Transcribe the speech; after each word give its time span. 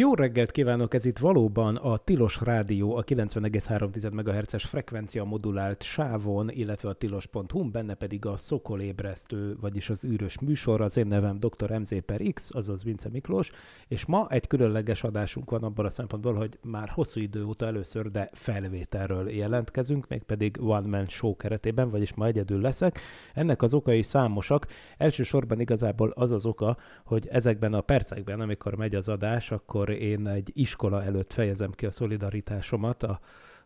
Jó 0.00 0.14
reggelt 0.14 0.50
kívánok, 0.50 0.94
ez 0.94 1.04
itt 1.04 1.18
valóban 1.18 1.76
a 1.76 1.96
Tilos 1.96 2.40
Rádió, 2.40 2.96
a 2.96 3.04
90,3 3.04 4.12
MHz-es 4.12 4.64
frekvencia 4.64 5.24
modulált 5.24 5.82
sávon, 5.82 6.50
illetve 6.50 6.88
a 6.88 6.92
tilos.hu, 6.92 7.70
benne 7.70 7.94
pedig 7.94 8.26
a 8.26 8.36
Szokolébresztő, 8.36 9.56
vagyis 9.60 9.90
az 9.90 10.04
űrös 10.04 10.38
műsor. 10.38 10.80
Az 10.80 10.96
én 10.96 11.06
nevem 11.06 11.38
dr. 11.38 11.78
MZ 11.78 11.92
per 12.06 12.20
X, 12.34 12.48
azaz 12.52 12.84
Vince 12.84 13.08
Miklós, 13.08 13.50
és 13.88 14.06
ma 14.06 14.26
egy 14.28 14.46
különleges 14.46 15.04
adásunk 15.04 15.50
van 15.50 15.62
abban 15.62 15.84
a 15.84 15.90
szempontból, 15.90 16.34
hogy 16.34 16.58
már 16.62 16.88
hosszú 16.88 17.20
idő 17.20 17.44
óta 17.44 17.66
először, 17.66 18.10
de 18.10 18.30
felvételről 18.32 19.30
jelentkezünk, 19.30 20.08
mégpedig 20.08 20.56
One 20.60 20.88
Man 20.88 21.06
Show 21.06 21.36
keretében, 21.36 21.90
vagyis 21.90 22.14
ma 22.14 22.26
egyedül 22.26 22.60
leszek. 22.60 23.00
Ennek 23.34 23.62
az 23.62 23.74
okai 23.74 24.02
számosak. 24.02 24.66
Elsősorban 24.96 25.60
igazából 25.60 26.10
az 26.10 26.30
az 26.30 26.46
oka, 26.46 26.76
hogy 27.04 27.26
ezekben 27.26 27.74
a 27.74 27.80
percekben, 27.80 28.40
amikor 28.40 28.74
megy 28.74 28.94
az 28.94 29.08
adás, 29.08 29.50
akkor 29.50 29.88
én 29.92 30.26
egy 30.26 30.50
iskola 30.54 31.02
előtt 31.02 31.32
fejezem 31.32 31.70
ki 31.70 31.86
a 31.86 31.90
szolidaritásomat 31.90 33.02
a, 33.02 33.20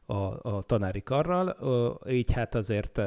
a, 0.06 0.14
a 0.42 0.62
tanári 0.62 1.02
karral, 1.02 1.56
így 2.08 2.32
hát 2.32 2.54
azért 2.54 3.00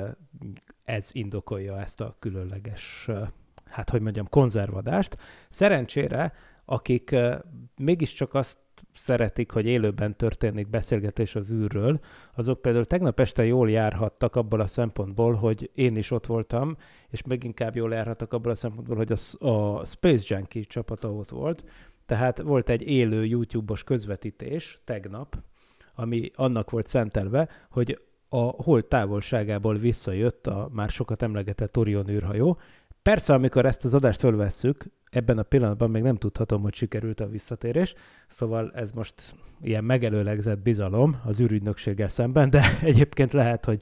ez 0.83 1.09
indokolja 1.11 1.79
ezt 1.79 2.01
a 2.01 2.15
különleges, 2.19 3.09
hát 3.65 3.89
hogy 3.89 4.01
mondjam, 4.01 4.29
konzervadást. 4.29 5.17
Szerencsére, 5.49 6.33
akik 6.65 7.15
mégiscsak 7.75 8.33
azt 8.33 8.57
szeretik, 8.93 9.51
hogy 9.51 9.65
élőben 9.65 10.17
történik 10.17 10.69
beszélgetés 10.69 11.35
az 11.35 11.51
űrről, 11.51 11.99
azok 12.35 12.61
például 12.61 12.85
tegnap 12.85 13.19
este 13.19 13.45
jól 13.45 13.69
járhattak 13.69 14.35
abból 14.35 14.59
a 14.59 14.67
szempontból, 14.67 15.33
hogy 15.33 15.71
én 15.73 15.95
is 15.95 16.11
ott 16.11 16.25
voltam, 16.25 16.77
és 17.09 17.23
még 17.23 17.43
inkább 17.43 17.75
jól 17.75 17.93
járhattak 17.93 18.33
abból 18.33 18.51
a 18.51 18.55
szempontból, 18.55 18.95
hogy 18.95 19.11
a, 19.11 19.47
a 19.47 19.85
Space 19.85 20.35
Junkie 20.35 20.63
csapata 20.63 21.13
ott 21.13 21.29
volt, 21.29 21.63
tehát 22.07 22.41
volt 22.41 22.69
egy 22.69 22.87
élő 22.87 23.25
YouTube-os 23.25 23.83
közvetítés 23.83 24.79
tegnap, 24.85 25.37
ami 25.95 26.31
annak 26.35 26.69
volt 26.69 26.87
szentelve, 26.87 27.49
hogy 27.69 28.01
a 28.29 28.63
hold 28.63 28.85
távolságából 28.85 29.77
visszajött 29.77 30.47
a 30.47 30.69
már 30.71 30.89
sokat 30.89 31.21
emlegetett 31.21 31.77
Orion 31.77 32.09
űrhajó. 32.09 32.57
Persze, 33.01 33.33
amikor 33.33 33.65
ezt 33.65 33.85
az 33.85 33.93
adást 33.93 34.19
fölvesszük, 34.19 34.85
ebben 35.09 35.37
a 35.37 35.43
pillanatban 35.43 35.89
még 35.89 36.01
nem 36.01 36.15
tudhatom, 36.15 36.61
hogy 36.61 36.73
sikerült 36.73 37.19
a 37.19 37.29
visszatérés, 37.29 37.93
szóval 38.27 38.71
ez 38.75 38.91
most 38.91 39.13
ilyen 39.61 39.83
megelőlegzett 39.83 40.59
bizalom 40.59 41.21
az 41.25 41.39
űrügynökséggel 41.39 42.07
szemben, 42.07 42.49
de 42.49 42.77
egyébként 42.81 43.33
lehet, 43.33 43.65
hogy 43.65 43.81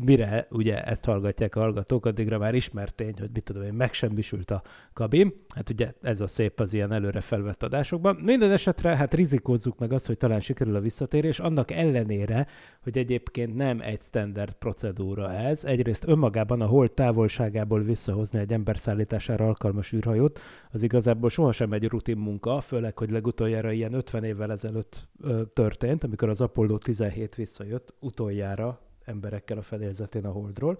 mire 0.00 0.46
ugye 0.50 0.82
ezt 0.82 1.04
hallgatják 1.04 1.56
a 1.56 1.60
hallgatók, 1.60 2.06
addigra 2.06 2.38
már 2.38 2.54
ismert 2.54 2.94
tény, 2.94 3.14
hogy 3.18 3.30
mit 3.32 3.44
tudom 3.44 3.62
én, 3.62 3.72
megsemmisült 3.72 4.50
a 4.50 4.62
kabin. 4.92 5.32
Hát 5.54 5.70
ugye 5.70 5.92
ez 6.02 6.20
a 6.20 6.26
szép 6.26 6.60
az 6.60 6.72
ilyen 6.72 6.92
előre 6.92 7.20
felvett 7.20 7.62
adásokban. 7.62 8.16
Minden 8.16 8.50
esetre 8.50 8.96
hát 8.96 9.14
rizikózzuk 9.14 9.78
meg 9.78 9.92
azt, 9.92 10.06
hogy 10.06 10.16
talán 10.16 10.40
sikerül 10.40 10.76
a 10.76 10.80
visszatérés, 10.80 11.40
annak 11.40 11.70
ellenére, 11.70 12.46
hogy 12.82 12.98
egyébként 12.98 13.54
nem 13.54 13.80
egy 13.80 14.00
standard 14.00 14.52
procedúra 14.52 15.32
ez. 15.32 15.64
Egyrészt 15.64 16.08
önmagában 16.08 16.60
a 16.60 16.66
hold 16.66 16.92
távolságából 16.92 17.82
visszahozni 17.82 18.38
egy 18.38 18.52
ember 18.52 18.78
szállítására 18.78 19.46
alkalmas 19.46 19.92
űrhajót, 19.92 20.40
az 20.70 20.82
igazából 20.82 21.30
sohasem 21.30 21.72
egy 21.72 21.88
rutin 21.88 22.16
munka, 22.16 22.60
főleg, 22.60 22.98
hogy 22.98 23.10
legutoljára 23.10 23.72
ilyen 23.72 23.92
50 23.92 24.24
évvel 24.24 24.50
ezelőtt 24.50 25.08
ö, 25.20 25.42
történt, 25.52 26.04
amikor 26.04 26.28
az 26.28 26.40
Apollo 26.40 26.78
17 26.78 27.34
visszajött 27.34 27.94
utoljára 28.00 28.80
emberekkel 29.04 29.58
a 29.58 29.62
fedélzetén 29.62 30.24
a 30.24 30.30
Holdról. 30.30 30.78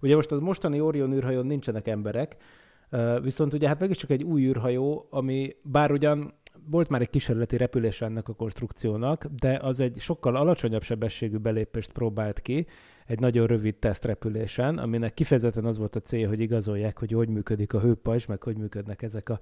Ugye 0.00 0.14
most 0.14 0.30
az 0.30 0.40
mostani 0.40 0.80
Orion 0.80 1.12
űrhajón 1.12 1.46
nincsenek 1.46 1.88
emberek, 1.88 2.36
viszont 3.22 3.52
ugye 3.52 3.68
hát 3.68 3.80
mégiscsak 3.80 4.10
egy 4.10 4.22
új 4.22 4.42
űrhajó, 4.42 5.06
ami 5.10 5.56
bár 5.62 5.90
ugyan 5.90 6.34
volt 6.70 6.88
már 6.88 7.00
egy 7.00 7.10
kísérleti 7.10 7.56
repülés 7.56 8.00
ennek 8.00 8.28
a 8.28 8.34
konstrukciónak, 8.34 9.26
de 9.40 9.58
az 9.62 9.80
egy 9.80 9.98
sokkal 9.98 10.36
alacsonyabb 10.36 10.82
sebességű 10.82 11.36
belépést 11.36 11.92
próbált 11.92 12.40
ki, 12.40 12.66
egy 13.06 13.20
nagyon 13.20 13.46
rövid 13.46 13.76
tesztrepülésen, 13.76 14.78
aminek 14.78 15.14
kifejezetten 15.14 15.64
az 15.64 15.78
volt 15.78 15.94
a 15.94 16.00
célja, 16.00 16.28
hogy 16.28 16.40
igazolják, 16.40 16.98
hogy 16.98 17.12
hogy 17.12 17.28
működik 17.28 17.74
a 17.74 17.80
hőpajzs, 17.80 18.26
meg 18.26 18.42
hogy 18.42 18.56
működnek 18.56 19.02
ezek 19.02 19.28
a, 19.28 19.38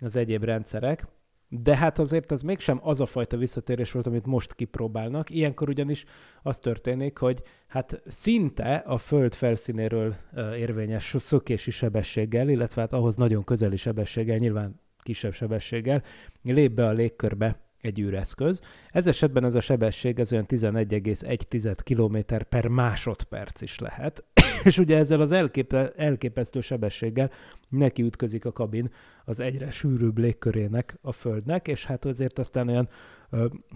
az 0.00 0.16
egyéb 0.16 0.44
rendszerek. 0.44 1.06
De 1.52 1.76
hát 1.76 1.98
azért 1.98 2.32
ez 2.32 2.42
mégsem 2.42 2.80
az 2.82 3.00
a 3.00 3.06
fajta 3.06 3.36
visszatérés 3.36 3.92
volt, 3.92 4.06
amit 4.06 4.26
most 4.26 4.54
kipróbálnak. 4.54 5.30
Ilyenkor 5.30 5.68
ugyanis 5.68 6.04
az 6.42 6.58
történik, 6.58 7.18
hogy 7.18 7.42
hát 7.66 8.02
szinte 8.06 8.74
a 8.74 8.98
föld 8.98 9.34
felszínéről 9.34 10.14
érvényes 10.56 11.16
szökési 11.20 11.70
sebességgel, 11.70 12.48
illetve 12.48 12.80
hát 12.80 12.92
ahhoz 12.92 13.16
nagyon 13.16 13.44
közeli 13.44 13.76
sebességgel, 13.76 14.36
nyilván 14.36 14.80
kisebb 15.02 15.32
sebességgel, 15.32 16.02
lép 16.42 16.72
be 16.72 16.86
a 16.86 16.92
légkörbe 16.92 17.60
egy 17.80 18.00
űreszköz. 18.00 18.60
Ez 18.90 19.06
esetben 19.06 19.44
ez 19.44 19.54
a 19.54 19.60
sebesség 19.60 20.18
ez 20.20 20.32
olyan 20.32 20.46
11,1 20.48 21.76
km 21.82 22.34
per 22.48 22.66
másodperc 22.66 23.60
is 23.60 23.78
lehet. 23.78 24.24
És 24.64 24.78
ugye 24.78 24.96
ezzel 24.96 25.20
az 25.20 25.32
elképe, 25.32 25.92
elképesztő 25.96 26.60
sebességgel 26.60 27.30
neki 27.68 28.02
ütközik 28.02 28.44
a 28.44 28.52
kabin 28.52 28.90
az 29.24 29.40
egyre 29.40 29.70
sűrűbb 29.70 30.18
légkörének 30.18 30.98
a 31.02 31.12
Földnek, 31.12 31.68
és 31.68 31.86
hát 31.86 32.04
azért 32.04 32.38
aztán 32.38 32.68
olyan, 32.68 32.88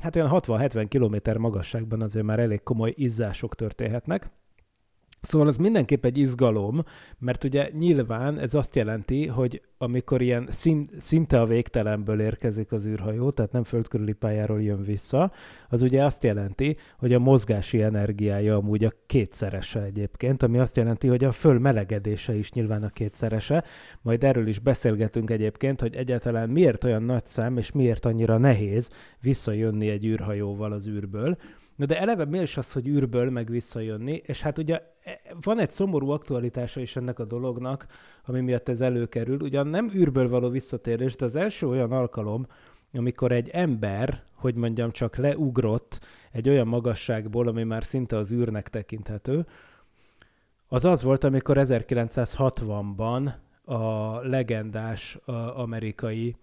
hát 0.01 0.17
olyan 0.17 0.29
60-70 0.33 0.87
km 0.89 1.41
magasságban 1.41 2.03
azért 2.03 2.25
már 2.25 2.39
elég 2.39 2.63
komoly 2.63 2.93
izzások 2.97 3.55
történhetnek. 3.55 4.31
Szóval 5.25 5.47
az 5.47 5.57
mindenképp 5.57 6.05
egy 6.05 6.19
izgalom, 6.19 6.85
mert 7.19 7.45
ugye 7.45 7.71
nyilván 7.79 8.39
ez 8.39 8.55
azt 8.55 8.77
jelenti, 8.77 9.27
hogy 9.27 9.63
amikor 9.79 10.23
ilyen 10.23 10.47
szín, 10.51 10.89
szinte 10.99 11.41
a 11.41 11.47
végtelenből 11.47 12.21
érkezik 12.21 12.73
az 12.73 12.87
űrhajó, 12.87 13.31
tehát 13.31 13.53
nem 13.53 13.65
földkörüli 13.65 14.13
pályáról 14.13 14.63
jön 14.63 14.83
vissza, 14.83 15.33
az 15.69 15.83
ugye 15.83 16.05
azt 16.05 16.23
jelenti, 16.23 16.77
hogy 16.99 17.13
a 17.13 17.19
mozgási 17.19 17.83
energiája 17.83 18.57
amúgy 18.57 18.85
a 18.85 18.91
kétszerese 19.07 19.83
egyébként, 19.83 20.43
ami 20.43 20.59
azt 20.59 20.77
jelenti, 20.77 21.09
hogy 21.09 21.25
a 21.25 21.33
föl 21.33 21.59
melegedése 21.59 22.35
is 22.35 22.53
nyilván 22.53 22.83
a 22.83 22.89
kétszerese. 22.89 23.65
Majd 24.03 24.25
erről 24.25 24.47
is 24.47 24.59
beszélgetünk 24.59 25.31
egyébként, 25.31 25.81
hogy 25.81 25.95
egyáltalán 25.95 26.49
miért 26.49 26.85
olyan 26.85 27.03
nagy 27.03 27.27
szám, 27.27 27.57
és 27.57 27.73
miért 27.73 28.05
annyira 28.05 28.39
nehéz 28.39 28.91
visszajönni 29.21 29.89
egy 29.89 30.05
űrhajóval 30.05 30.73
az 30.73 30.87
űrből. 30.87 31.37
Na 31.77 31.87
de 31.87 32.01
eleve 32.01 32.25
mi 32.25 32.39
is 32.39 32.57
az, 32.57 32.73
hogy 32.73 32.89
űrből 32.89 33.31
meg 33.31 33.51
visszajönni, 33.51 34.23
és 34.25 34.43
hát 34.43 34.59
ugye 34.59 34.83
e, 35.05 35.21
van 35.41 35.59
egy 35.59 35.71
szomorú 35.71 36.11
aktualitása 36.11 36.81
is 36.81 36.97
ennek 36.97 37.19
a 37.19 37.25
dolognak, 37.25 37.87
ami 38.25 38.41
miatt 38.41 38.69
ez 38.69 38.81
előkerül. 38.81 39.41
Ugyan 39.41 39.67
nem 39.67 39.91
űrből 39.95 40.29
való 40.29 40.49
visszatérés, 40.49 41.17
de 41.17 41.25
az 41.25 41.37
első 41.37 41.69
olyan 41.69 41.93
alkalom, 41.93 42.47
amikor 42.93 43.33
egy 43.33 43.49
ember, 43.49 44.23
hogy 44.33 44.55
mondjam, 44.55 44.91
csak 44.91 45.17
leugrott 45.17 46.01
egy 46.33 46.49
olyan 46.49 46.67
magasságból, 46.67 47.49
ami 47.49 47.63
már 47.63 47.85
szinte 47.85 48.17
az 48.17 48.31
űrnek 48.33 48.69
tekinthető, 48.69 49.47
az 50.69 50.85
az 50.85 51.03
volt, 51.03 51.25
amikor 51.25 51.57
1960-ban 51.61 53.33
a 53.65 54.19
legendás 54.19 55.19
amerikai 55.55 56.37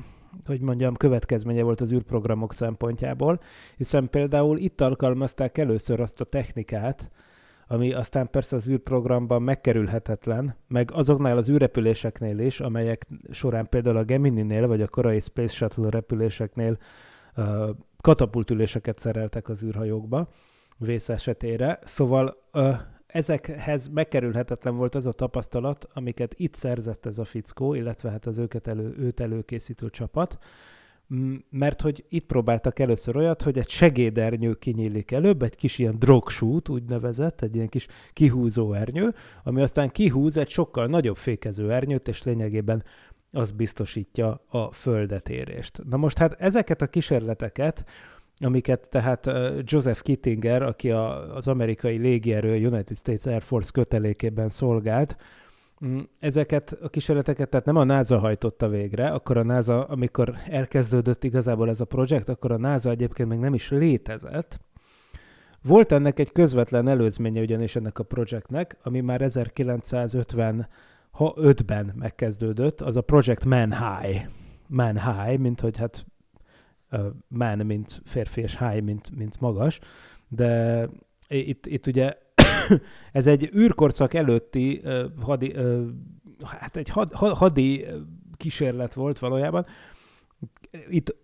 hogy 0.45 0.61
mondjam, 0.61 0.95
következménye 0.95 1.63
volt 1.63 1.81
az 1.81 1.91
űrprogramok 1.91 2.53
szempontjából, 2.53 3.41
hiszen 3.77 4.09
például 4.09 4.57
itt 4.57 4.81
alkalmazták 4.81 5.57
először 5.57 5.99
azt 5.99 6.21
a 6.21 6.25
technikát, 6.25 7.11
ami 7.67 7.93
aztán 7.93 8.29
persze 8.29 8.55
az 8.55 8.67
űrprogramban 8.67 9.41
megkerülhetetlen, 9.41 10.55
meg 10.67 10.91
azoknál 10.93 11.37
az 11.37 11.49
űrrepüléseknél 11.49 12.39
is, 12.39 12.59
amelyek 12.59 13.07
során 13.31 13.69
például 13.69 13.97
a 13.97 14.03
Gemini-nél, 14.03 14.67
vagy 14.67 14.81
a 14.81 14.87
korai 14.87 15.19
Space 15.19 15.53
Shuttle 15.53 15.89
repüléseknél 15.89 16.77
uh, 17.37 17.69
katapultüléseket 18.01 18.99
szereltek 18.99 19.49
az 19.49 19.63
űrhajókba 19.63 20.29
vész 20.77 21.09
esetére. 21.09 21.79
Szóval 21.83 22.37
uh, 22.53 22.75
ezekhez 23.11 23.87
megkerülhetetlen 23.87 24.75
volt 24.75 24.95
az 24.95 25.05
a 25.05 25.11
tapasztalat, 25.11 25.87
amiket 25.93 26.33
itt 26.37 26.53
szerzett 26.53 27.05
ez 27.05 27.17
a 27.17 27.25
fickó, 27.25 27.73
illetve 27.73 28.09
hát 28.09 28.25
az 28.25 28.37
őket 28.37 28.67
elő, 28.67 28.95
őt 28.97 29.19
előkészítő 29.19 29.89
csapat, 29.89 30.37
M- 31.07 31.45
mert 31.49 31.81
hogy 31.81 32.05
itt 32.09 32.25
próbáltak 32.25 32.79
először 32.79 33.15
olyat, 33.15 33.41
hogy 33.41 33.57
egy 33.57 33.69
segédernyő 33.69 34.53
kinyílik 34.53 35.11
előbb, 35.11 35.41
egy 35.41 35.55
kis 35.55 35.79
ilyen 35.79 35.99
drogsút 35.99 36.69
úgynevezett, 36.69 37.41
egy 37.41 37.55
ilyen 37.55 37.69
kis 37.69 37.87
kihúzó 38.13 38.73
ernyő, 38.73 39.13
ami 39.43 39.61
aztán 39.61 39.89
kihúz 39.89 40.37
egy 40.37 40.49
sokkal 40.49 40.87
nagyobb 40.87 41.17
fékező 41.17 41.71
ernyőt, 41.71 42.07
és 42.07 42.23
lényegében 42.23 42.83
az 43.31 43.51
biztosítja 43.51 44.43
a 44.47 44.71
földetérést. 44.71 45.81
Na 45.89 45.97
most 45.97 46.17
hát 46.17 46.33
ezeket 46.33 46.81
a 46.81 46.87
kísérleteket, 46.87 47.85
amiket 48.39 48.89
tehát 48.89 49.29
Joseph 49.63 50.01
Kittinger, 50.01 50.61
aki 50.61 50.91
az 50.91 51.47
amerikai 51.47 51.97
légierő 51.97 52.67
United 52.67 52.97
States 52.97 53.25
Air 53.25 53.41
Force 53.41 53.69
kötelékében 53.73 54.49
szolgált, 54.49 55.17
mm, 55.85 55.99
ezeket 56.19 56.77
a 56.81 56.89
kísérleteket 56.89 57.49
tehát 57.49 57.65
nem 57.65 57.75
a 57.75 57.83
NASA 57.83 58.19
hajtotta 58.19 58.67
végre, 58.67 59.09
akkor 59.09 59.37
a 59.37 59.43
NASA, 59.43 59.83
amikor 59.83 60.33
elkezdődött 60.49 61.23
igazából 61.23 61.69
ez 61.69 61.79
a 61.79 61.85
projekt, 61.85 62.29
akkor 62.29 62.51
a 62.51 62.57
NASA 62.57 62.89
egyébként 62.89 63.29
még 63.29 63.39
nem 63.39 63.53
is 63.53 63.69
létezett. 63.69 64.59
Volt 65.61 65.91
ennek 65.91 66.19
egy 66.19 66.31
közvetlen 66.31 66.87
előzménye 66.87 67.41
ugyanis 67.41 67.75
ennek 67.75 67.99
a 67.99 68.03
projektnek, 68.03 68.77
ami 68.83 69.01
már 69.01 69.21
1950 69.21 70.67
ha 71.11 71.33
5-ben 71.37 71.93
megkezdődött, 71.95 72.81
az 72.81 72.95
a 72.95 73.01
Project 73.01 73.45
Man 73.45 73.71
High. 73.71 74.21
Man 74.67 74.99
High, 74.99 75.39
mint 75.39 75.59
hogy 75.59 75.77
hát 75.77 76.05
man, 77.27 77.57
mint 77.57 78.01
férfi, 78.05 78.41
és 78.41 78.57
high, 78.57 78.81
mint, 78.81 79.15
mint 79.15 79.39
magas, 79.39 79.79
de 80.27 80.87
itt, 81.27 81.65
itt 81.65 81.87
ugye 81.87 82.17
ez 83.11 83.27
egy 83.27 83.51
űrkorszak 83.55 84.13
előtti 84.13 84.81
uh, 84.83 85.05
hadi, 85.21 85.53
uh, 85.55 85.87
hát 86.43 86.77
egy 86.77 86.89
had, 86.89 87.13
hadi 87.13 87.85
kísérlet 88.37 88.93
volt 88.93 89.19
valójában. 89.19 89.65
Itt 90.89 91.15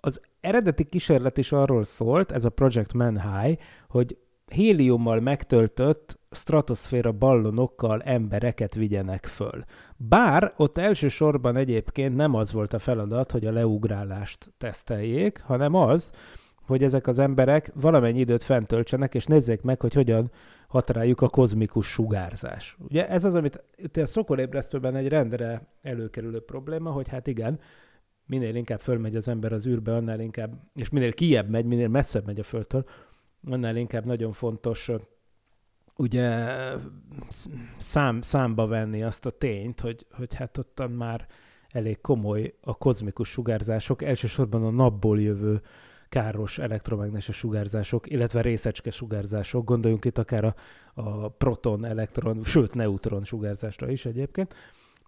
az 0.00 0.20
eredeti 0.40 0.84
kísérlet 0.84 1.38
is 1.38 1.52
arról 1.52 1.84
szólt, 1.84 2.32
ez 2.32 2.44
a 2.44 2.50
Project 2.50 2.92
Man 2.92 3.20
High, 3.20 3.60
hogy 3.88 4.18
héliummal 4.50 5.20
megtöltött 5.20 6.18
stratoszféra 6.30 7.12
ballonokkal 7.12 8.02
embereket 8.02 8.74
vigyenek 8.74 9.26
föl. 9.26 9.64
Bár 9.96 10.52
ott 10.56 10.78
elsősorban 10.78 11.56
egyébként 11.56 12.16
nem 12.16 12.34
az 12.34 12.52
volt 12.52 12.72
a 12.72 12.78
feladat, 12.78 13.32
hogy 13.32 13.46
a 13.46 13.52
leugrálást 13.52 14.52
teszteljék, 14.58 15.40
hanem 15.40 15.74
az, 15.74 16.12
hogy 16.66 16.82
ezek 16.82 17.06
az 17.06 17.18
emberek 17.18 17.72
valamennyi 17.74 18.18
időt 18.18 18.42
fentöltsenek, 18.42 19.14
és 19.14 19.24
nézzék 19.26 19.62
meg, 19.62 19.80
hogy 19.80 19.94
hogyan 19.94 20.30
hat 20.68 20.90
rájuk 20.90 21.20
a 21.20 21.28
kozmikus 21.28 21.86
sugárzás. 21.86 22.76
Ugye 22.78 23.08
ez 23.08 23.24
az, 23.24 23.34
amit 23.34 23.64
a 23.96 24.06
szokolébresztőben 24.06 24.96
egy 24.96 25.08
rendre 25.08 25.66
előkerülő 25.82 26.40
probléma, 26.40 26.90
hogy 26.90 27.08
hát 27.08 27.26
igen, 27.26 27.60
minél 28.26 28.54
inkább 28.54 28.80
fölmegy 28.80 29.16
az 29.16 29.28
ember 29.28 29.52
az 29.52 29.66
űrbe, 29.66 29.94
annál 29.94 30.20
inkább, 30.20 30.52
és 30.74 30.88
minél 30.88 31.12
kiebb 31.12 31.48
megy, 31.48 31.64
minél 31.64 31.88
messzebb 31.88 32.26
megy 32.26 32.38
a 32.38 32.42
földtől, 32.42 32.84
annál 33.44 33.76
inkább 33.76 34.04
nagyon 34.04 34.32
fontos 34.32 34.90
ugye 35.96 36.46
szám, 37.78 38.20
számba 38.20 38.66
venni 38.66 39.02
azt 39.02 39.26
a 39.26 39.30
tényt, 39.30 39.80
hogy, 39.80 40.06
hogy 40.12 40.34
hát 40.34 40.58
ottan 40.58 40.90
már 40.90 41.26
elég 41.68 42.00
komoly 42.00 42.54
a 42.60 42.74
kozmikus 42.76 43.28
sugárzások, 43.28 44.02
elsősorban 44.02 44.64
a 44.64 44.70
napból 44.70 45.20
jövő 45.20 45.60
káros 46.08 46.58
elektromágneses 46.58 47.36
sugárzások, 47.36 48.10
illetve 48.10 48.40
részecske 48.40 48.90
sugárzások, 48.90 49.64
gondoljunk 49.64 50.04
itt 50.04 50.18
akár 50.18 50.44
a, 50.44 50.54
a 50.94 51.28
proton, 51.28 51.84
elektron, 51.84 52.44
sőt 52.44 52.74
neutron 52.74 53.24
sugárzásra 53.24 53.90
is 53.90 54.04
egyébként, 54.04 54.54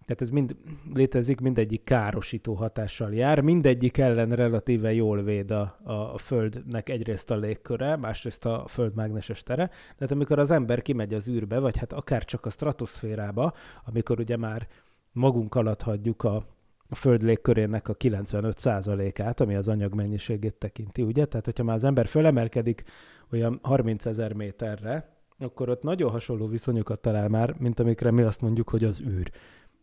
tehát 0.05 0.23
ez 0.23 0.31
mind 0.31 0.56
létezik, 0.94 1.41
mindegyik 1.41 1.85
károsító 1.85 2.55
hatással 2.55 3.14
jár, 3.14 3.41
mindegyik 3.41 3.99
ellen 3.99 4.31
relatíve 4.31 4.93
jól 4.93 5.23
véd 5.23 5.50
a, 5.50 5.79
a 5.85 6.19
Földnek 6.19 6.88
egyrészt 6.88 7.31
a 7.31 7.37
légköre, 7.37 7.97
másrészt 7.97 8.44
a 8.44 8.64
Föld 8.69 8.94
mágneses 8.94 9.43
tere. 9.43 9.70
Tehát 9.97 10.12
amikor 10.12 10.38
az 10.38 10.50
ember 10.50 10.82
kimegy 10.82 11.14
az 11.14 11.29
űrbe, 11.29 11.58
vagy 11.58 11.79
hát 11.79 11.93
akár 11.93 12.25
csak 12.25 12.47
a 12.47 12.50
stratoszférába, 12.50 13.52
amikor 13.85 14.20
ugye 14.20 14.37
már 14.37 14.69
magunk 15.12 15.55
alatt 15.55 15.82
hagyjuk 15.82 16.25
a, 16.25 16.47
Föld 16.91 17.23
légkörének 17.23 17.88
a 17.88 17.97
95%-át, 17.97 19.41
ami 19.41 19.55
az 19.55 19.69
anyag 19.69 19.94
mennyiségét 19.94 20.55
tekinti, 20.55 21.02
ugye? 21.02 21.25
Tehát, 21.25 21.44
hogyha 21.44 21.64
már 21.64 21.76
az 21.76 21.85
ember 21.85 22.06
fölemelkedik 22.06 22.85
olyan 23.32 23.58
30 23.62 24.06
ezer 24.06 24.32
méterre, 24.32 25.08
akkor 25.38 25.69
ott 25.69 25.83
nagyon 25.83 26.11
hasonló 26.11 26.47
viszonyokat 26.47 27.00
talál 27.00 27.28
már, 27.28 27.54
mint 27.59 27.80
amikre 27.80 28.11
mi 28.11 28.23
azt 28.23 28.40
mondjuk, 28.40 28.69
hogy 28.69 28.85
az 28.85 29.00
űr. 29.00 29.30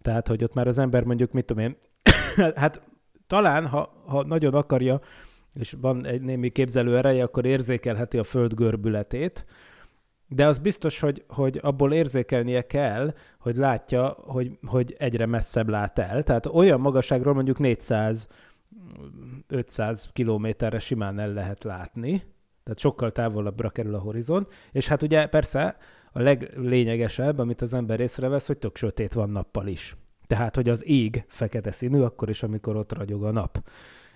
Tehát, 0.07 0.27
hogy 0.27 0.43
ott 0.43 0.53
már 0.53 0.67
az 0.67 0.77
ember 0.77 1.03
mondjuk, 1.03 1.31
mit 1.31 1.45
tudom 1.45 1.63
én, 1.63 1.77
hát 2.55 2.81
talán, 3.27 3.67
ha, 3.67 4.03
ha 4.05 4.23
nagyon 4.23 4.53
akarja, 4.53 5.01
és 5.53 5.75
van 5.81 6.05
egy 6.05 6.21
némi 6.21 6.49
képzelő 6.49 6.97
ereje, 6.97 7.23
akkor 7.23 7.45
érzékelheti 7.45 8.17
a 8.17 8.23
föld 8.23 8.53
görbületét, 8.53 9.45
de 10.27 10.45
az 10.45 10.57
biztos, 10.57 10.99
hogy, 10.99 11.23
hogy 11.27 11.59
abból 11.61 11.93
érzékelnie 11.93 12.61
kell, 12.61 13.13
hogy 13.39 13.55
látja, 13.55 14.17
hogy, 14.25 14.59
hogy 14.65 14.95
egyre 14.97 15.25
messzebb 15.25 15.69
lát 15.69 15.99
el. 15.99 16.23
Tehát 16.23 16.45
olyan 16.45 16.79
magasságról 16.79 17.33
mondjuk 17.33 17.59
400 17.59 18.27
500 19.47 20.09
kilométerre 20.13 20.79
simán 20.79 21.19
el 21.19 21.33
lehet 21.33 21.63
látni, 21.63 22.23
tehát 22.63 22.79
sokkal 22.79 23.11
távolabbra 23.11 23.69
kerül 23.69 23.95
a 23.95 23.99
horizont, 23.99 24.53
és 24.71 24.87
hát 24.87 25.01
ugye 25.01 25.27
persze 25.27 25.77
a 26.17 26.21
leglényegesebb, 26.21 27.38
amit 27.38 27.62
az 27.62 27.74
ember 27.74 28.00
észrevesz, 28.00 28.47
hogy 28.47 28.57
tök 28.57 28.77
sötét 28.77 29.13
van 29.13 29.29
nappal 29.29 29.67
is. 29.67 29.95
Tehát, 30.27 30.55
hogy 30.55 30.69
az 30.69 30.88
ég 30.88 31.24
fekete 31.27 31.71
színű, 31.71 32.00
akkor 32.00 32.29
is, 32.29 32.43
amikor 32.43 32.75
ott 32.75 32.93
ragyog 32.93 33.24
a 33.24 33.31
nap. 33.31 33.63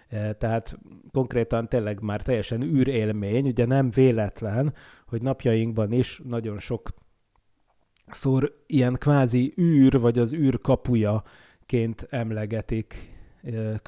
E, 0.08 0.34
tehát 0.34 0.78
konkrétan 1.12 1.68
tényleg 1.68 2.02
már 2.02 2.22
teljesen 2.22 2.62
űrélmény, 2.62 3.48
ugye 3.48 3.66
nem 3.66 3.90
véletlen, 3.90 4.74
hogy 5.08 5.22
napjainkban 5.22 5.92
is 5.92 6.22
nagyon 6.24 6.60
sok 6.60 6.90
szor 8.08 8.64
ilyen 8.66 8.94
kvázi 8.94 9.54
űr, 9.58 10.00
vagy 10.00 10.20
az 10.20 10.34
űr 10.34 10.62
kapujaként 10.62 12.08
emlegetik 12.10 13.16
e, 13.44 13.82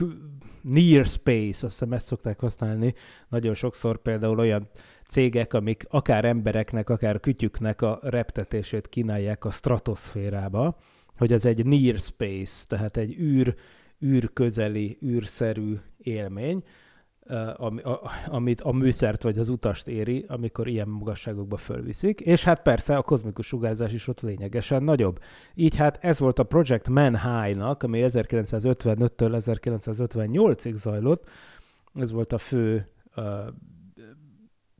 near 0.61 1.05
space, 1.05 1.65
azt 1.65 1.79
hiszem 1.79 1.93
ezt 1.93 2.05
szokták 2.05 2.39
használni, 2.39 2.93
nagyon 3.29 3.53
sokszor 3.53 4.01
például 4.01 4.39
olyan 4.39 4.69
cégek, 5.13 5.53
amik 5.53 5.85
akár 5.89 6.25
embereknek, 6.25 6.89
akár 6.89 7.19
kütyüknek 7.19 7.81
a 7.81 7.99
reptetését 8.01 8.89
kínálják 8.89 9.45
a 9.45 9.51
stratoszférába, 9.51 10.77
hogy 11.17 11.33
az 11.33 11.45
egy 11.45 11.65
near 11.65 11.99
space, 11.99 12.65
tehát 12.67 12.97
egy 12.97 13.19
űr, 13.19 13.55
űrközeli, 14.05 14.97
űrszerű 15.05 15.75
élmény, 15.97 16.63
amit 18.25 18.61
a 18.61 18.71
műszert 18.71 19.23
vagy 19.23 19.37
az 19.37 19.49
utast 19.49 19.87
éri, 19.87 20.25
amikor 20.27 20.67
ilyen 20.67 20.87
magasságokba 20.87 21.57
fölviszik, 21.57 22.19
és 22.19 22.43
hát 22.43 22.61
persze 22.61 22.97
a 22.97 23.01
kozmikus 23.01 23.45
sugárzás 23.45 23.93
is 23.93 24.07
ott 24.07 24.21
lényegesen 24.21 24.83
nagyobb. 24.83 25.19
Így 25.55 25.75
hát 25.75 26.03
ez 26.03 26.19
volt 26.19 26.39
a 26.39 26.43
Project 26.43 26.89
Man 26.89 27.19
High-nak, 27.19 27.83
ami 27.83 28.05
1955-től 28.07 29.09
1958-ig 29.17 30.75
zajlott, 30.75 31.29
Ez 31.93 32.11
volt 32.11 32.33
a 32.33 32.37
fő 32.37 32.87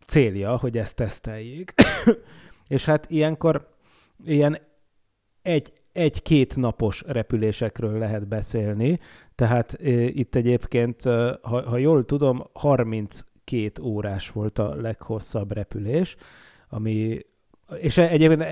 célja, 0.06 0.58
hogy 0.58 0.78
ezt 0.78 0.96
teszteljék. 0.96 1.74
és 2.68 2.86
hát 2.86 3.10
ilyenkor 3.10 3.70
ilyen 4.26 4.58
egy, 5.42 5.74
egy-két 5.92 6.56
napos 6.56 7.04
repülésekről 7.08 7.98
lehet 7.98 8.28
beszélni, 8.28 9.00
tehát 9.36 9.74
e, 9.74 9.90
itt 9.92 10.36
egyébként, 10.36 11.06
e, 11.06 11.40
ha, 11.42 11.70
ha 11.70 11.78
jól 11.78 12.06
tudom, 12.06 12.44
32 12.54 13.72
órás 13.82 14.30
volt 14.30 14.60
a 14.60 14.76
leghosszabb 14.76 15.52
repülés, 15.52 16.16
ami, 16.70 17.20
és 17.80 17.98
egyébként, 17.98 18.46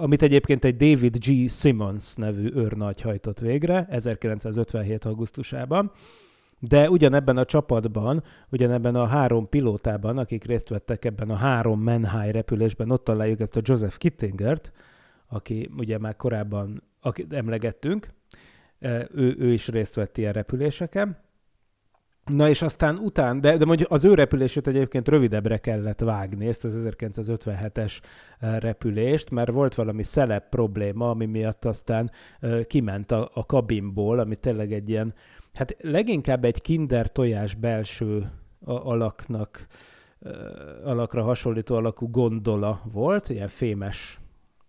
amit 0.00 0.22
egyébként 0.22 0.64
egy 0.64 0.76
David 0.76 1.16
G. 1.16 1.50
Simmons 1.50 2.14
nevű 2.14 2.50
őrnagy 2.54 3.00
hajtott 3.00 3.38
végre 3.38 3.86
1957. 3.90 5.04
augusztusában, 5.04 5.92
de 6.68 6.90
ugyanebben 6.90 7.36
a 7.36 7.44
csapatban, 7.44 8.22
ugyanebben 8.48 8.94
a 8.94 9.06
három 9.06 9.48
pilótában, 9.48 10.18
akik 10.18 10.44
részt 10.44 10.68
vettek 10.68 11.04
ebben 11.04 11.30
a 11.30 11.34
három 11.34 11.82
Manhigh 11.82 12.32
repülésben, 12.32 12.90
ott 12.90 13.04
találjuk 13.04 13.40
ezt 13.40 13.56
a 13.56 13.60
Joseph 13.62 13.96
Kittingert, 13.96 14.72
aki 15.26 15.70
ugye 15.76 15.98
már 15.98 16.16
korábban 16.16 16.82
akit 17.00 17.32
emlegettünk, 17.32 18.08
ő, 19.14 19.36
ő 19.38 19.52
is 19.52 19.68
részt 19.68 19.94
vett 19.94 20.18
ilyen 20.18 20.32
repüléseken. 20.32 21.16
Na 22.24 22.48
és 22.48 22.62
aztán 22.62 22.96
után, 22.96 23.40
de, 23.40 23.56
de 23.56 23.64
mondjuk 23.64 23.90
az 23.90 24.04
ő 24.04 24.14
repülését 24.14 24.66
egyébként 24.66 25.08
rövidebbre 25.08 25.58
kellett 25.58 26.00
vágni, 26.00 26.46
ezt 26.46 26.64
az 26.64 26.86
1957-es 26.98 28.00
repülést, 28.38 29.30
mert 29.30 29.50
volt 29.50 29.74
valami 29.74 30.02
szelep 30.02 30.48
probléma, 30.48 31.10
ami 31.10 31.26
miatt 31.26 31.64
aztán 31.64 32.10
kiment 32.66 33.12
a, 33.12 33.30
a 33.34 33.46
kabinból, 33.46 34.18
ami 34.18 34.36
tényleg 34.36 34.72
egy 34.72 34.88
ilyen, 34.88 35.14
hát 35.52 35.76
leginkább 35.80 36.44
egy 36.44 36.60
kinder 36.60 37.12
tojás 37.12 37.54
belső 37.54 38.30
alaknak, 38.64 39.66
alakra 40.84 41.22
hasonlító 41.22 41.74
alakú 41.74 42.10
gondola 42.10 42.82
volt, 42.92 43.28
ilyen 43.28 43.48
fémes 43.48 44.20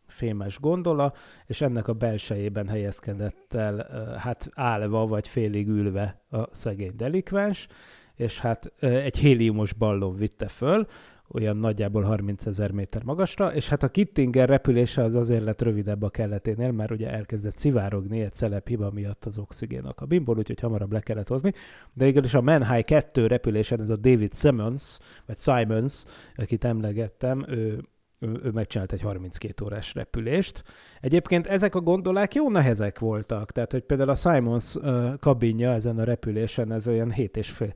fémes 0.08 0.60
gondola, 0.60 1.14
és 1.46 1.62
ennek 1.62 1.88
a 1.88 1.94
belsejében 1.94 2.68
helyezkedett 2.68 3.54
el, 3.54 3.88
hát 4.18 4.50
állva 4.54 5.08
vagy 5.08 5.28
félig 5.28 5.68
ülve 5.68 6.22
a 6.30 6.56
szegény 6.56 6.96
delikvens, 6.96 7.68
és 8.16 8.40
hát 8.40 8.74
egy 8.80 9.18
héliumos 9.18 9.74
ballon 9.74 10.16
vitte 10.16 10.48
föl, 10.48 10.88
olyan 11.34 11.58
nagyjából 11.58 12.02
30 12.02 12.46
ezer 12.46 12.72
méter 12.72 13.04
magasra, 13.04 13.54
és 13.54 13.70
hát 13.70 13.84
a 13.84 13.90
Kittinger 13.90 14.50
repülése 14.50 15.04
az 15.04 15.16
azért 15.16 15.44
lett 15.44 15.62
rövidebb 15.62 16.02
a 16.02 16.10
kelleténél, 16.10 16.72
mert 16.72 16.92
ugye 16.92 17.12
elkezdett 17.12 17.58
szivárogni 17.58 18.22
egy 18.22 18.34
szelep 18.34 18.68
hiba 18.68 18.92
miatt 18.92 19.26
az 19.26 19.38
oxigén 19.38 19.86
a 19.86 19.94
kabinból, 19.94 20.38
úgyhogy 20.38 20.60
hamarabb 20.60 20.92
le 20.92 21.00
kellett 21.00 21.28
hozni. 21.28 21.54
De 21.94 22.08
igenis 22.08 22.34
a 22.34 22.42
Manhigh 22.42 22.86
2 22.86 23.28
repülésen 23.28 23.82
ez 23.82 23.90
a 23.90 23.96
David 23.96 24.34
Simmons, 24.34 24.98
vagy 25.26 25.38
Simons, 25.38 26.04
akit 26.36 26.64
emlegettem, 26.64 27.46
ő 27.48 27.84
ő, 28.24 28.50
megcsinált 28.54 28.92
egy 28.92 29.02
32 29.02 29.66
órás 29.66 29.94
repülést. 29.94 30.64
Egyébként 31.02 31.48
ezek 31.48 31.76
a 31.76 31.82
gondolák 31.82 32.34
jó 32.36 32.50
nehezek 32.50 33.00
voltak, 33.00 33.52
tehát 33.52 33.72
hogy 33.72 33.84
például 33.84 34.10
a 34.10 34.16
Simons 34.16 34.78
kabinja 35.20 35.74
ezen 35.74 36.00
a 36.00 36.04
repülésen, 36.04 36.72
ez 36.72 36.88
olyan 36.88 37.12
7 37.12 37.38
és 37.38 37.50
fél, 37.50 37.74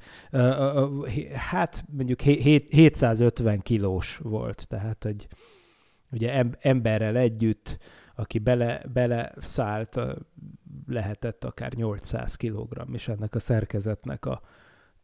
hát 1.33 1.85
mondjuk 1.97 2.21
750 2.21 3.59
kilós 3.59 4.19
volt, 4.23 4.67
tehát 4.67 5.03
hogy 5.03 5.27
ugye 6.11 6.43
emberrel 6.59 7.17
együtt, 7.17 7.77
aki 8.15 8.39
bele, 8.39 8.81
bele 8.93 9.33
szállt, 9.41 9.99
lehetett 10.87 11.43
akár 11.43 11.73
800 11.73 12.35
kg 12.35 12.93
is 12.93 13.07
ennek 13.07 13.35
a 13.35 13.39
szerkezetnek 13.39 14.25
a 14.25 14.41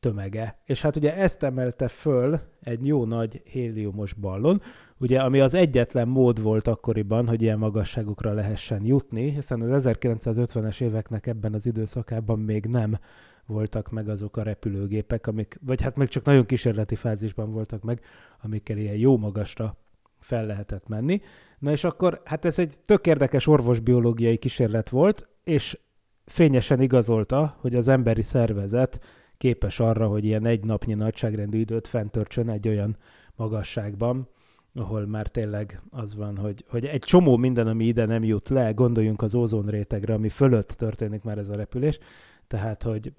tömege. 0.03 0.57
És 0.65 0.81
hát 0.81 0.95
ugye 0.95 1.15
ezt 1.15 1.43
emelte 1.43 1.87
föl 1.87 2.39
egy 2.61 2.85
jó 2.87 3.05
nagy 3.05 3.41
héliumos 3.45 4.13
ballon, 4.13 4.61
ugye, 4.97 5.19
ami 5.19 5.39
az 5.39 5.53
egyetlen 5.53 6.07
mód 6.07 6.41
volt 6.41 6.67
akkoriban, 6.67 7.27
hogy 7.27 7.41
ilyen 7.41 7.57
magasságokra 7.57 8.33
lehessen 8.33 8.85
jutni, 8.85 9.29
hiszen 9.29 9.61
az 9.61 9.83
1950-es 9.87 10.81
éveknek 10.81 11.27
ebben 11.27 11.53
az 11.53 11.65
időszakában 11.65 12.39
még 12.39 12.65
nem 12.65 12.99
voltak 13.45 13.91
meg 13.91 14.09
azok 14.09 14.37
a 14.37 14.43
repülőgépek, 14.43 15.27
amik, 15.27 15.59
vagy 15.65 15.81
hát 15.81 15.95
még 15.95 16.07
csak 16.07 16.23
nagyon 16.23 16.45
kísérleti 16.45 16.95
fázisban 16.95 17.51
voltak 17.51 17.83
meg, 17.83 18.01
amikkel 18.41 18.77
ilyen 18.77 18.95
jó 18.95 19.17
magasra 19.17 19.77
fel 20.19 20.45
lehetett 20.45 20.87
menni. 20.87 21.21
Na 21.59 21.71
és 21.71 21.83
akkor, 21.83 22.21
hát 22.23 22.45
ez 22.45 22.59
egy 22.59 22.73
tök 22.85 23.07
érdekes 23.07 23.47
orvosbiológiai 23.47 24.37
kísérlet 24.37 24.89
volt, 24.89 25.27
és 25.43 25.77
fényesen 26.25 26.81
igazolta, 26.81 27.57
hogy 27.59 27.75
az 27.75 27.87
emberi 27.87 28.21
szervezet 28.21 28.99
képes 29.43 29.79
arra, 29.79 30.07
hogy 30.07 30.25
ilyen 30.25 30.45
egy 30.45 30.63
napnyi 30.63 30.93
nagyságrendű 30.93 31.57
időt 31.57 31.87
fentörtsön 31.87 32.49
egy 32.49 32.67
olyan 32.67 32.97
magasságban, 33.35 34.27
ahol 34.73 35.05
már 35.05 35.27
tényleg 35.27 35.81
az 35.89 36.15
van, 36.15 36.37
hogy, 36.37 36.65
hogy 36.67 36.85
egy 36.85 36.99
csomó 36.99 37.37
minden, 37.37 37.67
ami 37.67 37.85
ide 37.85 38.05
nem 38.05 38.23
jut 38.23 38.49
le, 38.49 38.71
gondoljunk 38.71 39.21
az 39.21 39.35
ózonrétegre, 39.35 40.13
ami 40.13 40.29
fölött 40.29 40.67
történik 40.67 41.23
már 41.23 41.37
ez 41.37 41.49
a 41.49 41.55
repülés, 41.55 41.99
tehát, 42.47 42.83
hogy 42.83 43.13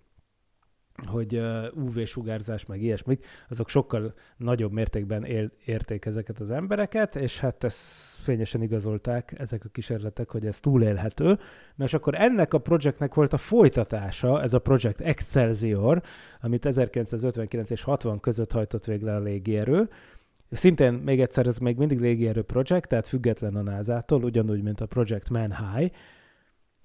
hogy 1.06 1.40
UV-sugárzás, 1.74 2.66
meg 2.66 2.82
ilyesmik, 2.82 3.26
azok 3.48 3.68
sokkal 3.68 4.14
nagyobb 4.36 4.72
mértékben 4.72 5.24
él, 5.24 5.50
érték 5.64 6.04
ezeket 6.04 6.38
az 6.38 6.50
embereket, 6.50 7.16
és 7.16 7.38
hát 7.38 7.64
ezt 7.64 7.78
fényesen 8.22 8.62
igazolták 8.62 9.34
ezek 9.38 9.64
a 9.64 9.68
kísérletek, 9.68 10.30
hogy 10.30 10.46
ez 10.46 10.60
túlélhető. 10.60 11.38
Na 11.74 11.84
és 11.84 11.94
akkor 11.94 12.14
ennek 12.14 12.54
a 12.54 12.58
projektnek 12.58 13.14
volt 13.14 13.32
a 13.32 13.36
folytatása, 13.36 14.42
ez 14.42 14.52
a 14.52 14.58
projekt 14.58 15.00
Excelsior, 15.00 16.02
amit 16.40 16.66
1959 16.66 17.70
és 17.70 17.82
60 17.82 18.20
között 18.20 18.52
hajtott 18.52 18.84
végre 18.84 19.14
a 19.14 19.20
légierő, 19.20 19.88
Szintén 20.50 20.92
még 20.92 21.20
egyszer, 21.20 21.46
ez 21.46 21.58
még 21.58 21.76
mindig 21.76 22.00
légierő 22.00 22.42
projekt, 22.42 22.88
tehát 22.88 23.08
független 23.08 23.56
a 23.56 23.62
NASA-tól, 23.62 24.24
ugyanúgy, 24.24 24.62
mint 24.62 24.80
a 24.80 24.86
Project 24.86 25.30
Manhigh, 25.30 25.94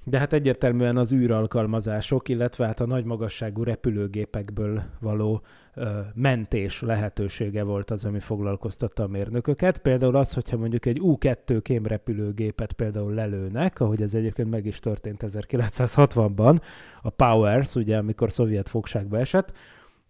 de 0.03 0.17
hát 0.17 0.33
egyértelműen 0.33 0.97
az 0.97 1.11
űralkalmazások, 1.11 2.29
illetve 2.29 2.65
hát 2.65 2.79
a 2.79 2.85
nagy 2.85 3.05
magasságú 3.05 3.63
repülőgépekből 3.63 4.83
való 4.99 5.41
ö, 5.73 5.99
mentés 6.13 6.81
lehetősége 6.81 7.63
volt 7.63 7.91
az, 7.91 8.05
ami 8.05 8.19
foglalkoztatta 8.19 9.03
a 9.03 9.07
mérnököket. 9.07 9.77
Például 9.77 10.15
az, 10.15 10.33
hogyha 10.33 10.57
mondjuk 10.57 10.85
egy 10.85 10.99
U-2 10.99 11.59
kémrepülőgépet 11.61 12.73
például 12.73 13.13
lelőnek, 13.13 13.79
ahogy 13.79 14.01
ez 14.01 14.13
egyébként 14.13 14.49
meg 14.49 14.65
is 14.65 14.79
történt 14.79 15.23
1960-ban, 15.27 16.61
a 17.01 17.09
Powers, 17.09 17.75
ugye, 17.75 17.97
amikor 17.97 18.31
szovjet 18.31 18.69
fogságba 18.69 19.17
esett, 19.17 19.53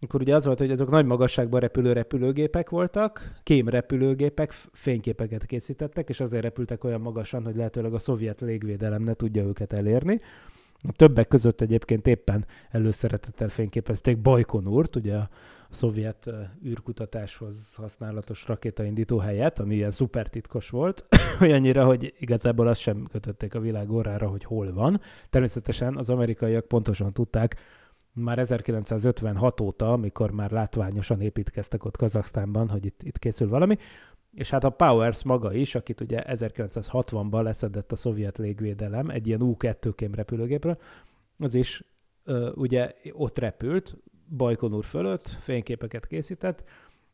akkor 0.02 0.22
ugye 0.22 0.36
az 0.36 0.46
volt, 0.46 0.60
hogy 0.60 0.72
azok 0.72 0.90
nagy 0.90 1.06
magasságban 1.06 1.60
repülő 1.60 1.94
repülőgépek 1.94 2.70
voltak, 2.70 3.34
kém 3.44 3.70
repülőgépek, 3.70 4.52
fényképeket 4.72 5.46
készítettek, 5.46 6.10
és 6.10 6.20
azért 6.20 6.44
repültek 6.44 6.84
olyan 6.84 7.02
magasan, 7.02 7.44
hogy 7.44 7.56
lehetőleg 7.56 7.94
a 7.94 8.00
szovjet 8.00 8.42
légvédelem 8.42 9.04
ne 9.04 9.14
tudja 9.14 9.44
őket 9.44 9.74
elérni. 9.74 10.22
A 10.88 10.92
többek 10.92 11.28
között 11.28 11.62
egyébként 11.62 12.08
éppen 12.08 12.46
előszeretettel 12.72 13.50
fényképezték 13.50 14.18
Bajkonurt, 14.18 14.96
ugye 14.96 15.16
a 15.16 15.30
szovjet 15.70 16.30
űrkutatáshoz 16.66 17.74
használatos 17.76 18.48
rakétaindító 18.48 19.18
helyet, 19.18 19.60
ami 19.60 19.76
ilyen 19.76 19.92
szuper 19.92 20.28
titkos 20.28 20.70
volt, 20.70 21.06
olyannyira, 21.42 21.86
hogy 21.86 22.14
igazából 22.20 22.68
azt 22.68 22.82
sem 22.82 23.08
kötötték 23.12 23.56
a 23.56 23.60
világ 23.60 23.92
órára, 23.92 24.28
hogy 24.28 24.44
hol 24.44 24.74
van. 24.74 25.02
Természetesen 25.30 25.98
az 25.98 26.10
amerikaiak 26.10 26.66
pontosan 26.66 27.14
tudták, 27.14 27.56
már 28.20 28.40
1956 28.40 29.62
óta, 29.62 29.92
amikor 29.92 30.32
már 30.32 30.52
látványosan 30.52 31.22
építkeztek 31.22 31.86
ott 31.86 31.98
Kazaksztánban, 31.98 32.70
hogy 32.70 32.86
itt, 32.86 33.04
itt 33.04 33.20
készül 33.20 33.50
valami, 33.50 33.78
és 34.34 34.50
hát 34.50 34.64
a 34.64 34.70
Powers 34.70 35.24
maga 35.24 35.54
is, 35.54 35.76
akit 35.76 36.02
ugye 36.02 36.24
1960-ban 36.28 37.44
leszedett 37.44 37.92
a 37.92 37.96
szovjet 37.96 38.38
légvédelem 38.38 39.10
egy 39.10 39.28
ilyen 39.28 39.42
U-2 39.42 39.92
kém 39.96 40.14
repülőgépről, 40.14 40.78
az 41.38 41.54
is 41.54 41.84
ö, 42.24 42.52
ugye 42.52 42.94
ott 43.12 43.40
repült, 43.40 43.98
Bajkonur 44.38 44.86
fölött, 44.86 45.28
fényképeket 45.28 46.08
készített, 46.08 46.64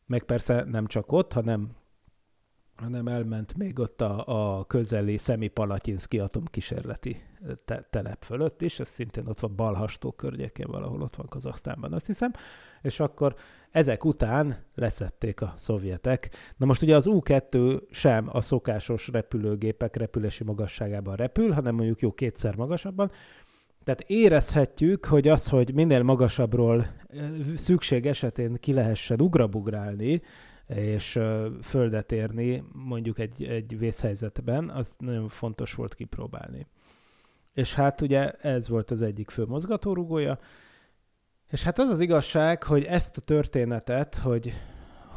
meg 0.06 0.22
persze 0.22 0.64
nem 0.64 0.86
csak 0.86 1.12
ott, 1.12 1.32
hanem 1.32 1.70
hanem 2.76 3.08
elment 3.08 3.56
még 3.56 3.78
ott 3.78 4.00
a, 4.00 4.24
a 4.58 4.64
közeli 4.64 5.16
Szemipalatyinszki 5.18 6.18
atomkísérleti 6.18 7.22
te- 7.64 7.86
telep 7.90 8.22
fölött 8.22 8.62
is, 8.62 8.80
ez 8.80 8.88
szintén 8.88 9.26
ott 9.26 9.40
van 9.40 9.56
Balhastó 9.56 10.12
környékén, 10.12 10.66
valahol 10.70 11.02
ott 11.02 11.16
van 11.16 11.26
Kazaksztánban, 11.26 11.92
azt 11.92 12.06
hiszem, 12.06 12.30
és 12.82 13.00
akkor 13.00 13.34
ezek 13.70 14.04
után 14.04 14.56
leszették 14.74 15.40
a 15.40 15.52
szovjetek. 15.56 16.30
Na 16.56 16.66
most 16.66 16.82
ugye 16.82 16.96
az 16.96 17.06
U-2 17.06 17.80
sem 17.90 18.28
a 18.32 18.40
szokásos 18.40 19.08
repülőgépek 19.08 19.96
repülési 19.96 20.44
magasságában 20.44 21.16
repül, 21.16 21.52
hanem 21.52 21.74
mondjuk 21.74 22.00
jó 22.00 22.12
kétszer 22.12 22.56
magasabban, 22.56 23.10
tehát 23.84 24.04
érezhetjük, 24.06 25.04
hogy 25.04 25.28
az, 25.28 25.48
hogy 25.48 25.74
minél 25.74 26.02
magasabbról 26.02 26.86
szükség 27.56 28.06
esetén 28.06 28.54
ki 28.60 28.72
lehessen 28.72 29.20
ugrabugrálni, 29.20 30.22
és 30.66 31.20
földet 31.62 32.12
érni 32.12 32.64
mondjuk 32.72 33.18
egy, 33.18 33.44
egy 33.44 33.78
vészhelyzetben, 33.78 34.70
az 34.70 34.96
nagyon 34.98 35.28
fontos 35.28 35.74
volt 35.74 35.94
kipróbálni. 35.94 36.66
És 37.52 37.74
hát 37.74 38.00
ugye 38.00 38.30
ez 38.30 38.68
volt 38.68 38.90
az 38.90 39.02
egyik 39.02 39.30
fő 39.30 39.44
mozgatórugója, 39.44 40.38
És 41.50 41.62
hát 41.62 41.78
az 41.78 41.88
az 41.88 42.00
igazság, 42.00 42.62
hogy 42.62 42.84
ezt 42.84 43.16
a 43.16 43.20
történetet, 43.20 44.14
hogy, 44.14 44.52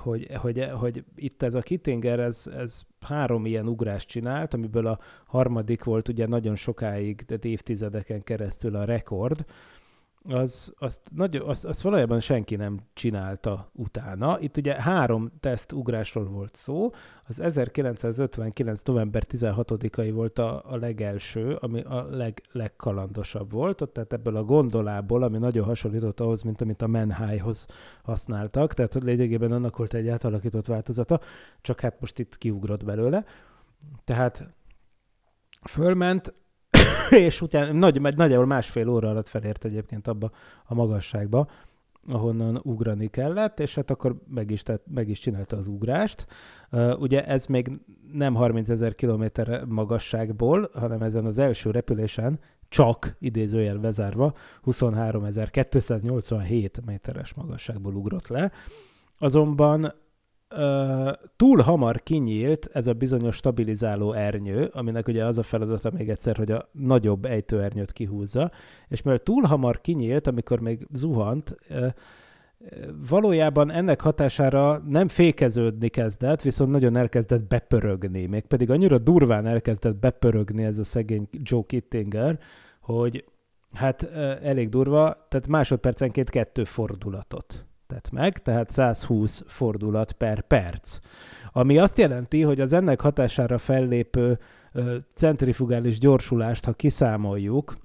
hogy, 0.02 0.28
hogy, 0.36 0.70
hogy 0.74 1.04
itt 1.16 1.44
ez 1.44 1.54
a 1.54 1.62
Kittinger, 1.62 2.20
ez, 2.20 2.48
ez 2.58 2.82
három 3.00 3.46
ilyen 3.46 3.68
ugrást 3.68 4.08
csinált, 4.08 4.54
amiből 4.54 4.88
a 4.88 5.00
harmadik 5.26 5.84
volt 5.84 6.08
ugye 6.08 6.28
nagyon 6.28 6.56
sokáig, 6.56 7.22
tehát 7.22 7.46
évtizedeken 7.46 8.24
keresztül 8.24 8.76
a 8.76 8.84
rekord, 8.84 9.46
az, 10.24 10.74
azt, 10.78 11.02
nagyon, 11.16 11.50
azt, 11.50 11.66
azt 11.66 11.82
valójában 11.82 12.20
senki 12.20 12.56
nem 12.56 12.80
csinálta 12.94 13.70
utána. 13.74 14.40
Itt 14.40 14.58
ugye 14.58 14.82
három 14.82 15.32
teszt 15.40 15.72
ugrásról 15.72 16.26
volt 16.26 16.56
szó. 16.56 16.90
Az 17.28 17.40
1959. 17.40 18.82
november 18.82 19.24
16-ai 19.30 20.10
volt 20.14 20.40
a, 20.40 20.72
a 20.72 20.76
legelső, 20.76 21.56
ami 21.56 21.82
a 21.82 22.08
leg, 22.10 22.42
legkalandosabb 22.52 23.52
volt. 23.52 23.82
Ott, 23.82 23.94
tehát 23.94 24.14
ebből 24.14 24.36
a 24.36 24.44
gondolából, 24.44 25.24
ami 25.24 25.38
nagyon 25.38 25.66
hasonlított 25.66 26.20
ahhoz, 26.20 26.42
mint 26.42 26.62
amit 26.62 26.82
a 26.82 26.88
Menhai-hoz 26.88 27.66
használtak, 28.04 28.74
tehát 28.74 28.94
lényegében 28.94 29.52
annak 29.52 29.78
volt 29.78 29.94
egy 29.94 30.08
átalakított 30.08 30.66
változata, 30.66 31.20
csak 31.62 31.80
hát 31.80 32.00
most 32.00 32.20
itt 32.20 32.38
kiugrott 32.38 32.84
belőle. 32.84 33.26
Tehát 34.04 34.54
fölment, 35.64 36.34
és 37.28 37.42
utána 37.42 37.72
nagy, 37.72 38.02
nagyjából 38.02 38.46
másfél 38.46 38.90
óra 38.90 39.10
alatt 39.10 39.28
felért 39.28 39.66
egyébként 39.66 40.08
abba 40.08 40.32
a 40.66 40.74
magasságba, 40.74 41.48
ahonnan 42.08 42.60
ugrani 42.64 43.08
kellett, 43.08 43.60
és 43.60 43.76
hát 43.76 43.90
akkor 43.90 44.16
meg 44.28 44.52
is, 44.52 44.64
tett, 44.64 44.84
meg 44.94 45.10
is 45.10 45.20
csinálta 45.20 45.58
az 45.58 45.68
ugrást. 45.68 46.26
Ugye 47.00 47.26
ez 47.26 47.46
még 47.46 47.72
nem 48.14 48.36
30 48.36 48.70
ezer 48.70 48.96
kilométer 48.96 49.66
magasságból, 49.66 50.70
hanem 50.74 51.02
ezen 51.02 51.26
az 51.26 51.38
első 51.38 51.72
repülésen 51.72 52.40
csak, 52.70 53.16
idézőjel 53.20 53.78
bezárva, 53.78 54.34
23.287 54.66 56.84
méteres 56.86 57.34
magasságból 57.34 57.96
ugrott 57.96 58.28
le. 58.28 58.52
Azonban 59.18 59.94
Túl 61.36 61.62
hamar 61.62 62.04
kinyílt 62.04 62.70
ez 62.74 62.88
a 62.88 62.94
bizonyos 62.94 63.36
stabilizáló 63.36 64.14
ernyő, 64.14 64.70
aminek 64.72 65.08
ugye 65.08 65.26
az 65.26 65.38
a 65.38 65.44
feladata 65.44 65.92
még 65.92 66.10
egyszer, 66.10 66.38
hogy 66.38 66.52
a 66.52 66.70
nagyobb 66.72 67.26
ejtőernyőt 67.26 67.92
kihúzza, 67.92 68.52
és 68.88 69.02
mert 69.02 69.24
túl 69.24 69.44
hamar 69.44 69.82
kinyílt, 69.82 70.28
amikor 70.28 70.60
még 70.60 70.88
zuhant, 70.94 71.58
uh, 71.70 71.88
valójában 73.10 73.72
ennek 73.72 74.02
hatására 74.02 74.84
nem 74.88 75.08
fékeződni 75.08 75.88
kezdett, 75.88 76.42
viszont 76.42 76.72
nagyon 76.72 76.96
elkezdett 76.96 77.48
bepörögni, 77.48 78.26
mégpedig 78.26 78.70
annyira 78.70 78.98
durván 78.98 79.46
elkezdett 79.46 79.96
bepörögni 79.96 80.64
ez 80.64 80.80
a 80.80 80.84
szegény 80.84 81.28
Joe 81.32 81.64
Kittinger, 81.66 82.40
hogy 82.80 83.26
hát 83.74 84.04
elég 84.44 84.70
durva, 84.70 85.26
tehát 85.30 85.48
másodpercenként 85.48 86.30
kettő 86.30 86.64
fordulatot 86.64 87.69
tett 87.90 88.12
meg, 88.12 88.42
tehát 88.42 88.70
120 88.70 89.44
fordulat 89.48 90.12
per 90.12 90.42
perc. 90.42 91.00
Ami 91.52 91.78
azt 91.78 91.98
jelenti, 91.98 92.42
hogy 92.42 92.62
az 92.62 92.74
ennek 92.74 93.02
hatására 93.02 93.58
fellépő 93.58 94.40
ö, 94.74 94.98
centrifugális 95.14 96.00
gyorsulást, 96.00 96.66
ha 96.66 96.74
kiszámoljuk, 96.74 97.78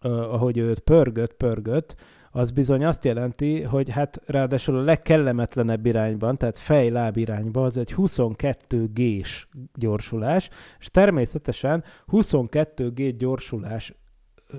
ö, 0.00 0.08
ahogy 0.08 0.58
őt 0.58 0.80
pörgött, 0.80 1.32
pörgött, 1.32 1.94
az 2.30 2.50
bizony 2.50 2.84
azt 2.84 3.04
jelenti, 3.04 3.62
hogy 3.62 3.90
hát 3.90 4.20
ráadásul 4.26 4.76
a 4.78 4.82
legkellemetlenebb 4.82 5.86
irányban, 5.86 6.36
tehát 6.36 6.58
fej-láb 6.58 7.16
irányba, 7.16 7.64
az 7.64 7.76
egy 7.76 7.92
22 7.92 8.90
g 8.94 9.26
gyorsulás, 9.74 10.48
és 10.78 10.86
természetesen 10.90 11.84
22 12.06 12.90
g 12.90 13.16
gyorsulás 13.16 13.94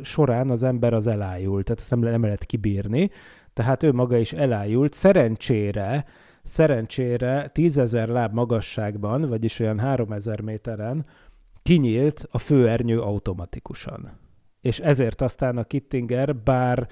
során 0.02 0.50
az 0.50 0.64
ember 0.64 0.94
az 0.94 1.08
elájul, 1.08 1.64
tehát 1.64 1.80
ezt 1.80 1.90
nem, 1.90 2.00
nem 2.00 2.24
lehet 2.24 2.46
kibírni, 2.46 3.10
tehát 3.54 3.84
ő 3.84 3.92
maga 3.92 4.18
is 4.18 4.34
elájult. 4.34 4.94
Szerencsére, 4.94 6.06
szerencsére 6.44 7.50
tízezer 7.54 8.08
láb 8.08 8.34
magasságban, 8.34 9.22
vagyis 9.30 9.60
olyan 9.60 9.80
3000 9.80 10.42
méteren 10.42 11.06
kinyílt 11.64 12.28
a 12.32 12.38
főernyő 12.38 13.02
automatikusan. 13.02 14.20
És 14.62 14.80
ezért 14.80 15.22
aztán 15.22 15.58
a 15.58 15.64
Kittinger, 15.64 16.36
bár 16.36 16.88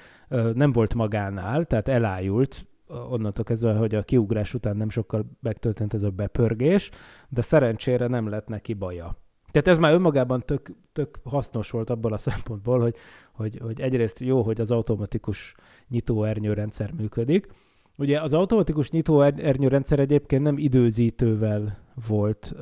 nem 0.54 0.71
volt 0.71 0.93
magánál, 0.93 1.65
tehát 1.65 1.88
elájult, 1.88 2.65
onnantól 3.10 3.43
kezdve, 3.43 3.74
hogy 3.74 3.95
a 3.95 4.04
kiugrás 4.04 4.54
után 4.54 4.78
nem 4.78 4.89
sokkal 4.89 5.26
megtörtént 5.39 5.93
ez 5.93 6.04
a 6.04 6.10
bepörgés, 6.10 6.89
de 7.30 7.41
szerencsére 7.41 8.08
nem 8.08 8.30
lett 8.30 8.47
neki 8.47 8.74
baja. 8.74 9.17
Tehát 9.52 9.68
ez 9.68 9.78
már 9.78 9.94
önmagában 9.94 10.44
tök, 10.46 10.72
tök 10.94 11.20
hasznos 11.24 11.70
volt 11.70 11.90
abból 11.90 12.14
a 12.14 12.18
szempontból, 12.18 12.80
hogy, 12.80 12.96
hogy, 13.32 13.60
hogy 13.62 13.82
egyrészt 13.82 14.20
jó, 14.20 14.42
hogy 14.42 14.62
az 14.62 14.72
automatikus 14.72 15.56
nyitóernyőrendszer 15.88 16.92
működik. 16.92 17.48
Ugye 17.98 18.22
az 18.22 18.34
automatikus 18.34 18.92
nyitóernyőrendszer 18.92 20.00
egyébként 20.00 20.44
nem 20.44 20.58
időzítővel 20.58 21.78
volt, 22.08 22.54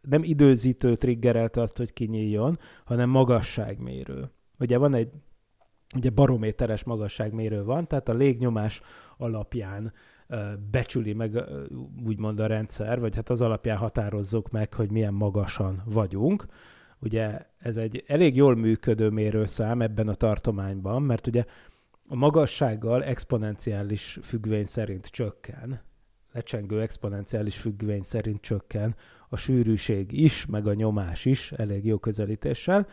nem 0.00 0.22
időzítő 0.22 0.96
triggerelte 0.96 1.60
azt, 1.60 1.76
hogy 1.76 1.92
kinyíljon, 1.92 2.58
hanem 2.84 3.10
magasságmérő. 3.10 4.30
Ugye 4.58 4.78
van 4.78 4.94
egy 4.94 5.10
ugye 5.94 6.10
barométeres 6.10 6.84
magasságmérő 6.84 7.64
van, 7.64 7.86
tehát 7.86 8.08
a 8.08 8.14
légnyomás 8.14 8.80
alapján 9.16 9.92
becsüli 10.70 11.12
meg 11.12 11.44
úgymond 12.04 12.40
a 12.40 12.46
rendszer, 12.46 13.00
vagy 13.00 13.14
hát 13.14 13.30
az 13.30 13.40
alapján 13.40 13.76
határozzuk 13.76 14.50
meg, 14.50 14.74
hogy 14.74 14.90
milyen 14.90 15.14
magasan 15.14 15.82
vagyunk. 15.84 16.46
Ugye 16.98 17.46
ez 17.58 17.76
egy 17.76 18.04
elég 18.06 18.36
jól 18.36 18.56
működő 18.56 19.08
mérőszám 19.08 19.82
ebben 19.82 20.08
a 20.08 20.14
tartományban, 20.14 21.02
mert 21.02 21.26
ugye 21.26 21.44
a 22.08 22.16
magassággal 22.16 23.04
exponenciális 23.04 24.18
függvény 24.22 24.64
szerint 24.64 25.06
csökken, 25.06 25.80
lecsengő 26.32 26.80
exponenciális 26.80 27.56
függvény 27.56 28.02
szerint 28.02 28.40
csökken 28.40 28.96
a 29.28 29.36
sűrűség 29.36 30.12
is, 30.12 30.46
meg 30.46 30.66
a 30.66 30.74
nyomás 30.74 31.24
is 31.24 31.52
elég 31.52 31.84
jó 31.84 31.98
közelítéssel, 31.98 32.86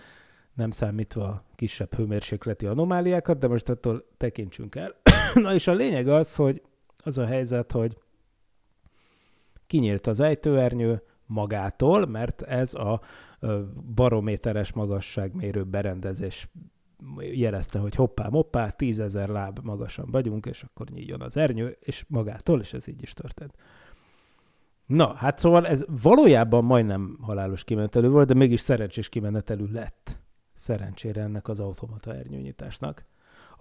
nem 0.54 0.72
számítva 0.72 1.46
kisebb 1.56 1.96
hőmérsékleti 1.96 2.66
anomáliákat, 2.66 3.38
de 3.38 3.48
most 3.48 3.70
attól 3.70 4.06
tekintsünk 4.18 4.76
el. 4.76 4.96
Na 5.34 5.54
és 5.54 5.68
a 5.68 5.74
lényeg 5.74 6.08
az, 6.08 6.36
hogy 6.36 6.62
az 7.04 7.18
a 7.18 7.26
helyzet, 7.26 7.72
hogy 7.72 7.98
kinyílt 9.68 10.08
az 10.08 10.20
ejtőernyő 10.20 11.02
magától, 11.26 12.06
mert 12.06 12.42
ez 12.42 12.74
a 12.74 13.02
barométeres 13.96 14.74
magasságmérő 14.74 15.64
berendezés 15.64 16.48
jelezte, 17.20 17.80
hogy 17.80 17.96
hoppá, 17.96 18.28
moppá, 18.28 18.70
tízezer 18.70 19.30
láb 19.30 19.60
magasan 19.64 20.08
vagyunk, 20.12 20.46
és 20.46 20.64
akkor 20.64 20.90
nyíljon 20.90 21.22
az 21.22 21.38
ernyő, 21.38 21.78
és 21.80 22.06
magától, 22.08 22.60
és 22.60 22.74
ez 22.74 22.88
így 22.88 23.02
is 23.02 23.14
történt. 23.14 23.56
Na, 24.86 25.14
hát 25.14 25.38
szóval 25.38 25.68
ez 25.68 25.86
valójában 26.02 26.64
majdnem 26.64 27.18
halálos 27.22 27.64
kimenetelő 27.64 28.10
volt, 28.10 28.28
de 28.28 28.34
mégis 28.34 28.60
szerencsés 28.60 29.10
kimenetelő 29.10 29.70
lett. 29.72 30.20
Szerencsére 30.54 31.22
ennek 31.22 31.48
az 31.48 31.60
automata 31.60 32.16
ernyőnyitásnak. 32.16 33.06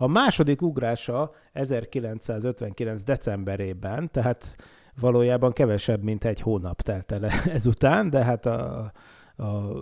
A 0.03 0.07
második 0.07 0.63
ugrása 0.63 1.35
1959. 1.53 3.03
decemberében, 3.03 4.11
tehát 4.11 4.57
valójában 5.01 5.53
kevesebb, 5.53 6.03
mint 6.03 6.25
egy 6.25 6.41
hónap 6.41 6.83
telt 6.83 7.13
el 7.13 7.25
ezután, 7.59 8.11
de 8.11 8.25
hát 8.25 8.47
a, 8.47 8.93
a 9.37 9.73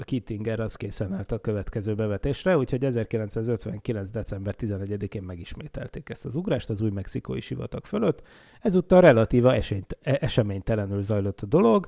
Kittinger 0.00 0.60
az 0.60 0.74
készen 0.74 1.12
állt 1.12 1.32
a 1.32 1.38
következő 1.38 1.94
bevetésre, 1.94 2.56
úgyhogy 2.56 2.84
1959. 2.84 4.10
december 4.10 4.54
11-én 4.58 5.22
megismételték 5.22 6.08
ezt 6.08 6.24
az 6.24 6.34
ugrást 6.34 6.70
az 6.70 6.80
új 6.80 6.90
mexikói 6.90 7.40
sivatag 7.40 7.84
fölött. 7.84 8.22
Ezúttal 8.60 9.00
relatíva 9.00 9.54
esényt, 9.54 9.98
e, 10.02 10.18
eseménytelenül 10.20 11.02
zajlott 11.02 11.40
a 11.40 11.46
dolog, 11.46 11.86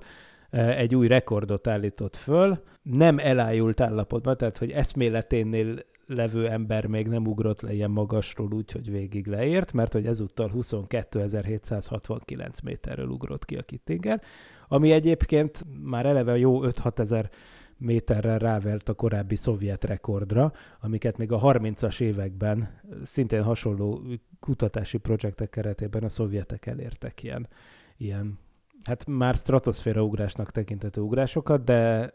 e, 0.51 0.77
egy 0.77 0.95
új 0.95 1.07
rekordot 1.07 1.67
állított 1.67 2.17
föl, 2.17 2.63
nem 2.83 3.19
elájult 3.19 3.81
állapotban, 3.81 4.37
tehát 4.37 4.59
hogy 4.59 4.71
eszméleténél 4.71 5.79
levő 6.09 6.49
ember 6.49 6.87
még 6.87 7.09
nem 7.09 7.27
ugrott 7.27 7.61
le 7.61 7.73
ilyen 7.73 7.91
magasról 7.91 8.53
úgy, 8.53 8.73
hogy 8.73 8.91
végig 8.91 9.27
leért, 9.27 9.73
mert 9.73 9.93
hogy 9.93 10.07
ezúttal 10.07 10.51
22.769 10.55 12.63
méterről 12.63 13.09
ugrott 13.09 13.45
ki 13.45 13.57
a 13.57 13.63
Kittinger, 13.63 14.23
ami 14.69 14.91
egyébként 14.91 15.65
már 15.83 16.07
eleve 16.07 16.39
jó 16.39 16.61
5-6 16.63 16.99
ezer 16.99 17.31
méterrel 17.77 18.39
rávert 18.39 18.89
a 18.89 18.95
korábbi 18.95 19.37
szovjet 19.37 19.85
rekordra, 19.85 20.53
amiket 20.81 21.19
még 21.19 21.33
a 21.33 21.41
30-as 21.41 22.01
években 22.01 22.81
szintén 23.03 23.43
hasonló 23.43 24.03
kutatási 24.41 24.99
projektek 24.99 25.51
keretében 25.51 26.03
a 26.03 26.09
szovjetek 26.09 26.67
elértek 26.67 27.23
ilyen, 27.23 27.49
ilyen 27.97 28.39
hát 28.83 29.07
már 29.07 29.35
stratoszféra 29.35 30.03
ugrásnak 30.03 30.51
tekintető 30.51 31.01
ugrásokat, 31.01 31.65
de 31.65 32.13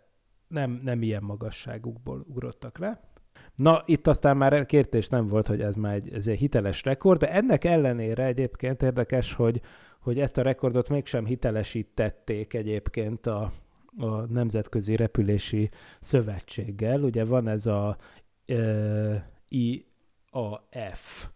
nem, 0.47 0.79
nem 0.83 1.01
ilyen 1.01 1.23
magasságukból 1.23 2.25
ugrottak 2.27 2.77
le. 2.77 3.12
Na, 3.55 3.83
itt 3.85 4.07
aztán 4.07 4.37
már 4.37 4.65
kérdés 4.65 5.07
nem 5.07 5.27
volt, 5.27 5.47
hogy 5.47 5.61
ez 5.61 5.75
már 5.75 5.93
egy, 5.93 6.13
ez 6.13 6.27
egy 6.27 6.39
hiteles 6.39 6.83
rekord, 6.83 7.19
de 7.19 7.31
ennek 7.31 7.63
ellenére 7.63 8.25
egyébként 8.25 8.83
érdekes, 8.83 9.33
hogy, 9.33 9.61
hogy 9.99 10.19
ezt 10.19 10.37
a 10.37 10.41
rekordot 10.41 10.89
mégsem 10.89 11.25
hitelesítették 11.25 12.53
egyébként 12.53 13.27
a, 13.27 13.51
a 13.97 14.25
Nemzetközi 14.29 14.95
Repülési 14.95 15.69
Szövetséggel. 15.99 17.03
Ugye 17.03 17.25
van 17.25 17.47
ez 17.47 17.65
a 17.65 17.97
e, 18.45 19.31
IAF, 19.47 21.27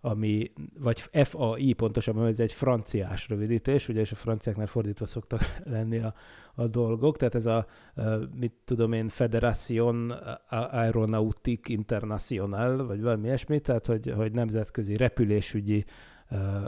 ami, 0.00 0.52
vagy 0.78 1.00
FAI 1.12 1.72
pontosabban, 1.72 2.26
ez 2.26 2.40
egy 2.40 2.52
franciás 2.52 3.28
rövidítés, 3.28 3.88
ugye, 3.88 4.00
és 4.00 4.12
a 4.12 4.16
franciáknál 4.16 4.66
fordítva 4.66 5.06
szoktak 5.06 5.40
lenni 5.64 5.98
a, 5.98 6.14
a 6.54 6.66
dolgok, 6.66 7.16
tehát 7.16 7.34
ez 7.34 7.46
a, 7.46 7.66
mit 8.34 8.52
tudom 8.64 8.92
én, 8.92 9.08
Federation 9.08 10.10
Aeronautique 10.50 11.74
International, 11.74 12.86
vagy 12.86 13.00
valami 13.00 13.26
ilyesmi, 13.26 13.60
tehát 13.60 13.86
hogy, 13.86 14.12
hogy 14.16 14.32
nemzetközi 14.32 14.96
repülésügyi 14.96 15.84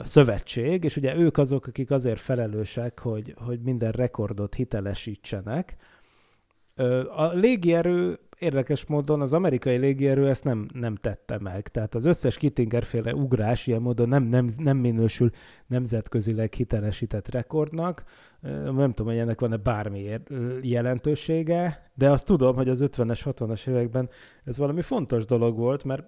szövetség, 0.03 0.83
és 0.83 0.97
ugye 0.97 1.15
ők 1.15 1.37
azok, 1.37 1.67
akik 1.67 1.91
azért 1.91 2.19
felelősek, 2.19 2.99
hogy, 2.99 3.35
hogy 3.37 3.61
minden 3.61 3.91
rekordot 3.91 4.55
hitelesítsenek. 4.55 5.75
A 7.15 7.27
légierő 7.33 8.19
érdekes 8.41 8.85
módon 8.85 9.21
az 9.21 9.33
amerikai 9.33 9.77
légierő 9.77 10.29
ezt 10.29 10.43
nem, 10.43 10.67
nem 10.73 10.95
tette 10.95 11.39
meg. 11.39 11.67
Tehát 11.67 11.95
az 11.95 12.05
összes 12.05 12.37
Kittinger-féle 12.37 13.13
ugrás 13.13 13.67
ilyen 13.67 13.81
módon 13.81 14.09
nem, 14.09 14.23
nem, 14.23 14.49
nem 14.57 14.77
minősül 14.77 15.29
nemzetközileg 15.67 16.53
hitelesített 16.53 17.29
rekordnak. 17.29 18.03
Nem 18.63 18.93
tudom, 18.93 19.11
hogy 19.11 19.21
ennek 19.21 19.39
van-e 19.39 19.57
bármi 19.57 20.19
jelentősége, 20.61 21.91
de 21.93 22.09
azt 22.09 22.25
tudom, 22.25 22.55
hogy 22.55 22.69
az 22.69 22.79
50-es, 22.83 23.21
60-as 23.25 23.67
években 23.67 24.09
ez 24.43 24.57
valami 24.57 24.81
fontos 24.81 25.25
dolog 25.25 25.57
volt, 25.57 25.83
mert 25.83 26.03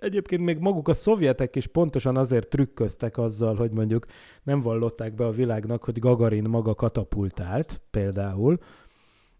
Egyébként 0.00 0.42
még 0.42 0.58
maguk 0.58 0.88
a 0.88 0.94
szovjetek 0.94 1.56
is 1.56 1.66
pontosan 1.66 2.16
azért 2.16 2.48
trükköztek 2.48 3.18
azzal, 3.18 3.54
hogy 3.54 3.70
mondjuk 3.70 4.06
nem 4.42 4.60
vallották 4.60 5.14
be 5.14 5.24
a 5.24 5.30
világnak, 5.30 5.84
hogy 5.84 5.98
Gagarin 5.98 6.48
maga 6.48 6.74
katapultált 6.74 7.80
például, 7.90 8.58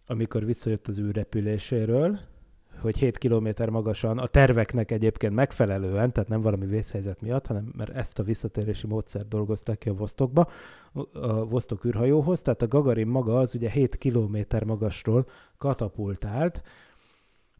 amikor 0.07 0.45
visszajött 0.45 0.89
az 0.89 0.99
űrrepüléséről, 0.99 2.19
hogy 2.81 2.99
7 2.99 3.19
kilométer 3.19 3.69
magasan, 3.69 4.19
a 4.19 4.27
terveknek 4.27 4.91
egyébként 4.91 5.35
megfelelően, 5.35 6.13
tehát 6.13 6.29
nem 6.29 6.41
valami 6.41 6.67
vészhelyzet 6.67 7.21
miatt, 7.21 7.47
hanem 7.47 7.73
mert 7.77 7.97
ezt 7.97 8.19
a 8.19 8.23
visszatérési 8.23 8.87
módszert 8.87 9.29
dolgozták 9.29 9.79
ki 9.79 9.89
a 9.89 9.95
Vostokba, 9.95 10.49
a 11.13 11.45
Vostok 11.45 11.85
űrhajóhoz, 11.85 12.43
tehát 12.43 12.63
a 12.63 12.69
Gagarin 12.69 13.07
maga 13.07 13.39
az 13.39 13.55
ugye 13.55 13.71
7 13.71 13.97
kilométer 13.97 14.65
magasról 14.65 15.27
katapultált, 15.59 16.63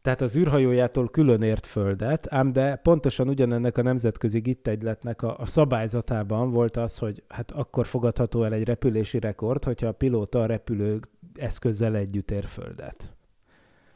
tehát 0.03 0.21
az 0.21 0.35
űrhajójától 0.35 1.09
külön 1.09 1.41
ért 1.41 1.65
földet, 1.65 2.33
ám 2.33 2.53
de 2.53 2.75
pontosan 2.75 3.27
ugyanennek 3.27 3.77
a 3.77 3.81
nemzetközi 3.81 4.39
gittegyletnek 4.39 5.21
a, 5.21 5.37
a 5.39 5.45
szabályzatában 5.45 6.51
volt 6.51 6.77
az, 6.77 6.97
hogy 6.97 7.23
hát 7.27 7.51
akkor 7.51 7.85
fogadható 7.85 8.43
el 8.43 8.53
egy 8.53 8.63
repülési 8.63 9.19
rekord, 9.19 9.63
hogyha 9.63 9.87
a 9.87 9.91
pilóta 9.91 10.41
a 10.41 10.45
repülő 10.45 10.99
eszközzel 11.35 11.95
együtt 11.95 12.31
ér 12.31 12.45
földet. 12.45 13.13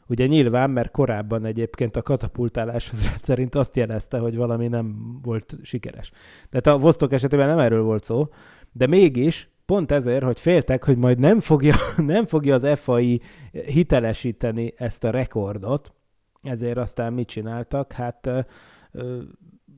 Ugye 0.06 0.26
nyilván, 0.26 0.70
mert 0.70 0.90
korábban 0.90 1.44
egyébként 1.44 1.96
a 1.96 2.02
katapultálás 2.02 2.92
szerint 3.20 3.54
azt 3.54 3.76
jelezte, 3.76 4.18
hogy 4.18 4.36
valami 4.36 4.68
nem 4.68 5.18
volt 5.22 5.56
sikeres. 5.62 6.10
Tehát 6.50 6.66
a 6.66 6.78
Vostok 6.78 7.12
esetében 7.12 7.48
nem 7.48 7.58
erről 7.58 7.82
volt 7.82 8.04
szó, 8.04 8.28
de 8.72 8.86
mégis 8.86 9.50
pont 9.66 9.92
ezért, 9.92 10.24
hogy 10.24 10.40
féltek, 10.40 10.84
hogy 10.84 10.96
majd 10.96 11.18
nem 11.18 11.40
fogja, 11.40 11.74
nem 11.96 12.26
fogja 12.26 12.54
az 12.54 12.66
FAI 12.78 13.20
hitelesíteni 13.50 14.72
ezt 14.76 15.04
a 15.04 15.10
rekordot, 15.10 15.92
ezért 16.42 16.76
aztán 16.76 17.12
mit 17.12 17.28
csináltak? 17.28 17.92
Hát 17.92 18.46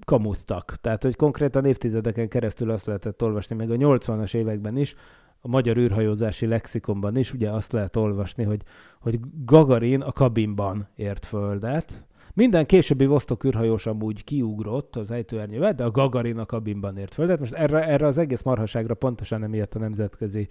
kamusztak. 0.05 0.77
Tehát, 0.81 1.03
hogy 1.03 1.17
konkrétan 1.17 1.65
évtizedeken 1.65 2.29
keresztül 2.29 2.71
azt 2.71 2.87
lehetett 2.87 3.23
olvasni, 3.23 3.57
meg 3.57 3.71
a 3.71 3.75
80-as 3.75 4.35
években 4.35 4.77
is, 4.77 4.95
a 5.41 5.49
magyar 5.49 5.77
űrhajózási 5.77 6.47
lexikonban 6.47 7.17
is 7.17 7.33
ugye 7.33 7.51
azt 7.51 7.73
lehet 7.73 7.97
olvasni, 7.97 8.45
hogy, 8.45 8.63
hogy 9.01 9.21
Gagarin 9.45 10.01
a 10.01 10.13
kabinban 10.13 10.89
ért 10.97 11.27
földet. 11.27 12.05
Minden 12.35 12.67
későbbi 12.67 13.07
Vostok 13.07 13.45
űrhajós 13.45 13.87
amúgy 13.87 14.25
kiugrott 14.25 14.97
az 14.97 15.11
ejtőernyővel, 15.11 15.73
de 15.73 15.85
a 15.85 15.91
Gagarin 15.91 16.39
a 16.39 16.47
kabinban 16.47 16.97
ért 16.97 17.15
földet. 17.15 17.39
Most 17.39 17.53
erre, 17.53 17.87
erre 17.87 18.07
az 18.07 18.19
egész 18.19 18.43
marhaságra 18.43 18.95
pontosan 18.95 19.43
emiatt 19.43 19.75
a 19.75 19.79
nemzetközi 19.79 20.49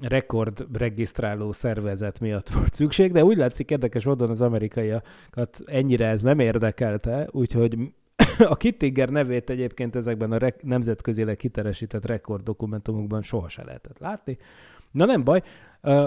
rekord 0.00 0.66
regisztráló 0.72 1.52
szervezet 1.52 2.20
miatt 2.20 2.48
volt 2.48 2.74
szükség, 2.74 3.12
de 3.12 3.24
úgy 3.24 3.36
látszik 3.36 3.70
érdekes 3.70 4.04
módon 4.04 4.30
az 4.30 4.40
amerikaiakat 4.40 5.60
ennyire 5.66 6.06
ez 6.06 6.22
nem 6.22 6.38
érdekelte, 6.38 7.28
úgyhogy 7.30 7.78
a 8.38 8.56
Kittinger 8.56 9.08
nevét 9.08 9.50
egyébként 9.50 9.96
ezekben 9.96 10.32
a 10.32 10.38
rek- 10.38 10.62
nemzetközileg 10.62 11.40
hitelesített 11.40 12.04
rekorddokumentumokban 12.04 13.22
soha 13.22 13.48
se 13.48 13.64
lehetett 13.64 13.98
látni. 13.98 14.38
Na 14.90 15.04
nem 15.04 15.24
baj, 15.24 15.42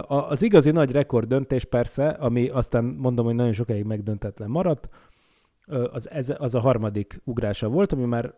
az 0.07 0.41
igazi 0.41 0.71
nagy 0.71 0.91
rekord 0.91 1.27
döntés 1.27 1.65
persze, 1.65 2.07
ami 2.07 2.47
aztán 2.47 2.83
mondom, 2.83 3.25
hogy 3.25 3.35
nagyon 3.35 3.53
sokáig 3.53 3.83
megdöntetlen 3.83 4.49
maradt, 4.49 4.89
az, 5.91 6.09
ez, 6.09 6.33
az 6.37 6.55
a 6.55 6.59
harmadik 6.59 7.21
ugrása 7.23 7.69
volt, 7.69 7.93
ami 7.93 8.05
már 8.05 8.33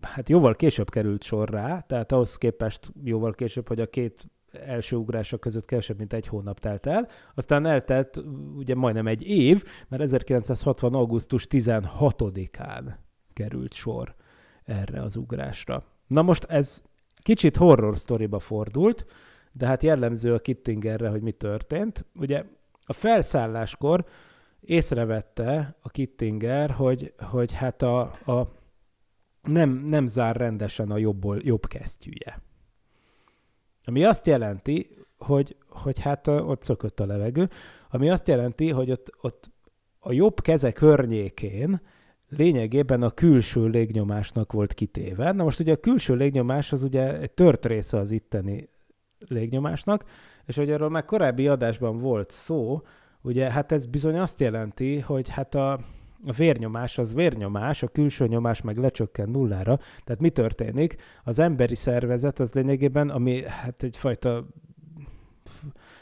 hát 0.00 0.28
jóval 0.28 0.54
később 0.54 0.90
került 0.90 1.22
sor 1.22 1.48
rá, 1.48 1.80
tehát 1.80 2.12
ahhoz 2.12 2.38
képest 2.38 2.92
jóval 3.04 3.32
később, 3.32 3.68
hogy 3.68 3.80
a 3.80 3.86
két 3.86 4.26
első 4.52 4.96
ugrása 4.96 5.38
között 5.38 5.64
kevesebb, 5.64 5.98
mint 5.98 6.12
egy 6.12 6.26
hónap 6.26 6.60
telt 6.60 6.86
el. 6.86 7.08
Aztán 7.34 7.66
eltelt 7.66 8.22
ugye 8.56 8.74
majdnem 8.74 9.06
egy 9.06 9.22
év, 9.22 9.64
mert 9.88 10.02
1960. 10.02 10.94
augusztus 10.94 11.46
16-án 11.50 12.94
került 13.40 13.72
sor 13.72 14.14
erre 14.64 15.02
az 15.02 15.16
ugrásra. 15.16 15.84
Na 16.06 16.22
most 16.22 16.44
ez 16.44 16.82
kicsit 17.22 17.56
horror 17.56 17.98
sztoriba 17.98 18.38
fordult, 18.38 19.06
de 19.52 19.66
hát 19.66 19.82
jellemző 19.82 20.34
a 20.34 20.40
Kittingerre, 20.40 21.08
hogy 21.08 21.22
mi 21.22 21.32
történt. 21.32 22.04
Ugye 22.14 22.44
a 22.84 22.92
felszálláskor 22.92 24.04
észrevette 24.60 25.76
a 25.80 25.88
Kittinger, 25.88 26.70
hogy, 26.70 27.12
hogy 27.18 27.52
hát 27.52 27.82
a, 27.82 28.00
a 28.00 28.52
nem, 29.42 29.70
nem 29.70 30.06
zár 30.06 30.36
rendesen 30.36 30.90
a 30.90 30.96
jobb, 30.96 31.24
jobb 31.38 31.66
kesztyűje. 31.66 32.42
Ami 33.84 34.04
azt 34.04 34.26
jelenti, 34.26 34.96
hogy, 35.18 35.56
hogy 35.68 36.00
hát 36.00 36.28
ott 36.28 36.62
szökött 36.62 37.00
a 37.00 37.06
levegő, 37.06 37.48
ami 37.90 38.10
azt 38.10 38.28
jelenti, 38.28 38.70
hogy 38.70 38.90
ott, 38.90 39.16
ott 39.20 39.50
a 39.98 40.12
jobb 40.12 40.40
keze 40.40 40.72
környékén 40.72 41.80
lényegében 42.36 43.02
a 43.02 43.10
külső 43.10 43.66
légnyomásnak 43.66 44.52
volt 44.52 44.74
kitéve. 44.74 45.32
Na 45.32 45.44
most 45.44 45.60
ugye 45.60 45.72
a 45.72 45.76
külső 45.76 46.14
légnyomás 46.14 46.72
az 46.72 46.82
ugye 46.82 47.18
egy 47.20 47.30
tört 47.30 47.66
része 47.66 47.98
az 47.98 48.10
itteni 48.10 48.68
légnyomásnak, 49.28 50.04
és 50.46 50.56
hogy 50.56 50.70
erről 50.70 50.88
már 50.88 51.04
korábbi 51.04 51.48
adásban 51.48 51.98
volt 51.98 52.30
szó, 52.30 52.82
ugye 53.22 53.50
hát 53.50 53.72
ez 53.72 53.86
bizony 53.86 54.18
azt 54.18 54.40
jelenti, 54.40 54.98
hogy 54.98 55.28
hát 55.28 55.54
a, 55.54 55.72
a 56.26 56.32
vérnyomás 56.36 56.98
az 56.98 57.14
vérnyomás, 57.14 57.82
a 57.82 57.88
külső 57.88 58.26
nyomás 58.26 58.62
meg 58.62 58.76
lecsökken 58.76 59.28
nullára. 59.28 59.78
Tehát 60.04 60.20
mi 60.20 60.30
történik? 60.30 60.96
Az 61.24 61.38
emberi 61.38 61.74
szervezet 61.74 62.40
az 62.40 62.52
lényegében, 62.52 63.08
ami 63.08 63.42
hát 63.46 63.82
egyfajta 63.82 64.46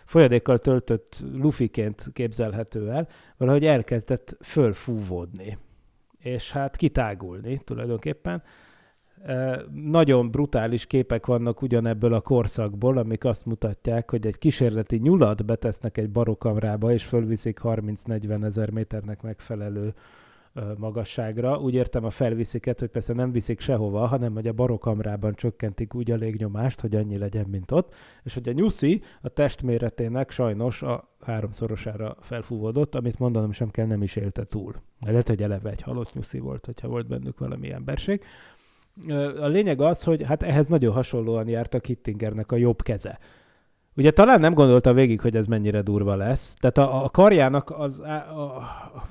folyadékkal 0.05 0.59
töltött 0.59 1.23
lufiként 1.33 2.11
képzelhető 2.13 2.91
el, 2.91 3.09
valahogy 3.37 3.65
elkezdett 3.65 4.37
fölfúvódni 4.41 5.59
és 6.19 6.53
hát 6.53 6.77
kitágulni 6.77 7.61
tulajdonképpen. 7.65 8.43
Nagyon 9.71 10.31
brutális 10.31 10.87
képek 10.87 11.27
vannak 11.27 11.63
ugyanebből 11.63 12.13
a 12.13 12.21
korszakból, 12.21 12.99
amik 12.99 13.25
azt 13.25 13.47
mutatják, 13.47 14.11
hogy 14.11 14.27
egy 14.27 14.39
kísérleti 14.39 14.97
nyulat 14.97 15.45
betesznek 15.45 15.99
egy 15.99 16.11
barokamrába, 16.11 16.93
és 16.93 17.05
fölviszik 17.05 17.61
30-40 17.63 18.45
ezer 18.45 18.71
méternek 18.71 19.23
megfelelő 19.23 19.95
magasságra. 20.79 21.59
Úgy 21.59 21.75
értem 21.75 22.05
a 22.05 22.11
felvisziket, 22.11 22.81
hogy 22.81 22.89
persze 22.89 23.13
nem 23.13 23.33
viszik 23.33 23.61
sehova, 23.61 24.07
hanem 24.07 24.35
hogy 24.35 24.47
a 24.47 24.53
barokamrában 24.53 25.35
csökkentik 25.35 25.95
úgy 25.95 26.11
a 26.11 26.17
légnyomást, 26.17 26.81
hogy 26.81 26.95
annyi 26.95 27.19
legyen, 27.19 27.47
mint 27.49 27.71
ott, 27.71 27.95
és 28.25 28.35
hogy 28.35 28.49
a 28.49 28.53
nyuszi 28.53 29.03
a 29.21 29.29
testméretének 29.29 30.31
sajnos 30.31 30.83
a 30.83 31.09
háromszorosára 31.21 32.17
felfúvódott, 32.21 32.95
amit 32.95 33.19
mondanom 33.19 33.53
sem 33.53 33.71
kell, 33.71 33.87
nem 33.87 34.03
is 34.03 34.17
élte 34.17 34.45
túl. 34.45 34.75
Lehet, 35.07 35.29
hogy 35.29 35.43
eleve 35.43 35.71
egy 35.71 35.83
halott 35.83 36.15
nyuszi 36.15 36.39
volt, 36.39 36.67
hogyha 36.67 36.89
volt 36.89 37.07
bennük 37.07 37.39
valami 37.39 37.73
emberség. 37.73 38.23
A 39.41 39.47
lényeg 39.47 39.81
az, 39.81 40.03
hogy 40.03 40.23
hát 40.23 40.43
ehhez 40.43 40.67
nagyon 40.67 40.93
hasonlóan 40.93 41.49
járt 41.49 41.75
a 41.75 41.81
Kittingernek 41.81 42.53
a 42.53 42.57
jobb 42.57 42.83
keze. 42.83 43.19
Ugye 43.99 44.11
talán 44.11 44.41
nem 44.41 44.55
gondolta 44.55 44.93
végig, 44.93 45.21
hogy 45.21 45.37
ez 45.37 45.47
mennyire 45.47 45.83
durva 45.83 46.15
lesz. 46.15 46.55
Tehát 46.55 46.79
a, 46.79 47.05
a 47.05 47.09
karjának 47.09 47.71
az, 47.71 48.01
a, 48.01 48.57
a 48.57 48.63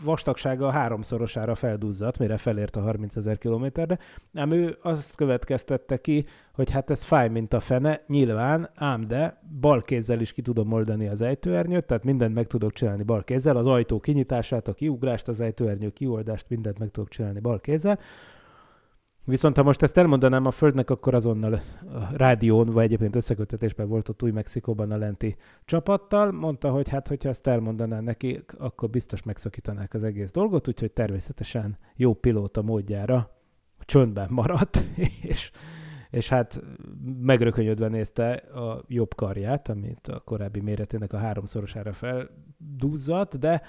vastagsága 0.03 0.71
háromszorosára 0.71 1.55
felduzzadt, 1.55 2.17
mire 2.17 2.37
felért 2.37 2.75
a 2.75 2.81
30 2.81 3.15
ezer 3.15 3.37
kilométerre, 3.37 3.99
ám 4.33 4.51
ő 4.51 4.77
azt 4.81 5.15
következtette 5.15 5.97
ki, 5.97 6.25
hogy 6.51 6.71
hát 6.71 6.89
ez 6.89 7.03
fáj, 7.03 7.29
mint 7.29 7.53
a 7.53 7.59
fene, 7.59 8.01
nyilván, 8.07 8.69
ám 8.75 9.07
de 9.07 9.41
bal 9.59 9.81
kézzel 9.81 10.19
is 10.19 10.33
ki 10.33 10.41
tudom 10.41 10.71
oldani 10.71 11.07
az 11.07 11.21
ejtőernyőt, 11.21 11.85
tehát 11.85 12.03
mindent 12.03 12.33
meg 12.33 12.47
tudok 12.47 12.73
csinálni 12.73 13.03
bal 13.03 13.23
kézzel, 13.23 13.57
az 13.57 13.65
ajtó 13.65 13.99
kinyitását, 13.99 14.67
a 14.67 14.73
kiugrást, 14.73 15.27
az 15.27 15.41
ejtőernyő 15.41 15.89
kioldást, 15.89 16.45
mindent 16.49 16.79
meg 16.79 16.91
tudok 16.91 17.09
csinálni 17.09 17.39
bal 17.39 17.59
kézzel. 17.59 17.99
Viszont 19.27 19.55
ha 19.55 19.63
most 19.63 19.81
ezt 19.81 19.97
elmondanám 19.97 20.45
a 20.45 20.51
Földnek, 20.51 20.89
akkor 20.89 21.13
azonnal 21.13 21.53
a 21.53 21.59
rádión, 22.11 22.69
vagy 22.69 22.83
egyébként 22.83 23.15
összekötetésben 23.15 23.87
volt 23.87 24.09
ott 24.09 24.23
új 24.23 24.31
Mexikóban 24.31 24.91
a 24.91 24.97
lenti 24.97 25.35
csapattal. 25.65 26.31
Mondta, 26.31 26.69
hogy 26.69 26.89
hát, 26.89 27.07
hogyha 27.07 27.29
ezt 27.29 27.47
elmondaná 27.47 27.99
neki, 27.99 28.43
akkor 28.57 28.89
biztos 28.89 29.23
megszakítanák 29.23 29.93
az 29.93 30.03
egész 30.03 30.31
dolgot, 30.31 30.67
úgyhogy 30.67 30.91
természetesen 30.91 31.77
jó 31.95 32.13
pilóta 32.13 32.61
módjára 32.61 33.31
csöndben 33.79 34.27
maradt, 34.31 34.83
és, 35.21 35.51
és 36.09 36.29
hát 36.29 36.61
megrökönyödve 37.21 37.87
nézte 37.87 38.31
a 38.33 38.83
jobb 38.87 39.15
karját, 39.15 39.69
amit 39.69 40.07
a 40.07 40.19
korábbi 40.19 40.59
méretének 40.59 41.13
a 41.13 41.17
háromszorosára 41.17 41.93
felduzzadt, 41.93 43.39
de 43.39 43.61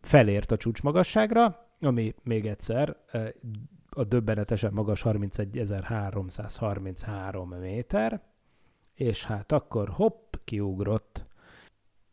felért 0.00 0.50
a 0.52 0.56
csúcsmagasságra, 0.56 1.66
ami 1.80 2.14
még 2.22 2.46
egyszer 2.46 2.96
a 3.98 4.04
döbbenetesen 4.04 4.72
magas 4.72 5.02
31.333 5.04 7.58
méter, 7.60 8.22
és 8.94 9.24
hát 9.24 9.52
akkor 9.52 9.88
hopp, 9.88 10.34
kiugrott. 10.44 11.26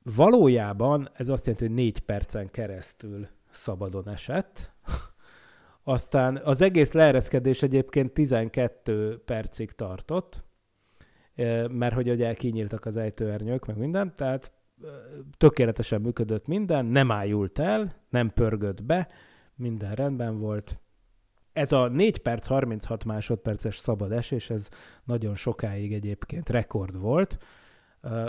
Valójában 0.03 1.09
ez 1.13 1.29
azt 1.29 1.45
jelenti, 1.45 1.65
hogy 1.65 1.75
négy 1.75 1.99
percen 1.99 2.51
keresztül 2.51 3.27
szabadon 3.49 4.09
esett, 4.09 4.73
aztán 5.83 6.37
az 6.37 6.61
egész 6.61 6.91
leereszkedés 6.91 7.63
egyébként 7.63 8.13
12 8.13 9.21
percig 9.25 9.71
tartott, 9.71 10.43
mert 11.69 11.93
hogy 11.93 12.09
ugye 12.09 12.33
kinyíltak 12.33 12.85
az 12.85 12.97
ejtőernyők, 12.97 13.65
meg 13.65 13.77
minden, 13.77 14.15
tehát 14.15 14.51
tökéletesen 15.37 16.01
működött 16.01 16.47
minden, 16.47 16.85
nem 16.85 17.11
ájult 17.11 17.59
el, 17.59 17.95
nem 18.09 18.33
pörgött 18.33 18.83
be, 18.83 19.07
minden 19.55 19.95
rendben 19.95 20.39
volt. 20.39 20.79
Ez 21.55 21.71
a 21.71 21.87
4 21.87 22.17
perc 22.17 22.47
36 22.47 23.05
másodperces 23.05 23.77
szabad 23.77 24.11
esés, 24.11 24.49
ez 24.49 24.67
nagyon 25.03 25.35
sokáig 25.35 25.93
egyébként 25.93 26.49
rekord 26.49 26.99
volt. 26.99 27.37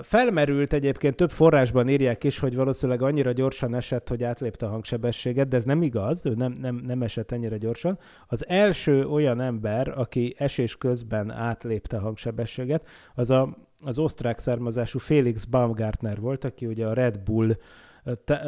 Felmerült 0.03 0.73
egyébként, 0.73 1.17
több 1.17 1.31
forrásban 1.31 1.89
írják 1.89 2.25
is, 2.25 2.39
hogy 2.39 2.57
valószínűleg 2.57 3.03
annyira 3.03 3.33
gyorsan 3.33 3.75
esett, 3.75 4.09
hogy 4.09 4.25
átlépte 4.25 4.67
a 4.67 4.69
hangsebességet, 4.69 5.49
de 5.49 5.57
ez 5.57 5.65
nem 5.65 5.83
igaz, 5.83 6.27
ő 6.27 6.35
nem, 6.35 6.53
nem, 6.53 6.75
nem 6.75 7.03
esett 7.03 7.33
ennyire 7.33 7.57
gyorsan. 7.57 7.99
Az 8.27 8.49
első 8.49 9.07
olyan 9.07 9.41
ember, 9.41 9.99
aki 9.99 10.35
esés 10.39 10.77
közben 10.77 11.31
átlépte 11.31 11.97
a 11.97 12.01
hangsebességet, 12.01 12.87
az 13.15 13.31
a, 13.31 13.57
az 13.81 13.99
osztrák 13.99 14.39
származású 14.39 14.99
Felix 14.99 15.45
Baumgartner 15.45 16.21
volt, 16.21 16.45
aki 16.45 16.67
ugye 16.67 16.87
a 16.87 16.93
Red 16.93 17.21
Bull 17.21 17.57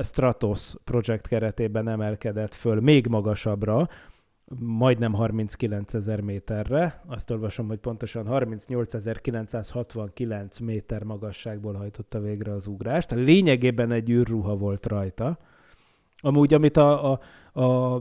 Stratos 0.02 0.74
projekt 0.84 1.28
keretében 1.28 1.88
emelkedett 1.88 2.54
föl 2.54 2.80
még 2.80 3.06
magasabbra, 3.06 3.88
majdnem 4.58 5.12
39 5.12 5.94
ezer 5.94 6.20
méterre. 6.20 7.02
Azt 7.06 7.30
olvasom, 7.30 7.68
hogy 7.68 7.78
pontosan 7.78 8.26
38.969 8.28 10.62
méter 10.62 11.02
magasságból 11.02 11.74
hajtotta 11.74 12.20
végre 12.20 12.52
az 12.52 12.66
ugrást. 12.66 13.10
Lényegében 13.10 13.90
egy 13.90 14.10
űrruha 14.10 14.56
volt 14.56 14.86
rajta. 14.86 15.38
Amúgy, 16.20 16.54
amit 16.54 16.76
a, 16.76 17.12
a, 17.12 17.20
a, 17.60 17.94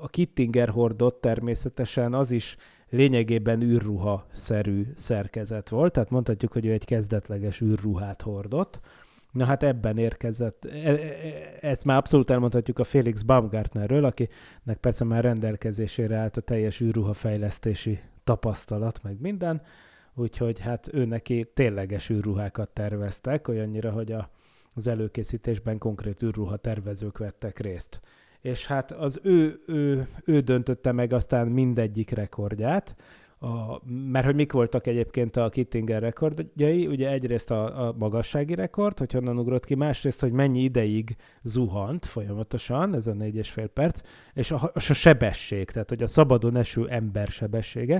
a 0.00 0.08
Kittinger 0.08 0.68
hordott 0.68 1.20
természetesen, 1.20 2.14
az 2.14 2.30
is 2.30 2.56
lényegében 2.90 3.62
űrruha-szerű 3.62 4.86
szerkezet 4.94 5.68
volt, 5.68 5.92
tehát 5.92 6.10
mondhatjuk, 6.10 6.52
hogy 6.52 6.66
ő 6.66 6.72
egy 6.72 6.84
kezdetleges 6.84 7.60
űrruhát 7.60 8.22
hordott. 8.22 8.80
Na 9.36 9.44
hát 9.44 9.62
ebben 9.62 9.98
érkezett, 9.98 10.64
e, 10.64 10.88
e, 10.88 10.98
ezt 11.60 11.84
már 11.84 11.96
abszolút 11.96 12.30
elmondhatjuk 12.30 12.78
a 12.78 12.84
Felix 12.84 13.22
Baumgartnerről, 13.22 14.04
akinek 14.04 14.78
persze 14.80 15.04
már 15.04 15.24
rendelkezésére 15.24 16.16
állt 16.16 16.36
a 16.36 16.40
teljes 16.40 16.80
űrruha 16.80 17.12
fejlesztési 17.12 17.98
tapasztalat, 18.24 19.02
meg 19.02 19.20
minden, 19.20 19.62
úgyhogy 20.14 20.60
hát 20.60 20.88
ő 20.92 21.04
neki 21.04 21.50
tényleges 21.54 22.10
űrruhákat 22.10 22.68
terveztek, 22.68 23.48
olyannyira, 23.48 23.90
hogy 23.90 24.12
a, 24.12 24.30
az 24.74 24.86
előkészítésben 24.86 25.78
konkrét 25.78 26.22
űrruha 26.22 26.56
tervezők 26.56 27.18
vettek 27.18 27.58
részt. 27.58 28.00
És 28.40 28.66
hát 28.66 28.92
az 28.92 29.20
ő, 29.22 29.60
ő, 29.66 30.08
ő 30.24 30.40
döntötte 30.40 30.92
meg 30.92 31.12
aztán 31.12 31.46
mindegyik 31.46 32.10
rekordját, 32.10 32.96
a, 33.38 33.80
mert 33.86 34.24
hogy 34.24 34.34
mik 34.34 34.52
voltak 34.52 34.86
egyébként 34.86 35.36
a 35.36 35.48
Kittinger 35.48 36.02
rekordjai, 36.02 36.86
ugye 36.86 37.10
egyrészt 37.10 37.50
a, 37.50 37.86
a 37.86 37.94
magassági 37.98 38.54
rekord, 38.54 38.98
hogy 38.98 39.12
honnan 39.12 39.38
ugrott 39.38 39.64
ki, 39.64 39.74
másrészt, 39.74 40.20
hogy 40.20 40.32
mennyi 40.32 40.62
ideig 40.62 41.16
zuhant 41.42 42.06
folyamatosan, 42.06 42.94
ez 42.94 43.06
a 43.06 43.12
négy 43.12 43.36
és 43.36 43.50
fél 43.50 43.66
perc, 43.66 44.00
és 44.34 44.50
a, 44.50 44.70
a 44.74 44.80
sebesség, 44.80 45.70
tehát 45.70 45.88
hogy 45.88 46.02
a 46.02 46.06
szabadon 46.06 46.56
eső 46.56 46.88
ember 46.88 47.26
sebessége. 47.26 47.94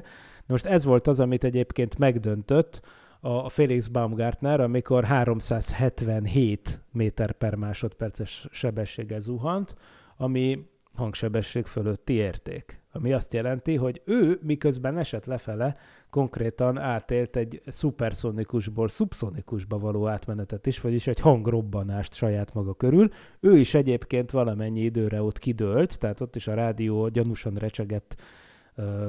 Na 0.47 0.55
most 0.55 0.67
ez 0.67 0.85
volt 0.85 1.07
az, 1.07 1.21
amit 1.21 1.45
egyébként 1.45 1.99
megdöntött 1.99 2.81
a 3.21 3.49
Felix 3.49 3.87
Baumgartner, 3.87 4.61
amikor 4.61 5.05
377 5.05 6.81
méter 6.93 7.33
per 7.33 7.55
másodperces 7.55 8.47
sebessége 8.51 9.21
zuhant, 9.21 9.75
ami 10.17 10.67
hangsebesség 10.95 11.67
fölötti 11.67 12.13
érték. 12.13 12.81
Ami 12.97 13.13
azt 13.13 13.33
jelenti, 13.33 13.75
hogy 13.75 14.03
ő 14.05 14.39
miközben 14.43 14.99
esett 14.99 15.25
lefele, 15.25 15.77
konkrétan 16.11 16.79
átélt 16.79 17.37
egy 17.37 17.63
szuperszonikusból 17.67 18.89
szubszonikusba 18.89 19.79
való 19.79 20.07
átmenetet 20.07 20.67
is, 20.67 20.81
vagyis 20.81 21.07
egy 21.07 21.21
hangrobbanást 21.21 22.15
saját 22.15 22.55
maga 22.55 22.75
körül. 22.75 23.09
Ő 23.41 23.59
is 23.59 23.75
egyébként 23.75 24.31
valamennyi 24.31 24.81
időre 24.81 25.23
ott 25.23 25.39
kidőlt, 25.39 25.99
tehát 25.99 26.21
ott 26.21 26.37
is 26.37 26.47
a 26.47 26.55
rádió 26.55 27.09
gyanúsan 27.09 27.55
recsegett 27.55 28.17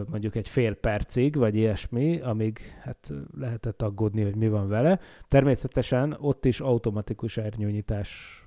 mondjuk 0.09 0.35
egy 0.35 0.47
fél 0.47 0.73
percig, 0.75 1.35
vagy 1.35 1.55
ilyesmi, 1.55 2.19
amíg 2.19 2.59
hát 2.81 3.13
lehetett 3.37 3.81
aggódni, 3.81 4.21
hogy 4.21 4.35
mi 4.35 4.49
van 4.49 4.67
vele. 4.67 4.99
Természetesen 5.27 6.17
ott 6.19 6.45
is 6.45 6.59
automatikus 6.59 7.37
ernyőnyitás 7.37 8.41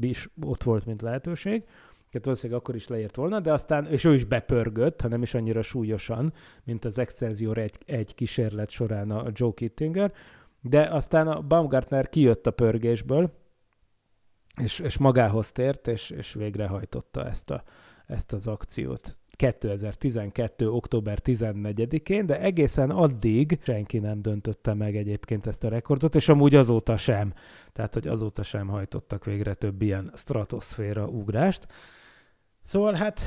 is 0.00 0.28
ott 0.42 0.62
volt, 0.62 0.86
mint 0.86 1.02
lehetőség 1.02 1.64
tehát 2.16 2.24
valószínűleg 2.24 2.62
akkor 2.62 2.74
is 2.74 2.88
leért 2.88 3.16
volna, 3.16 3.40
de 3.40 3.52
aztán, 3.52 3.86
és 3.86 4.04
ő 4.04 4.14
is 4.14 4.24
bepörgött, 4.24 5.00
ha 5.00 5.08
nem 5.08 5.22
is 5.22 5.34
annyira 5.34 5.62
súlyosan, 5.62 6.32
mint 6.64 6.84
az 6.84 6.98
Excelsior 6.98 7.58
egy, 7.58 7.78
egy 7.86 8.14
kísérlet 8.14 8.70
során 8.70 9.10
a 9.10 9.30
Joe 9.32 9.52
Kittinger, 9.54 10.12
de 10.60 10.82
aztán 10.82 11.28
a 11.28 11.40
Baumgartner 11.40 12.08
kijött 12.08 12.46
a 12.46 12.50
pörgésből, 12.50 13.32
és, 14.62 14.78
és 14.78 14.98
magához 14.98 15.52
tért, 15.52 15.88
és, 15.88 16.10
és 16.10 16.32
végrehajtotta 16.32 17.26
ezt, 17.26 17.50
a, 17.50 17.62
ezt 18.06 18.32
az 18.32 18.46
akciót. 18.46 19.18
2012. 19.36 20.70
október 20.70 21.18
14-én, 21.24 22.26
de 22.26 22.40
egészen 22.40 22.90
addig 22.90 23.58
senki 23.62 23.98
nem 23.98 24.22
döntötte 24.22 24.74
meg 24.74 24.96
egyébként 24.96 25.46
ezt 25.46 25.64
a 25.64 25.68
rekordot, 25.68 26.14
és 26.14 26.28
amúgy 26.28 26.54
azóta 26.54 26.96
sem. 26.96 27.32
Tehát, 27.72 27.94
hogy 27.94 28.06
azóta 28.06 28.42
sem 28.42 28.68
hajtottak 28.68 29.24
végre 29.24 29.54
több 29.54 29.82
ilyen 29.82 30.12
stratoszféra 30.14 31.06
ugrást. 31.06 31.66
Szóval 32.66 32.92
hát 32.92 33.20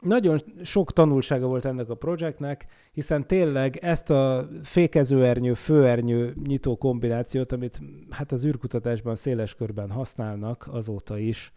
nagyon 0.00 0.40
sok 0.62 0.92
tanulsága 0.92 1.46
volt 1.46 1.64
ennek 1.64 1.88
a 1.88 1.94
projektnek, 1.94 2.66
hiszen 2.92 3.26
tényleg 3.26 3.76
ezt 3.76 4.10
a 4.10 4.48
fékezőernyő, 4.62 5.54
főernyő 5.54 6.34
nyitó 6.46 6.76
kombinációt, 6.76 7.52
amit 7.52 7.80
hát 8.10 8.32
az 8.32 8.44
űrkutatásban 8.44 9.16
széles 9.16 9.54
körben 9.54 9.90
használnak 9.90 10.68
azóta 10.70 11.18
is, 11.18 11.52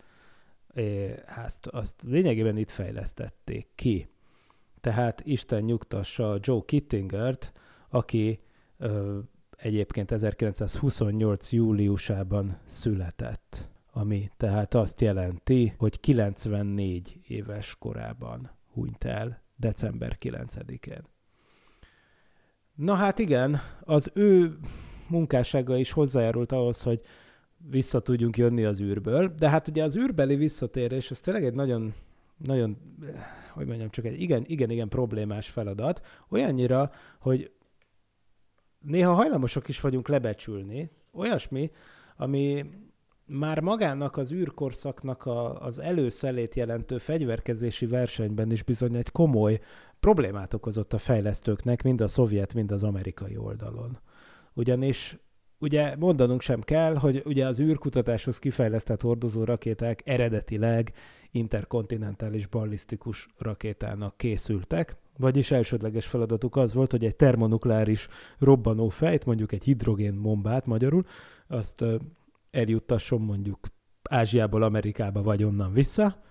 azt, 1.46 1.68
azt 1.68 1.96
lényegében 2.06 2.58
itt 2.58 2.70
fejlesztették 2.70 3.68
ki. 3.76 4.10
Tehát 4.82 5.22
Isten 5.26 5.64
nyugtassa 5.64 6.38
Joe 6.42 6.62
Kittingert, 6.66 7.54
aki 7.90 8.40
ö, 8.78 9.18
egyébként 9.58 10.12
1928. 10.12 11.52
júliusában 11.52 12.58
született 12.66 13.70
ami 13.98 14.30
tehát 14.38 14.74
azt 14.74 15.02
jelenti, 15.02 15.74
hogy 15.78 16.00
94 16.00 17.20
éves 17.28 17.76
korában 17.80 18.52
hunyt 18.74 19.04
el 19.04 19.42
december 19.56 20.18
9-én. 20.22 21.02
Na 22.76 22.94
hát 22.94 23.20
igen, 23.20 23.60
az 23.82 24.12
ő 24.14 24.58
munkássága 25.08 25.78
is 25.78 25.92
hozzájárult 25.92 26.52
ahhoz, 26.52 26.82
hogy 26.82 27.02
vissza 27.58 28.00
tudjunk 28.00 28.38
jönni 28.38 28.64
az 28.64 28.82
űrből, 28.82 29.36
de 29.38 29.50
hát 29.50 29.68
ugye 29.68 29.84
az 29.84 29.98
űrbeli 29.98 30.36
visszatérés, 30.36 31.12
ez 31.12 31.20
tényleg 31.20 31.46
egy 31.46 31.54
nagyon, 31.54 31.94
nagyon, 32.38 32.78
hogy 33.54 33.66
mondjam, 33.66 33.90
csak 33.90 34.06
egy 34.06 34.22
igen, 34.22 34.44
igen, 34.48 34.70
igen 34.70 34.90
problémás 34.90 35.50
feladat, 35.50 36.06
olyannyira, 36.30 36.92
hogy 37.20 37.52
néha 38.80 39.14
hajlamosak 39.14 39.68
is 39.68 39.82
vagyunk 39.82 40.08
lebecsülni, 40.08 40.90
olyasmi, 41.14 41.72
ami 42.16 42.66
már 43.28 43.60
magának 43.60 44.18
az 44.18 44.32
űrkorszaknak 44.32 45.26
a, 45.26 45.62
az 45.62 45.80
előszelét 45.80 46.56
jelentő 46.56 46.98
fegyverkezési 46.98 47.86
versenyben 47.86 48.52
is 48.52 48.64
bizony 48.64 48.96
egy 48.96 49.12
komoly 49.12 49.60
problémát 50.00 50.54
okozott 50.54 50.94
a 50.94 50.98
fejlesztőknek, 50.98 51.84
mind 51.84 52.02
a 52.02 52.08
szovjet, 52.08 52.54
mind 52.54 52.72
az 52.72 52.84
amerikai 52.84 53.38
oldalon. 53.38 54.00
Ugyanis 54.54 55.18
ugye 55.60 55.96
mondanunk 55.96 56.42
sem 56.42 56.62
kell, 56.62 56.96
hogy 56.96 57.22
ugye 57.26 57.46
az 57.46 57.60
űrkutatáshoz 57.60 58.40
kifejlesztett 58.40 59.02
hordozó 59.02 59.44
rakéták 59.44 60.02
eredetileg 60.06 60.94
interkontinentális 61.32 62.48
ballisztikus 62.48 63.28
rakétának 63.38 64.18
készültek, 64.18 64.96
vagyis 65.18 65.52
elsődleges 65.52 66.06
feladatuk 66.06 66.56
az 66.56 66.74
volt, 66.74 66.92
hogy 66.92 67.06
egy 67.06 67.16
termonukleáris 67.16 68.08
robbanó 68.40 68.90
fejt, 68.90 69.26
mondjuk 69.26 69.52
egy 69.52 69.64
hidrogénbombát 69.64 70.66
magyarul, 70.66 71.06
azt 71.48 71.84
eljuttasson 72.52 73.22
mondjuk 73.22 73.68
Ázsiából 74.10 74.64
Amerikába 74.64 75.22
vagy 75.22 75.44
onnan 75.44 75.74
vissza, 75.74 76.22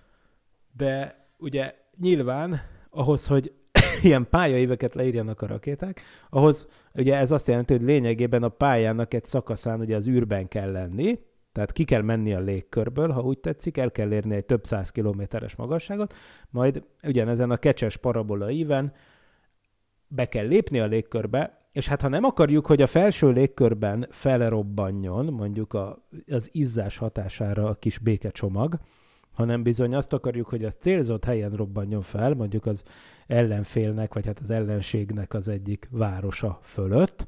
de 0.77 1.25
ugye 1.37 1.75
nyilván 1.99 2.61
ahhoz, 2.89 3.27
hogy 3.27 3.53
ilyen 4.03 4.27
pályaíveket 4.29 4.95
leírjanak 4.95 5.41
a 5.41 5.47
rakéták, 5.47 6.01
ahhoz 6.29 6.67
ugye 6.93 7.15
ez 7.15 7.31
azt 7.31 7.47
jelenti, 7.47 7.73
hogy 7.73 7.85
lényegében 7.85 8.43
a 8.43 8.49
pályának 8.49 9.13
egy 9.13 9.25
szakaszán 9.25 9.79
ugye 9.79 9.95
az 9.95 10.07
űrben 10.07 10.47
kell 10.47 10.71
lenni, 10.71 11.19
tehát 11.51 11.71
ki 11.71 11.83
kell 11.83 12.01
menni 12.01 12.33
a 12.33 12.39
légkörből, 12.39 13.09
ha 13.09 13.21
úgy 13.21 13.39
tetszik, 13.39 13.77
el 13.77 13.91
kell 13.91 14.11
érni 14.11 14.35
egy 14.35 14.45
több 14.45 14.65
száz 14.65 14.89
kilométeres 14.89 15.55
magasságot, 15.55 16.13
majd 16.49 16.83
ugyanezen 17.03 17.51
a 17.51 17.57
kecses 17.57 17.97
parabola 17.97 18.49
íven 18.49 18.93
be 20.07 20.25
kell 20.25 20.47
lépni 20.47 20.79
a 20.79 20.85
légkörbe, 20.85 21.69
és 21.71 21.87
hát 21.87 22.01
ha 22.01 22.07
nem 22.07 22.23
akarjuk, 22.23 22.65
hogy 22.65 22.81
a 22.81 22.87
felső 22.87 23.29
légkörben 23.31 24.07
felrobbanjon, 24.09 25.25
mondjuk 25.25 25.73
a, 25.73 26.07
az 26.27 26.49
izzás 26.51 26.97
hatására 26.97 27.67
a 27.67 27.75
kis 27.75 27.97
békecsomag, 27.97 28.79
hanem 29.31 29.63
bizony 29.63 29.95
azt 29.95 30.13
akarjuk, 30.13 30.47
hogy 30.47 30.63
az 30.63 30.75
célzott 30.75 31.25
helyen 31.25 31.51
robbanjon 31.51 32.01
fel, 32.01 32.33
mondjuk 32.33 32.65
az 32.65 32.83
ellenfélnek, 33.27 34.13
vagy 34.13 34.25
hát 34.25 34.39
az 34.39 34.49
ellenségnek 34.49 35.33
az 35.33 35.47
egyik 35.47 35.87
városa 35.91 36.59
fölött, 36.61 37.25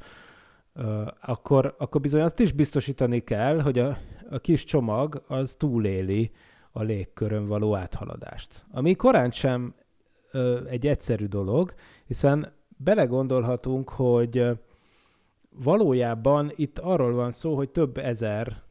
akkor, 1.21 1.75
akkor 1.77 2.01
bizony 2.01 2.21
azt 2.21 2.39
is 2.39 2.51
biztosítani 2.51 3.23
kell, 3.23 3.61
hogy 3.61 3.79
a, 3.79 3.97
a 4.29 4.39
kis 4.39 4.63
csomag 4.63 5.23
az 5.27 5.55
túléli 5.55 6.31
a 6.71 6.81
légkörön 6.81 7.47
való 7.47 7.75
áthaladást. 7.75 8.65
Ami 8.71 8.95
korán 8.95 9.31
sem 9.31 9.73
egy 10.69 10.87
egyszerű 10.87 11.25
dolog, 11.25 11.73
hiszen 12.05 12.51
belegondolhatunk, 12.83 13.89
hogy 13.89 14.45
valójában 15.49 16.51
itt 16.55 16.79
arról 16.79 17.13
van 17.13 17.31
szó, 17.31 17.55
hogy 17.55 17.69
több 17.69 17.97
ezer, 17.97 18.61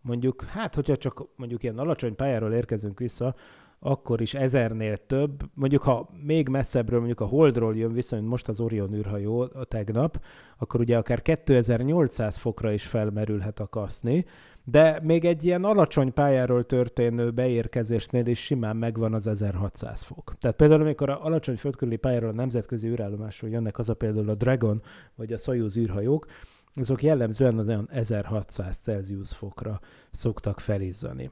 mondjuk, 0.00 0.44
hát 0.44 0.74
hogyha 0.74 0.96
csak 0.96 1.26
mondjuk 1.36 1.62
ilyen 1.62 1.78
alacsony 1.78 2.16
pályáról 2.16 2.52
érkezünk 2.52 2.98
vissza, 2.98 3.34
akkor 3.78 4.20
is 4.20 4.34
ezernél 4.34 5.06
több, 5.06 5.42
mondjuk 5.54 5.82
ha 5.82 6.08
még 6.22 6.48
messzebbről, 6.48 6.98
mondjuk 6.98 7.20
a 7.20 7.26
Holdról 7.26 7.76
jön 7.76 7.92
vissza, 7.92 8.16
mint 8.16 8.28
most 8.28 8.48
az 8.48 8.60
Orion 8.60 8.94
űrhajó 8.94 9.40
a 9.40 9.64
tegnap, 9.64 10.24
akkor 10.58 10.80
ugye 10.80 10.96
akár 10.96 11.22
2800 11.22 12.36
fokra 12.36 12.72
is 12.72 12.86
felmerülhet 12.86 13.60
a 13.60 13.66
kaszni, 13.66 14.24
de 14.64 15.00
még 15.02 15.24
egy 15.24 15.44
ilyen 15.44 15.64
alacsony 15.64 16.12
pályáról 16.12 16.66
történő 16.66 17.30
beérkezésnél 17.30 18.26
is 18.26 18.44
simán 18.44 18.76
megvan 18.76 19.14
az 19.14 19.26
1600 19.26 20.02
fok. 20.02 20.34
Tehát 20.38 20.56
például 20.56 20.80
amikor 20.80 21.10
a 21.10 21.24
alacsony 21.24 21.56
földkörüli 21.56 21.96
pályáról 21.96 22.30
a 22.30 22.34
nemzetközi 22.34 22.88
űrállomásról 22.88 23.50
jönnek, 23.50 23.78
a 23.78 23.94
például 23.94 24.28
a 24.28 24.34
Dragon 24.34 24.82
vagy 25.14 25.32
a 25.32 25.38
Soyuz 25.38 25.76
űrhajók, 25.76 26.26
azok 26.74 27.02
jellemzően 27.02 27.58
az 27.58 27.68
olyan 27.68 27.88
1600 27.90 28.78
Celsius 28.78 29.34
fokra 29.34 29.80
szoktak 30.10 30.60
felizzani. 30.60 31.30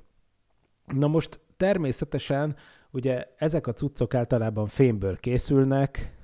Na 0.86 1.06
most 1.06 1.40
természetesen 1.56 2.56
ugye 2.90 3.26
ezek 3.36 3.66
a 3.66 3.72
cuccok 3.72 4.14
általában 4.14 4.66
fémből 4.66 5.16
készülnek, 5.16 6.16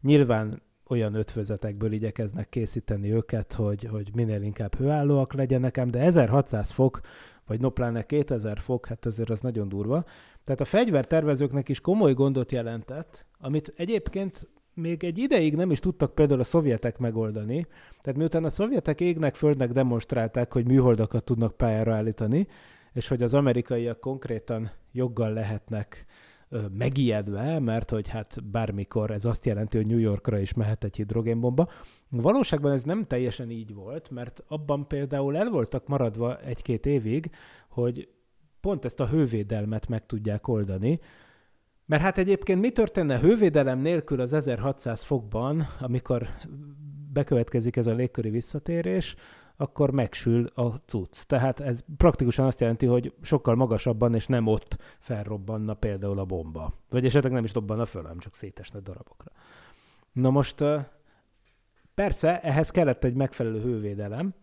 nyilván 0.00 0.62
olyan 0.88 1.14
ötvözetekből 1.14 1.92
igyekeznek 1.92 2.48
készíteni 2.48 3.12
őket, 3.12 3.52
hogy, 3.52 3.84
hogy 3.84 4.10
minél 4.14 4.42
inkább 4.42 4.74
hőállóak 4.74 5.32
legyenek, 5.32 5.84
de 5.84 5.98
1600 5.98 6.70
fok, 6.70 7.00
vagy 7.46 7.60
no 7.60 7.70
pláne 7.70 8.02
2000 8.02 8.58
fok, 8.58 8.86
hát 8.86 9.06
azért 9.06 9.30
az 9.30 9.40
nagyon 9.40 9.68
durva. 9.68 10.04
Tehát 10.44 10.60
a 10.60 10.64
fegyvertervezőknek 10.64 11.68
is 11.68 11.80
komoly 11.80 12.14
gondot 12.14 12.52
jelentett, 12.52 13.24
amit 13.38 13.72
egyébként 13.76 14.48
még 14.74 15.04
egy 15.04 15.18
ideig 15.18 15.56
nem 15.56 15.70
is 15.70 15.80
tudtak 15.80 16.14
például 16.14 16.40
a 16.40 16.44
szovjetek 16.44 16.98
megoldani. 16.98 17.66
Tehát 18.02 18.18
miután 18.18 18.44
a 18.44 18.50
szovjetek 18.50 19.00
égnek 19.00 19.34
földnek 19.34 19.72
demonstrálták, 19.72 20.52
hogy 20.52 20.66
műholdakat 20.66 21.24
tudnak 21.24 21.56
pályára 21.56 21.94
állítani, 21.94 22.46
és 22.92 23.08
hogy 23.08 23.22
az 23.22 23.34
amerikaiak 23.34 24.00
konkrétan 24.00 24.70
joggal 24.92 25.32
lehetnek 25.32 26.06
megijedve, 26.78 27.58
mert 27.58 27.90
hogy 27.90 28.08
hát 28.08 28.44
bármikor 28.44 29.10
ez 29.10 29.24
azt 29.24 29.44
jelenti, 29.46 29.76
hogy 29.76 29.86
New 29.86 29.98
Yorkra 29.98 30.38
is 30.38 30.54
mehet 30.54 30.84
egy 30.84 30.96
hidrogénbomba. 30.96 31.68
Valóságban 32.08 32.72
ez 32.72 32.82
nem 32.82 33.06
teljesen 33.06 33.50
így 33.50 33.74
volt, 33.74 34.10
mert 34.10 34.44
abban 34.48 34.86
például 34.86 35.36
el 35.36 35.50
voltak 35.50 35.86
maradva 35.86 36.38
egy-két 36.38 36.86
évig, 36.86 37.30
hogy 37.68 38.08
pont 38.60 38.84
ezt 38.84 39.00
a 39.00 39.08
hővédelmet 39.08 39.88
meg 39.88 40.06
tudják 40.06 40.48
oldani, 40.48 41.00
mert 41.86 42.02
hát 42.02 42.18
egyébként 42.18 42.60
mi 42.60 42.70
történne 42.70 43.18
hővédelem 43.18 43.78
nélkül 43.78 44.20
az 44.20 44.32
1600 44.32 45.02
fokban, 45.02 45.68
amikor 45.80 46.28
bekövetkezik 47.12 47.76
ez 47.76 47.86
a 47.86 47.94
légköri 47.94 48.30
visszatérés, 48.30 49.14
akkor 49.62 49.90
megsül 49.90 50.46
a 50.54 50.68
cucc. 50.86 51.22
Tehát 51.26 51.60
ez 51.60 51.84
praktikusan 51.96 52.46
azt 52.46 52.60
jelenti, 52.60 52.86
hogy 52.86 53.14
sokkal 53.22 53.54
magasabban 53.54 54.14
és 54.14 54.26
nem 54.26 54.46
ott 54.46 54.76
felrobbanna 54.98 55.74
például 55.74 56.18
a 56.18 56.24
bomba. 56.24 56.72
Vagy 56.90 57.04
esetleg 57.04 57.32
nem 57.32 57.44
is 57.44 57.52
dobbanna 57.52 57.84
föl, 57.84 58.02
hanem 58.02 58.18
csak 58.18 58.34
szétesne 58.34 58.80
darabokra. 58.80 59.32
Na 60.12 60.30
most 60.30 60.64
persze 61.94 62.40
ehhez 62.40 62.70
kellett 62.70 63.04
egy 63.04 63.14
megfelelő 63.14 63.60
hővédelem, 63.60 64.34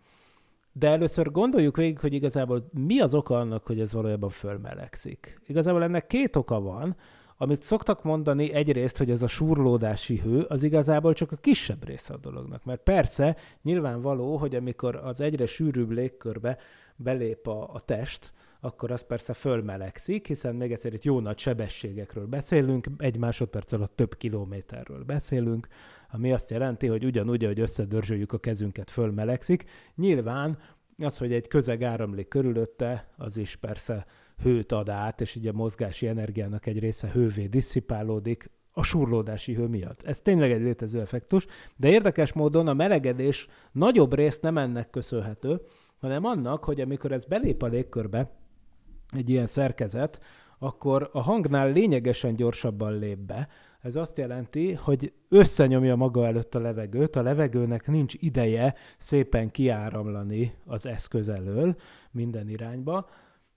de 0.72 0.88
először 0.88 1.32
gondoljuk 1.32 1.78
végig, 1.78 2.00
hogy 2.00 2.14
igazából 2.14 2.70
mi 2.72 3.00
az 3.00 3.14
oka 3.14 3.40
annak, 3.40 3.66
hogy 3.66 3.80
ez 3.80 3.94
valójában 3.94 4.30
fölmelegszik. 4.30 5.40
Igazából 5.48 5.84
ennek 5.84 6.08
két 6.08 6.36
oka 6.36 6.62
van. 6.62 6.96
Amit 7.42 7.64
szoktak 7.64 8.04
mondani 8.04 8.54
egyrészt, 8.54 8.98
hogy 8.98 9.12
ez 9.12 9.22
a 9.22 9.28
surlódási 9.28 10.18
hő, 10.18 10.42
az 10.42 10.64
igazából 10.64 11.14
csak 11.14 11.32
a 11.32 11.36
kisebb 11.36 11.86
része 11.86 12.14
a 12.14 12.18
dolognak. 12.18 12.64
Mert 12.64 12.84
persze, 12.84 13.36
nyilvánvaló, 13.62 14.38
hogy 14.38 14.56
amikor 14.56 14.96
az 14.96 15.22
egyre 15.22 15.46
sűrűbb 15.46 15.90
légkörbe 15.90 16.58
belép 16.96 17.48
a, 17.48 17.74
a 17.74 17.80
test, 17.80 18.34
akkor 18.60 18.92
az 18.92 19.02
persze 19.02 19.34
fölmelegszik, 19.34 20.28
hiszen 20.28 20.56
még 20.56 20.72
egyszer 20.72 20.94
itt 20.94 21.04
jó 21.04 21.20
nagy 21.20 21.38
sebességekről 21.38 22.26
beszélünk, 22.26 22.88
egy 22.98 23.18
másodperc 23.18 23.72
alatt 23.72 23.96
több 23.96 24.18
kilométerről 24.18 25.04
beszélünk, 25.04 25.68
ami 26.12 26.34
azt 26.34 26.50
jelenti, 26.50 26.88
hogy 26.88 27.06
ugyanúgy, 27.06 27.46
hogy 27.46 27.60
összedörzsöljük 27.60 28.34
a 28.34 28.40
kezünket, 28.40 28.92
fölmelegszik. 28.92 29.66
Nyilván 29.96 30.58
az, 30.98 31.18
hogy 31.18 31.34
egy 31.34 31.48
közeg 31.48 31.84
áramlik 31.84 32.28
körülötte, 32.28 33.08
az 33.18 33.38
is 33.38 33.56
persze 33.56 34.06
hőt 34.42 34.72
ad 34.72 34.90
át, 34.90 35.22
és 35.22 35.36
így 35.36 35.48
a 35.48 35.54
mozgási 35.54 36.08
energiának 36.08 36.66
egy 36.66 36.80
része 36.80 37.10
hővé 37.14 37.48
disszipálódik 37.48 38.52
a 38.72 38.84
surlódási 38.84 39.54
hő 39.54 39.68
miatt. 39.68 40.04
Ez 40.04 40.22
tényleg 40.22 40.52
egy 40.52 40.62
létező 40.62 41.00
effektus, 41.00 41.46
de 41.76 41.90
érdekes 41.90 42.34
módon 42.34 42.68
a 42.68 42.74
melegedés 42.74 43.48
nagyobb 43.72 44.14
részt 44.14 44.42
nem 44.42 44.58
ennek 44.58 44.90
köszönhető, 44.90 45.62
hanem 46.00 46.26
annak, 46.26 46.64
hogy 46.64 46.82
amikor 46.82 47.12
ez 47.12 47.26
belép 47.26 47.64
a 47.64 47.68
légkörbe, 47.68 48.32
egy 49.12 49.30
ilyen 49.30 49.48
szerkezet, 49.48 50.20
akkor 50.60 51.10
a 51.14 51.22
hangnál 51.22 51.72
lényegesen 51.72 52.36
gyorsabban 52.36 52.98
lép 52.98 53.18
be. 53.18 53.48
Ez 53.82 53.96
azt 53.96 54.18
jelenti, 54.18 54.74
hogy 54.74 55.14
összenyomja 55.30 55.96
maga 55.96 56.26
előtt 56.26 56.56
a 56.56 56.60
levegőt, 56.60 57.16
a 57.16 57.22
levegőnek 57.22 57.88
nincs 57.88 58.14
ideje 58.18 58.76
szépen 58.98 59.52
kiáramlani 59.52 60.54
az 60.66 60.86
eszköz 60.86 61.30
elől 61.30 61.76
minden 62.12 62.50
irányba, 62.50 63.10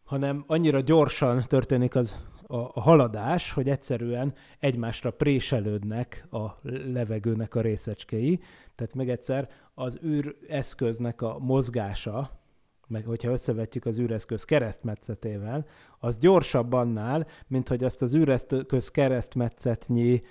hanem 0.04 0.44
annyira 0.46 0.80
gyorsan 0.80 1.42
történik 1.48 1.94
az 1.94 2.18
a, 2.46 2.80
haladás, 2.80 3.52
hogy 3.52 3.68
egyszerűen 3.68 4.34
egymásra 4.58 5.10
préselődnek 5.10 6.26
a 6.30 6.46
levegőnek 6.92 7.54
a 7.54 7.60
részecskéi. 7.60 8.40
Tehát 8.74 8.94
még 8.94 9.10
egyszer 9.10 9.48
az 9.74 9.98
űreszköznek 10.04 11.22
a 11.22 11.38
mozgása, 11.38 12.40
meg 12.88 13.04
hogyha 13.04 13.30
összevetjük 13.30 13.86
az 13.86 13.98
űreszköz 13.98 14.44
keresztmetszetével, 14.44 15.66
az 15.98 16.18
gyorsabb 16.18 16.72
annál, 16.72 17.26
mint 17.46 17.68
hogy 17.68 17.84
azt 17.84 18.02
az 18.02 18.14
űreszköz 18.14 18.90
keresztmetszetnyi 18.90 20.22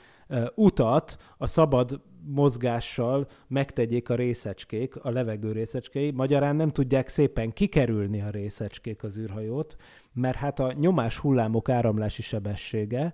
utat 0.56 1.18
a 1.38 1.48
szabad 1.48 2.02
mozgással 2.26 3.28
megtegyék 3.48 4.10
a 4.10 4.16
részecskék, 4.16 4.96
a 4.96 5.10
levegő 5.10 5.52
részecskéi. 5.52 6.12
Magyarán 6.12 6.56
nem 6.56 6.70
tudják 6.70 7.08
szépen 7.08 7.52
kikerülni 7.52 8.22
a 8.22 8.30
részecskék 8.30 9.04
az 9.04 9.18
űrhajót, 9.18 9.76
mert 10.14 10.38
hát 10.38 10.60
a 10.60 10.72
nyomás 10.72 11.18
hullámok 11.18 11.70
áramlási 11.70 12.22
sebessége, 12.22 13.14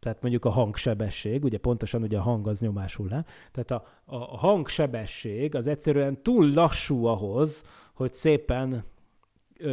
tehát 0.00 0.22
mondjuk 0.22 0.44
a 0.44 0.50
hangsebesség, 0.50 1.44
ugye 1.44 1.58
pontosan 1.58 2.02
ugye 2.02 2.18
a 2.18 2.22
hang 2.22 2.48
az 2.48 2.60
nyomás 2.60 2.94
hullám, 2.94 3.24
tehát 3.52 3.70
a, 3.70 3.86
a 4.04 4.36
hangsebesség 4.36 5.54
az 5.54 5.66
egyszerűen 5.66 6.22
túl 6.22 6.52
lassú 6.52 7.04
ahhoz, 7.04 7.62
hogy 7.94 8.12
szépen 8.12 8.84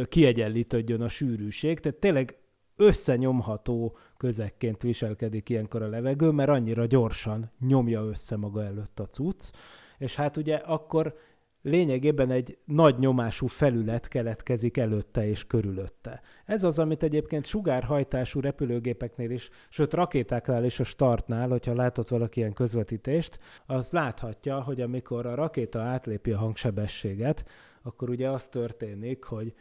kiegyenlítődjön 0.08 1.00
a 1.00 1.08
sűrűség, 1.08 1.80
tehát 1.80 1.98
tényleg 1.98 2.37
összenyomható 2.78 3.96
közekként 4.16 4.82
viselkedik 4.82 5.48
ilyenkor 5.48 5.82
a 5.82 5.88
levegő, 5.88 6.30
mert 6.30 6.50
annyira 6.50 6.86
gyorsan 6.86 7.50
nyomja 7.60 8.02
össze 8.02 8.36
maga 8.36 8.64
előtt 8.64 9.00
a 9.00 9.06
cucc, 9.06 9.50
és 9.98 10.16
hát 10.16 10.36
ugye 10.36 10.54
akkor 10.54 11.14
lényegében 11.62 12.30
egy 12.30 12.58
nagy 12.64 12.98
nyomású 12.98 13.46
felület 13.46 14.08
keletkezik 14.08 14.76
előtte 14.76 15.28
és 15.28 15.46
körülötte. 15.46 16.20
Ez 16.44 16.62
az, 16.62 16.78
amit 16.78 17.02
egyébként 17.02 17.46
sugárhajtású 17.46 18.40
repülőgépeknél 18.40 19.30
is, 19.30 19.50
sőt 19.68 19.94
rakétáknál 19.94 20.64
is 20.64 20.80
a 20.80 20.84
startnál, 20.84 21.48
hogyha 21.48 21.74
látott 21.74 22.08
valaki 22.08 22.40
ilyen 22.40 22.52
közvetítést, 22.52 23.38
az 23.66 23.90
láthatja, 23.90 24.60
hogy 24.60 24.80
amikor 24.80 25.26
a 25.26 25.34
rakéta 25.34 25.80
átlépi 25.80 26.30
a 26.30 26.38
hangsebességet, 26.38 27.44
akkor 27.82 28.10
ugye 28.10 28.30
az 28.30 28.46
történik, 28.46 29.24
hogy 29.24 29.54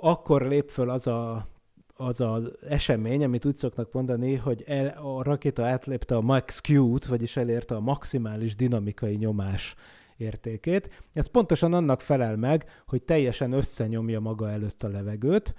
akkor 0.00 0.42
lép 0.42 0.70
föl 0.70 0.90
az 0.90 1.06
a, 1.06 1.46
az 1.94 2.20
az 2.20 2.50
esemény, 2.68 3.24
amit 3.24 3.44
úgy 3.44 3.54
szoknak 3.54 3.92
mondani, 3.92 4.34
hogy 4.34 4.62
el, 4.66 4.86
a 4.86 5.22
rakéta 5.22 5.66
átlépte 5.66 6.16
a 6.16 6.20
max 6.20 6.60
Q-t, 6.68 7.06
vagyis 7.06 7.36
elérte 7.36 7.74
a 7.74 7.80
maximális 7.80 8.56
dinamikai 8.56 9.14
nyomás 9.14 9.74
értékét. 10.16 10.90
Ez 11.12 11.26
pontosan 11.26 11.72
annak 11.72 12.00
felel 12.00 12.36
meg, 12.36 12.64
hogy 12.86 13.02
teljesen 13.02 13.52
összenyomja 13.52 14.20
maga 14.20 14.50
előtt 14.50 14.82
a 14.82 14.88
levegőt, 14.88 15.54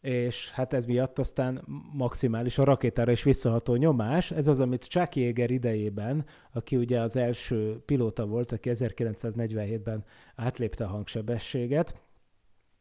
és 0.00 0.50
hát 0.50 0.72
ez 0.72 0.84
miatt 0.84 1.18
aztán 1.18 1.62
maximális 1.92 2.58
a 2.58 2.64
rakétára 2.64 3.10
is 3.10 3.22
visszaható 3.22 3.74
nyomás. 3.74 4.30
Ez 4.30 4.46
az, 4.46 4.60
amit 4.60 4.84
Chuck 4.84 5.16
Yeager 5.16 5.50
idejében, 5.50 6.24
aki 6.52 6.76
ugye 6.76 7.00
az 7.00 7.16
első 7.16 7.82
pilóta 7.84 8.26
volt, 8.26 8.52
aki 8.52 8.70
1947-ben 8.72 10.04
átlépte 10.36 10.84
a 10.84 10.88
hangsebességet, 10.88 11.94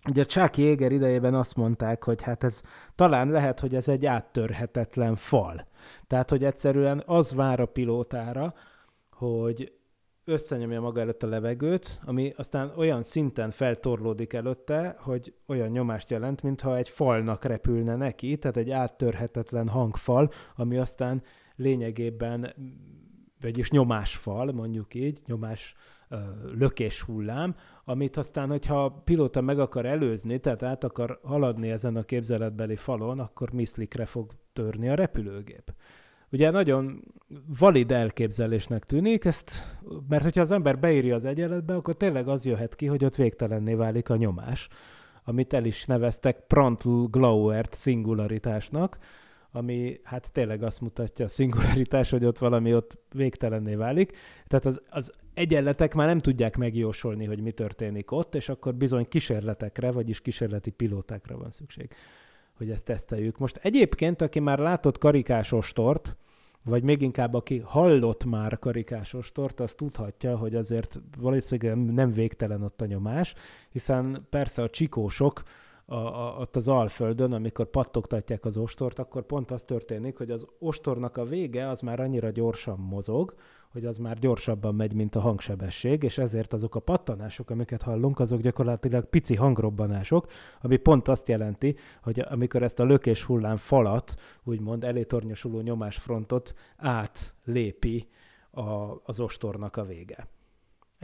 Ugye 0.10 0.26
Chuck 0.26 0.58
Yeager 0.58 0.92
idejében 0.92 1.34
azt 1.34 1.56
mondták, 1.56 2.04
hogy 2.04 2.22
hát 2.22 2.44
ez 2.44 2.62
talán 2.96 3.30
lehet, 3.30 3.60
hogy 3.60 3.76
ez 3.76 3.88
egy 3.88 4.06
áttörhetetlen 4.06 5.16
fal. 5.16 5.68
Tehát, 6.08 6.30
hogy 6.30 6.44
egyszerűen 6.44 7.04
az 7.06 7.34
vár 7.34 7.60
a 7.60 7.66
pilótára, 7.66 8.54
hogy 9.12 9.74
összenyomja 10.26 10.82
maga 10.82 11.00
előtt 11.00 11.24
a 11.24 11.28
levegőt, 11.28 12.00
ami 12.06 12.34
aztán 12.38 12.72
olyan 12.78 13.04
szinten 13.04 13.52
feltorlódik 13.52 14.34
előtte, 14.34 14.96
hogy 15.00 15.34
olyan 15.48 15.70
nyomást 15.70 16.10
jelent, 16.10 16.44
mintha 16.44 16.78
egy 16.78 16.90
falnak 16.90 17.44
repülne 17.44 17.96
neki, 17.96 18.38
tehát 18.38 18.58
egy 18.58 18.72
áttörhetetlen 18.72 19.68
hangfal, 19.68 20.32
ami 20.56 20.78
aztán 20.78 21.24
lényegében, 21.56 22.54
vagyis 23.42 23.70
nyomásfal, 23.70 24.52
mondjuk 24.52 24.94
így, 24.94 25.22
nyomás 25.26 25.76
lökés 26.58 27.02
hullám, 27.02 27.56
amit 27.84 28.18
aztán, 28.18 28.50
hogyha 28.50 28.84
a 28.84 28.90
pilóta 28.90 29.42
meg 29.42 29.60
akar 29.60 29.86
előzni, 29.86 30.40
tehát 30.40 30.64
át 30.64 30.84
akar 30.84 31.20
haladni 31.24 31.70
ezen 31.70 31.96
a 31.96 32.04
képzeletbeli 32.04 32.76
falon, 32.76 33.20
akkor 33.20 33.52
miszlikre 33.52 34.06
fog 34.06 34.32
törni 34.54 34.90
a 34.90 34.96
repülőgép. 34.96 35.74
Ugye 36.32 36.52
nagyon 36.52 37.04
valid 37.60 37.92
elképzelésnek 37.92 38.86
tűnik, 38.86 39.26
ezt, 39.26 39.52
mert 40.08 40.24
hogyha 40.24 40.42
az 40.42 40.52
ember 40.52 40.80
beírja 40.80 41.16
az 41.16 41.26
egyenletbe, 41.26 41.76
akkor 41.76 41.98
tényleg 41.98 42.28
az 42.28 42.46
jöhet 42.46 42.76
ki, 42.76 42.86
hogy 42.86 43.06
ott 43.06 43.16
végtelenné 43.16 43.74
válik 43.74 44.10
a 44.10 44.16
nyomás, 44.16 44.68
amit 45.24 45.54
el 45.54 45.66
is 45.66 45.86
neveztek 45.86 46.40
Prantl 46.48 46.90
Glauert 46.90 47.74
szingularitásnak, 47.74 48.98
ami 49.56 50.00
hát 50.04 50.32
tényleg 50.32 50.64
azt 50.64 50.82
mutatja 50.82 51.26
a 51.26 51.30
szingularitás, 51.30 52.10
hogy 52.10 52.26
ott 52.26 52.38
valami 52.38 52.76
ott 52.76 52.98
végtelenné 53.14 53.76
válik. 53.76 54.12
Tehát 54.48 54.66
az, 54.66 54.82
az 54.90 55.14
egyenletek 55.34 55.94
már 55.94 56.08
nem 56.08 56.20
tudják 56.20 56.58
megjósolni, 56.58 57.26
hogy 57.26 57.42
mi 57.42 57.52
történik 57.52 58.12
ott, 58.12 58.36
és 58.36 58.50
akkor 58.50 58.76
bizony 58.76 59.08
kísérletekre, 59.08 59.92
vagyis 59.92 60.22
kísérleti 60.22 60.72
pilótákra 60.72 61.38
van 61.38 61.52
szükség, 61.52 61.90
hogy 62.58 62.70
ezt 62.70 62.86
teszteljük. 62.86 63.38
Most 63.38 63.60
egyébként, 63.62 64.22
aki 64.22 64.40
már 64.40 64.60
látott 64.60 64.98
karikásos 64.98 65.74
tort, 65.74 66.16
vagy 66.64 66.84
még 66.84 67.02
inkább 67.02 67.34
aki 67.34 67.60
hallott 67.60 68.26
már 68.26 68.60
karikásos 68.60 69.32
tort, 69.32 69.60
az 69.60 69.74
tudhatja, 69.74 70.38
hogy 70.38 70.56
azért 70.56 71.02
valószínűleg 71.18 71.94
nem 71.94 72.12
végtelen 72.12 72.62
ott 72.62 72.82
a 72.82 72.86
nyomás, 72.86 73.34
hiszen 73.70 74.26
persze 74.30 74.62
a 74.62 74.70
csikósok 74.70 75.44
a, 75.86 75.96
a, 75.96 76.36
ott 76.40 76.56
az 76.56 76.68
Alföldön, 76.68 77.34
amikor 77.34 77.70
pattogtatják 77.70 78.46
az 78.46 78.58
ostort, 78.58 79.00
akkor 79.00 79.26
pont 79.26 79.52
az 79.52 79.64
történik, 79.64 80.18
hogy 80.18 80.32
az 80.32 80.46
ostornak 80.60 81.18
a 81.18 81.26
vége 81.26 81.70
az 81.70 81.80
már 81.80 82.00
annyira 82.00 82.30
gyorsan 82.30 82.80
mozog, 82.80 83.36
hogy 83.72 83.86
az 83.86 83.98
már 83.98 84.20
gyorsabban 84.20 84.76
megy, 84.76 84.94
mint 84.94 85.16
a 85.16 85.20
hangsebesség, 85.20 86.04
és 86.04 86.18
ezért 86.18 86.54
azok 86.54 86.76
a 86.76 86.80
pattanások, 86.80 87.50
amiket 87.50 87.82
hallunk, 87.82 88.20
azok 88.20 88.42
gyakorlatilag 88.42 89.06
pici 89.06 89.36
hangrobbanások, 89.36 90.28
ami 90.62 90.78
pont 90.78 91.08
azt 91.08 91.28
jelenti, 91.28 91.76
hogy 92.02 92.20
amikor 92.20 92.64
ezt 92.64 92.80
a 92.80 92.84
lökés 92.84 93.24
hullám 93.24 93.58
falat, 93.58 94.16
úgymond 94.44 94.84
elétornyosuló 94.84 95.60
nyomásfrontot 95.62 96.54
átlépi 96.78 98.08
a, 98.52 98.62
az 99.04 99.20
ostornak 99.20 99.78
a 99.78 99.84
vége. 99.84 100.28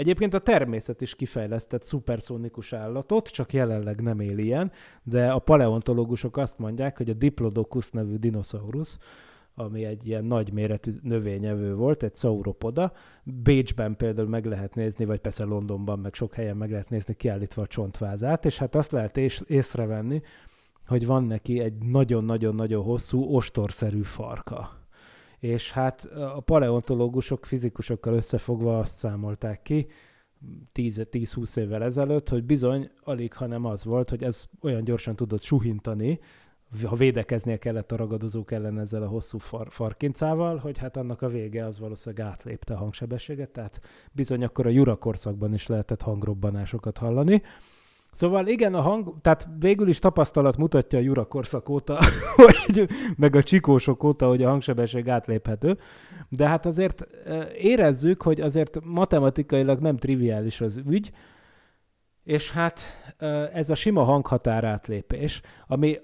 Egyébként 0.01 0.33
a 0.33 0.39
természet 0.39 1.01
is 1.01 1.15
kifejlesztett 1.15 1.83
szuperszónikus 1.83 2.73
állatot, 2.73 3.27
csak 3.27 3.53
jelenleg 3.53 4.01
nem 4.01 4.19
él 4.19 4.37
ilyen, 4.37 4.71
de 5.03 5.31
a 5.31 5.39
paleontológusok 5.39 6.37
azt 6.37 6.59
mondják, 6.59 6.97
hogy 6.97 7.09
a 7.09 7.13
Diplodocus 7.13 7.89
nevű 7.89 8.15
dinoszaurusz, 8.15 8.97
ami 9.55 9.85
egy 9.85 10.07
ilyen 10.07 10.25
nagy 10.25 10.53
méretű 10.53 10.91
növényevő 11.01 11.75
volt, 11.75 12.03
egy 12.03 12.15
sauropoda. 12.15 12.91
Bécsben 13.23 13.95
például 13.95 14.27
meg 14.27 14.45
lehet 14.45 14.75
nézni, 14.75 15.05
vagy 15.05 15.19
persze 15.19 15.43
Londonban, 15.43 15.99
meg 15.99 16.13
sok 16.13 16.33
helyen 16.33 16.57
meg 16.57 16.71
lehet 16.71 16.89
nézni 16.89 17.13
kiállítva 17.13 17.61
a 17.61 17.67
csontvázát, 17.67 18.45
és 18.45 18.57
hát 18.57 18.75
azt 18.75 18.91
lehet 18.91 19.17
ész- 19.17 19.49
észrevenni, 19.49 20.21
hogy 20.87 21.05
van 21.05 21.23
neki 21.23 21.59
egy 21.59 21.73
nagyon-nagyon-nagyon 21.77 22.83
hosszú, 22.83 23.35
ostorszerű 23.35 24.01
farka. 24.01 24.80
És 25.41 25.71
hát 25.71 26.03
a 26.35 26.39
paleontológusok 26.39 27.45
fizikusokkal 27.45 28.13
összefogva 28.13 28.79
azt 28.79 28.95
számolták 28.95 29.61
ki, 29.61 29.87
10-20 30.73 31.57
évvel 31.57 31.83
ezelőtt, 31.83 32.29
hogy 32.29 32.43
bizony 32.43 32.89
alig, 33.03 33.33
hanem 33.33 33.65
az 33.65 33.83
volt, 33.83 34.09
hogy 34.09 34.23
ez 34.23 34.45
olyan 34.61 34.83
gyorsan 34.83 35.15
tudott 35.15 35.41
suhintani, 35.41 36.19
ha 36.85 36.95
védekeznie 36.95 37.57
kellett 37.57 37.91
a 37.91 37.95
ragadozók 37.95 38.51
ellen 38.51 38.79
ezzel 38.79 39.03
a 39.03 39.07
hosszú 39.07 39.37
far, 39.37 39.67
farkincával, 39.69 40.57
hogy 40.57 40.77
hát 40.77 40.97
annak 40.97 41.21
a 41.21 41.27
vége 41.27 41.65
az 41.65 41.79
valószínűleg 41.79 42.25
átlépte 42.25 42.73
a 42.73 42.77
hangsebességet, 42.77 43.49
tehát 43.49 43.81
bizony 44.11 44.43
akkor 44.43 44.65
a 44.65 44.69
Jura 44.69 44.95
korszakban 44.95 45.53
is 45.53 45.67
lehetett 45.67 46.01
hangrobbanásokat 46.01 46.97
hallani. 46.97 47.41
Szóval 48.11 48.47
igen, 48.47 48.73
a 48.73 48.81
hang, 48.81 49.13
tehát 49.21 49.47
végül 49.59 49.87
is 49.87 49.99
tapasztalat 49.99 50.57
mutatja 50.57 50.99
a 50.99 51.01
Jura 51.01 51.25
korszak 51.25 51.69
óta, 51.69 51.97
hogy, 52.35 52.87
meg 53.17 53.35
a 53.35 53.43
csikósok 53.43 54.03
óta, 54.03 54.27
hogy 54.27 54.43
a 54.43 54.49
hangsebesség 54.49 55.09
átléphető, 55.09 55.77
de 56.29 56.47
hát 56.47 56.65
azért 56.65 57.07
érezzük, 57.57 58.21
hogy 58.21 58.41
azért 58.41 58.79
matematikailag 58.83 59.79
nem 59.79 59.97
triviális 59.97 60.61
az 60.61 60.81
ügy, 60.87 61.11
és 62.23 62.51
hát 62.51 62.81
ez 63.53 63.69
a 63.69 63.75
sima 63.75 64.03
hanghatár 64.03 64.63
átlépés, 64.63 65.41
ami 65.67 65.99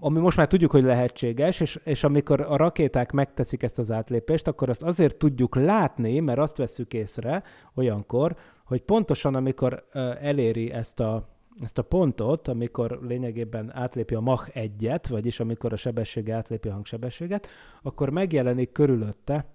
ami 0.00 0.18
most 0.20 0.36
már 0.36 0.46
tudjuk, 0.46 0.70
hogy 0.70 0.82
lehetséges, 0.82 1.60
és, 1.60 1.80
és 1.84 2.04
amikor 2.04 2.40
a 2.40 2.56
rakéták 2.56 3.12
megteszik 3.12 3.62
ezt 3.62 3.78
az 3.78 3.90
átlépést, 3.90 4.48
akkor 4.48 4.68
azt 4.68 4.82
azért 4.82 5.16
tudjuk 5.16 5.56
látni, 5.56 6.20
mert 6.20 6.38
azt 6.38 6.56
veszük 6.56 6.92
észre 6.92 7.42
olyankor, 7.74 8.36
hogy 8.64 8.82
pontosan 8.82 9.34
amikor 9.34 9.84
eléri 10.20 10.72
ezt 10.72 11.00
a, 11.00 11.28
ezt 11.62 11.78
a 11.78 11.82
pontot, 11.82 12.48
amikor 12.48 12.98
lényegében 13.02 13.72
átlépi 13.74 14.14
a 14.14 14.20
Mach 14.20 14.50
1-et, 14.54 15.04
vagyis 15.08 15.40
amikor 15.40 15.72
a 15.72 15.76
sebessége 15.76 16.34
átlépi 16.34 16.68
a 16.68 16.72
hangsebességet, 16.72 17.48
akkor 17.82 18.10
megjelenik 18.10 18.72
körülötte 18.72 19.54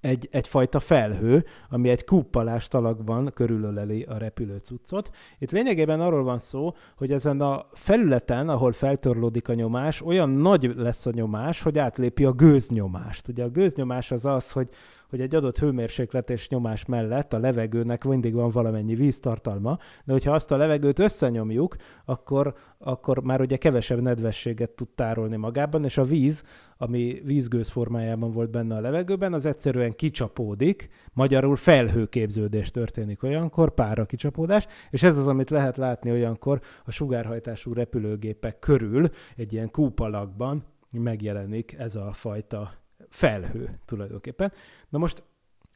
egy, 0.00 0.28
egyfajta 0.30 0.80
felhő, 0.80 1.44
ami 1.68 1.88
egy 1.88 2.04
kuppalás 2.04 2.68
talakban 2.68 3.30
körülöleli 3.34 4.02
a 4.02 4.16
repülő 4.16 4.56
cuccot. 4.56 5.10
Itt 5.38 5.50
lényegében 5.50 6.00
arról 6.00 6.22
van 6.22 6.38
szó, 6.38 6.74
hogy 6.96 7.12
ezen 7.12 7.40
a 7.40 7.66
felületen, 7.72 8.48
ahol 8.48 8.72
feltörlódik 8.72 9.48
a 9.48 9.54
nyomás, 9.54 10.02
olyan 10.02 10.30
nagy 10.30 10.72
lesz 10.76 11.06
a 11.06 11.10
nyomás, 11.14 11.62
hogy 11.62 11.78
átlépi 11.78 12.24
a 12.24 12.32
gőznyomást. 12.32 13.28
Ugye 13.28 13.44
a 13.44 13.50
gőznyomás 13.50 14.10
az 14.10 14.24
az, 14.24 14.52
hogy 14.52 14.68
hogy 15.10 15.20
egy 15.20 15.34
adott 15.34 15.58
hőmérséklet 15.58 16.30
és 16.30 16.48
nyomás 16.48 16.84
mellett 16.84 17.32
a 17.32 17.38
levegőnek 17.38 18.04
mindig 18.04 18.34
van 18.34 18.50
valamennyi 18.50 18.94
víztartalma, 18.94 19.78
de 20.04 20.12
hogyha 20.12 20.32
azt 20.32 20.52
a 20.52 20.56
levegőt 20.56 20.98
összenyomjuk, 20.98 21.76
akkor, 22.04 22.54
akkor 22.78 23.22
már 23.22 23.40
ugye 23.40 23.56
kevesebb 23.56 24.00
nedvességet 24.00 24.70
tud 24.70 24.88
tárolni 24.88 25.36
magában, 25.36 25.84
és 25.84 25.98
a 25.98 26.04
víz, 26.04 26.42
ami 26.76 27.20
vízgőz 27.24 27.68
formájában 27.68 28.32
volt 28.32 28.50
benne 28.50 28.76
a 28.76 28.80
levegőben, 28.80 29.32
az 29.32 29.46
egyszerűen 29.46 29.94
kicsapódik, 29.94 30.88
magyarul 31.12 31.56
felhőképződés 31.56 32.70
történik 32.70 33.22
olyankor, 33.22 33.74
pára 33.74 34.04
kicsapódás, 34.04 34.66
és 34.90 35.02
ez 35.02 35.16
az, 35.16 35.28
amit 35.28 35.50
lehet 35.50 35.76
látni 35.76 36.10
olyankor 36.10 36.60
a 36.84 36.90
sugárhajtású 36.90 37.72
repülőgépek 37.72 38.58
körül, 38.58 39.08
egy 39.36 39.52
ilyen 39.52 39.70
kúpalakban 39.70 40.64
megjelenik 40.90 41.72
ez 41.78 41.94
a 41.94 42.12
fajta 42.12 42.79
felhő 43.10 43.78
tulajdonképpen. 43.84 44.52
Na 44.88 44.98
most, 44.98 45.22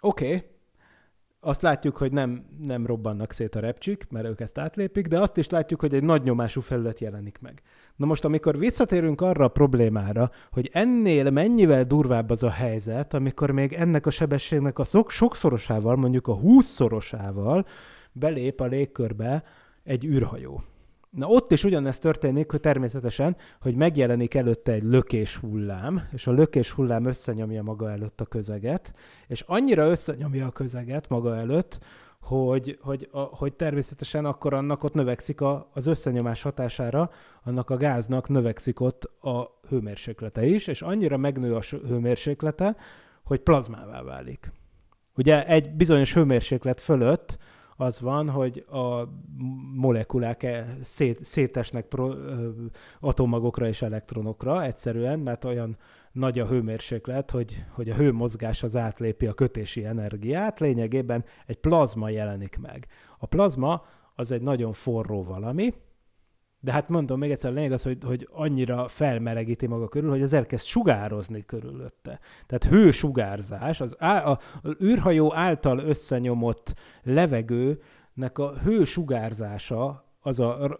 oké, 0.00 0.26
okay, 0.26 0.42
azt 1.46 1.62
látjuk, 1.62 1.96
hogy 1.96 2.12
nem, 2.12 2.44
nem 2.58 2.86
robbannak 2.86 3.32
szét 3.32 3.54
a 3.54 3.60
repcsik, 3.60 4.06
mert 4.10 4.26
ők 4.26 4.40
ezt 4.40 4.58
átlépik, 4.58 5.06
de 5.06 5.20
azt 5.20 5.36
is 5.36 5.48
látjuk, 5.48 5.80
hogy 5.80 5.94
egy 5.94 6.02
nagy 6.02 6.22
nyomású 6.22 6.60
felület 6.60 7.00
jelenik 7.00 7.38
meg. 7.40 7.62
Na 7.96 8.06
most, 8.06 8.24
amikor 8.24 8.58
visszatérünk 8.58 9.20
arra 9.20 9.44
a 9.44 9.48
problémára, 9.48 10.30
hogy 10.50 10.70
ennél 10.72 11.30
mennyivel 11.30 11.84
durvább 11.84 12.30
az 12.30 12.42
a 12.42 12.50
helyzet, 12.50 13.14
amikor 13.14 13.50
még 13.50 13.72
ennek 13.72 14.06
a 14.06 14.10
sebességnek 14.10 14.78
a 14.78 14.84
szok 14.84 15.10
sokszorosával, 15.10 15.96
mondjuk 15.96 16.26
a 16.26 16.34
húszszorosával 16.34 17.66
belép 18.12 18.60
a 18.60 18.66
légkörbe 18.66 19.44
egy 19.82 20.04
űrhajó. 20.04 20.62
Na 21.14 21.26
ott 21.26 21.52
is 21.52 21.64
ugyanezt 21.64 22.00
történik, 22.00 22.50
hogy 22.50 22.60
természetesen, 22.60 23.36
hogy 23.60 23.74
megjelenik 23.74 24.34
előtte 24.34 24.72
egy 24.72 24.82
lökés 24.82 25.36
hullám, 25.36 26.08
és 26.12 26.26
a 26.26 26.32
lökés 26.32 26.70
hullám 26.70 27.04
összenyomja 27.04 27.62
maga 27.62 27.90
előtt 27.90 28.20
a 28.20 28.24
közeget, 28.24 28.94
és 29.26 29.44
annyira 29.46 29.88
összenyomja 29.88 30.46
a 30.46 30.50
közeget 30.50 31.08
maga 31.08 31.36
előtt, 31.36 31.78
hogy, 32.20 32.78
hogy, 32.80 33.08
a, 33.10 33.20
hogy 33.20 33.52
természetesen 33.52 34.24
akkor 34.24 34.54
annak 34.54 34.84
ott 34.84 34.94
növekszik 34.94 35.40
a, 35.40 35.70
az 35.72 35.86
összenyomás 35.86 36.42
hatására, 36.42 37.10
annak 37.42 37.70
a 37.70 37.76
gáznak 37.76 38.28
növekszik 38.28 38.80
ott 38.80 39.04
a 39.20 39.58
hőmérséklete 39.68 40.46
is, 40.46 40.66
és 40.66 40.82
annyira 40.82 41.16
megnő 41.16 41.54
a 41.54 41.60
hőmérséklete, 41.86 42.76
hogy 43.24 43.40
plazmává 43.40 44.02
válik. 44.02 44.52
Ugye 45.16 45.46
egy 45.46 45.72
bizonyos 45.72 46.14
hőmérséklet 46.14 46.80
fölött 46.80 47.38
az 47.76 48.00
van, 48.00 48.30
hogy 48.30 48.64
a 48.70 49.08
molekulák 49.74 50.42
e- 50.42 50.78
szét, 50.82 51.24
szétesnek 51.24 51.86
pro, 51.86 52.12
ö, 52.12 52.50
atommagokra 53.00 53.68
és 53.68 53.82
elektronokra 53.82 54.64
egyszerűen, 54.64 55.18
mert 55.18 55.44
olyan 55.44 55.76
nagy 56.12 56.38
a 56.38 56.46
hőmérséklet, 56.46 57.30
hogy, 57.30 57.64
hogy 57.70 57.90
a 57.90 57.94
hőmozgás 57.94 58.62
az 58.62 58.76
átlépi 58.76 59.26
a 59.26 59.32
kötési 59.32 59.84
energiát, 59.84 60.60
lényegében 60.60 61.24
egy 61.46 61.58
plazma 61.58 62.08
jelenik 62.08 62.58
meg. 62.62 62.86
A 63.18 63.26
plazma 63.26 63.84
az 64.14 64.30
egy 64.30 64.42
nagyon 64.42 64.72
forró 64.72 65.24
valami, 65.24 65.74
de 66.64 66.72
hát 66.72 66.88
mondom 66.88 67.18
még 67.18 67.30
egyszer, 67.30 67.50
a 67.50 67.54
lényeg 67.54 67.72
az, 67.72 67.82
hogy, 67.82 67.98
hogy 68.04 68.28
annyira 68.32 68.88
felmelegíti 68.88 69.66
maga 69.66 69.88
körül, 69.88 70.10
hogy 70.10 70.22
az 70.22 70.32
elkezd 70.32 70.64
sugározni 70.64 71.44
körülötte. 71.46 72.20
Tehát 72.46 72.64
hősugárzás, 72.64 73.80
az, 73.80 73.94
á, 73.98 74.26
a, 74.30 74.38
az 74.62 74.76
űrhajó 74.82 75.34
által 75.34 75.78
összenyomott 75.78 76.74
levegőnek 77.02 78.38
a 78.38 78.54
hősugárzása 78.62 80.04
az 80.20 80.40
a, 80.40 80.78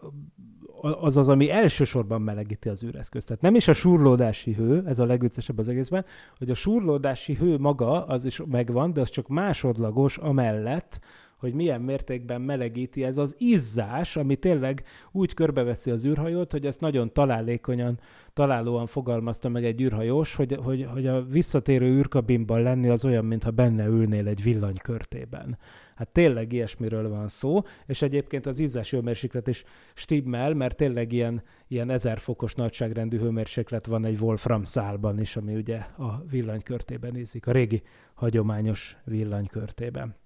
az 1.01 1.17
az, 1.17 1.29
ami 1.29 1.51
elsősorban 1.51 2.23
melegíti 2.23 2.69
az 2.69 2.85
űreszközt. 2.85 3.27
Tehát 3.27 3.43
nem 3.43 3.55
is 3.55 3.69
a 3.69 3.73
surlódási 3.73 4.53
hő, 4.55 4.83
ez 4.87 4.99
a 4.99 5.07
legviccesebb 5.07 5.59
az 5.59 5.69
egészben, 5.69 6.05
hogy 6.39 6.51
a 6.51 6.55
surlódási 6.55 7.35
hő 7.35 7.59
maga 7.59 8.07
az 8.07 8.25
is 8.25 8.41
megvan, 8.47 8.93
de 8.93 9.01
az 9.01 9.09
csak 9.09 9.29
másodlagos 9.29 10.17
amellett, 10.17 11.01
hogy 11.45 11.55
milyen 11.55 11.81
mértékben 11.81 12.41
melegíti 12.41 13.05
ez 13.05 13.19
az 13.19 13.35
izzás, 13.39 14.17
ami 14.17 14.37
tényleg 14.37 14.85
úgy 15.13 15.35
körbeveszi 15.35 15.91
az 15.91 16.05
űrhajót, 16.05 16.51
hogy 16.51 16.67
ezt 16.67 16.81
nagyon 16.81 17.13
találékonyan, 17.13 17.99
találóan 18.33 18.87
fogalmazta 18.87 19.49
meg 19.49 19.65
egy 19.65 19.81
űrhajós, 19.81 20.35
hogy, 20.35 20.59
hogy, 20.63 20.87
hogy 20.93 21.07
a 21.07 21.25
visszatérő 21.25 21.87
űrkabinban 21.87 22.63
lenni 22.63 22.89
az 22.89 23.05
olyan, 23.05 23.25
mintha 23.25 23.51
benne 23.51 23.87
ülnél 23.87 24.29
egy 24.29 24.43
villanykörtében. 24.43 25.59
Hát 25.95 26.09
tényleg 26.09 26.53
ilyesmiről 26.53 27.09
van 27.09 27.29
szó, 27.29 27.63
és 27.87 28.03
egyébként 28.03 28.47
az 28.47 28.59
izzás 28.59 28.91
hőmérséklet 28.91 29.49
is 29.49 29.65
stimmel, 29.95 30.55
mert 30.55 30.77
tényleg 30.77 31.13
ilyen, 31.13 31.43
ilyen 31.69 31.91
ezer 31.91 32.19
fokos 32.19 32.55
nagyságrendű 32.55 33.19
hőmérséklet 33.19 33.87
van 33.87 34.05
egy 34.05 34.21
Wolfram 34.21 34.65
szálban 34.65 35.21
is, 35.21 35.37
ami 35.37 35.55
ugye 35.55 35.77
a 35.99 36.23
villanykörtében 36.31 37.17
ízik, 37.17 37.47
a 37.47 37.53
régi 37.53 37.83
hagyományos 38.15 38.97
villanykörtében. 39.05 40.23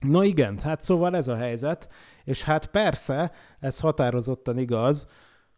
No 0.00 0.22
igen, 0.22 0.58
hát 0.58 0.82
szóval 0.82 1.16
ez 1.16 1.28
a 1.28 1.36
helyzet, 1.36 1.88
és 2.24 2.42
hát 2.42 2.66
persze, 2.66 3.32
ez 3.60 3.80
határozottan 3.80 4.58
igaz 4.58 5.06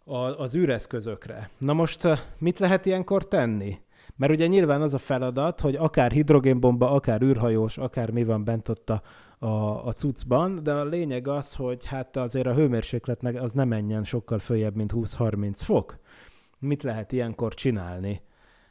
a, 0.05 0.16
az 0.16 0.55
űreszközökre. 0.55 1.51
Na 1.59 1.72
most 1.72 2.05
eh, 2.05 2.20
mit 2.38 2.59
lehet 2.59 2.86
ilyenkor 2.86 3.28
tenni? 3.28 3.78
Mert 4.16 4.32
ugye 4.32 4.47
nyilván 4.47 4.82
az 4.82 4.95
a 4.95 4.99
feladat, 4.99 5.61
hogy 5.61 5.74
akár 5.74 6.11
hidrogénbomba, 6.11 6.91
akár 6.91 7.22
űrhajós, 7.22 7.78
akár 7.78 8.11
mi 8.11 8.24
van 8.24 8.45
bent 8.45 8.68
ott 8.68 8.91
a, 8.91 9.03
a, 9.38 9.86
a 9.86 9.93
cuccban, 9.93 10.62
de 10.62 10.72
a 10.72 10.84
lényeg 10.84 11.28
az, 11.28 11.55
hogy 11.55 11.86
hát 11.86 12.16
azért 12.16 12.47
a 12.47 12.55
hőmérsékletnek 12.55 13.43
az 13.43 13.53
nem 13.53 13.68
menjen 13.68 14.05
sokkal 14.05 14.38
följebb, 14.38 14.74
mint 14.74 14.93
20-30 14.95 15.53
fok. 15.55 15.99
Mit 16.59 16.82
lehet 16.82 17.12
ilyenkor 17.12 17.55
csinálni? 17.55 18.20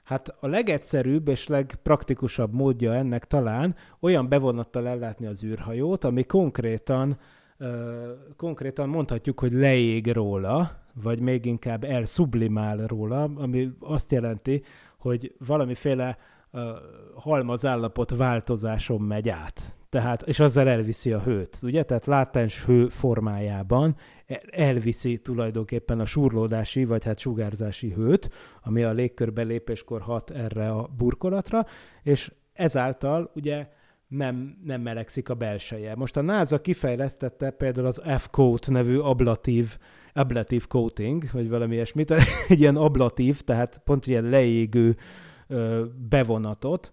Hát 0.10 0.36
a 0.40 0.48
legegyszerűbb 0.48 1.28
és 1.28 1.48
legpraktikusabb 1.48 2.54
módja 2.54 2.94
ennek 2.94 3.26
talán 3.26 3.76
olyan 4.00 4.30
bevonattal 4.30 4.88
ellátni 4.88 5.26
az 5.26 5.44
űrhajót, 5.44 6.04
ami 6.04 6.24
konkrétan, 6.24 7.18
ö, 7.58 8.12
konkrétan 8.38 8.90
mondhatjuk, 8.90 9.40
hogy 9.40 9.54
leég 9.54 10.12
róla, 10.12 10.72
vagy 11.04 11.20
még 11.20 11.46
inkább 11.46 11.84
elszublimál 11.84 12.78
róla, 12.88 13.24
ami 13.36 13.72
azt 13.80 14.12
jelenti, 14.12 14.64
hogy 14.98 15.36
valamiféle 15.46 16.18
ö, 16.52 16.72
halmazállapot 17.16 18.16
változáson 18.16 19.02
megy 19.02 19.30
át. 19.30 19.76
Tehát, 19.90 20.22
és 20.22 20.40
azzal 20.40 20.68
elviszi 20.68 21.12
a 21.12 21.20
hőt, 21.20 21.58
ugye? 21.64 21.84
Tehát 21.84 22.06
látens 22.06 22.66
hő 22.66 22.88
formájában 22.88 23.96
elviszi 24.52 25.18
tulajdonképpen 25.18 26.00
a 26.00 26.06
surlódási, 26.06 26.86
vagy 26.86 27.04
hát 27.04 27.20
sugárzási 27.20 27.94
hőt, 27.94 28.30
ami 28.64 28.84
a 28.84 28.92
légkörbe 28.92 29.42
lépéskor 29.42 30.02
hat 30.02 30.32
erre 30.32 30.70
a 30.70 30.90
burkolatra, 30.98 31.66
és 32.04 32.32
ezáltal 32.54 33.32
ugye 33.36 33.68
nem, 34.08 34.58
nem 34.64 34.82
melegszik 34.82 35.30
a 35.30 35.34
belseje. 35.34 35.96
Most 35.96 36.18
a 36.18 36.22
NASA 36.22 36.62
kifejlesztette 36.62 37.50
például 37.50 37.88
az 37.88 38.02
F-coat 38.18 38.70
nevű 38.70 38.98
ablatív, 38.98 39.78
ablatív 40.14 40.68
coating, 40.68 41.24
vagy 41.32 41.50
valami 41.50 41.74
ilyesmit, 41.74 42.12
egy 42.50 42.60
ilyen 42.60 42.76
ablatív, 42.76 43.42
tehát 43.42 43.82
pont 43.84 44.08
ilyen 44.08 44.24
leégő 44.24 44.98
bevonatot, 46.10 46.92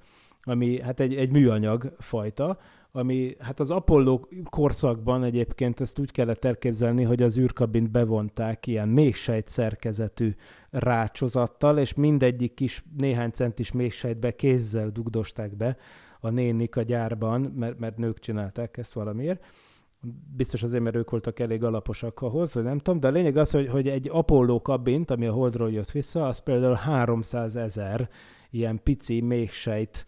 ami 0.48 0.80
hát 0.80 1.00
egy, 1.00 1.14
egy 1.14 1.30
műanyag 1.30 1.92
fajta, 1.98 2.58
ami 2.92 3.36
hát 3.38 3.60
az 3.60 3.70
Apollo 3.70 4.20
korszakban 4.50 5.24
egyébként 5.24 5.80
ezt 5.80 5.98
úgy 5.98 6.10
kellett 6.10 6.44
elképzelni, 6.44 7.02
hogy 7.02 7.22
az 7.22 7.38
űrkabint 7.38 7.90
bevonták 7.90 8.66
ilyen 8.66 8.88
mégsejt 8.88 9.48
szerkezetű 9.48 10.34
rácsozattal, 10.70 11.78
és 11.78 11.94
mindegyik 11.94 12.54
kis 12.54 12.84
néhány 12.96 13.30
centis 13.30 13.72
mégsejtbe 13.72 14.36
kézzel 14.36 14.90
dugdosták 14.90 15.56
be 15.56 15.76
a 16.20 16.30
nénik 16.30 16.76
a 16.76 16.82
gyárban, 16.82 17.40
mert, 17.40 17.78
mert 17.78 17.96
nők 17.96 18.18
csinálták 18.18 18.76
ezt 18.76 18.92
valamiért. 18.92 19.44
Biztos 20.36 20.62
azért, 20.62 20.82
mert 20.82 20.96
ők 20.96 21.10
voltak 21.10 21.38
elég 21.38 21.64
alaposak 21.64 22.22
ahhoz, 22.22 22.54
vagy 22.54 22.62
nem 22.62 22.78
tudom, 22.78 23.00
de 23.00 23.08
a 23.08 23.10
lényeg 23.10 23.36
az, 23.36 23.50
hogy, 23.50 23.68
hogy 23.68 23.88
egy 23.88 24.08
Apollo 24.12 24.62
kabint, 24.62 25.10
ami 25.10 25.26
a 25.26 25.32
Holdról 25.32 25.72
jött 25.72 25.90
vissza, 25.90 26.26
az 26.26 26.38
például 26.38 26.74
300 26.74 27.56
ezer 27.56 28.08
ilyen 28.50 28.80
pici 28.82 29.20
mégsejt 29.20 30.04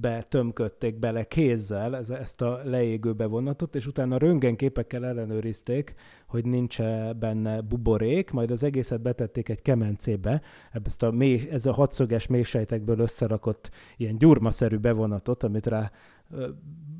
betömködték 0.00 0.98
bele 0.98 1.24
kézzel 1.24 1.96
ez, 1.96 2.10
ezt 2.10 2.42
a 2.42 2.60
leégő 2.64 3.12
bevonatot, 3.12 3.74
és 3.74 3.86
utána 3.86 4.18
röntgenképekkel 4.18 5.06
ellenőrizték, 5.06 5.94
hogy 6.26 6.44
nincs 6.44 6.78
benne 7.18 7.60
buborék, 7.60 8.30
majd 8.30 8.50
az 8.50 8.62
egészet 8.62 9.02
betették 9.02 9.48
egy 9.48 9.62
kemencébe, 9.62 10.42
ezt 10.84 11.02
a 11.02 11.10
mély, 11.10 11.48
ez 11.50 11.66
a 11.66 11.72
hatszöges 11.72 12.26
mélysejtekből 12.26 12.98
összerakott 12.98 13.70
ilyen 13.96 14.18
gyurmaszerű 14.18 14.76
bevonatot, 14.76 15.42
amit 15.42 15.66
rá 15.66 15.90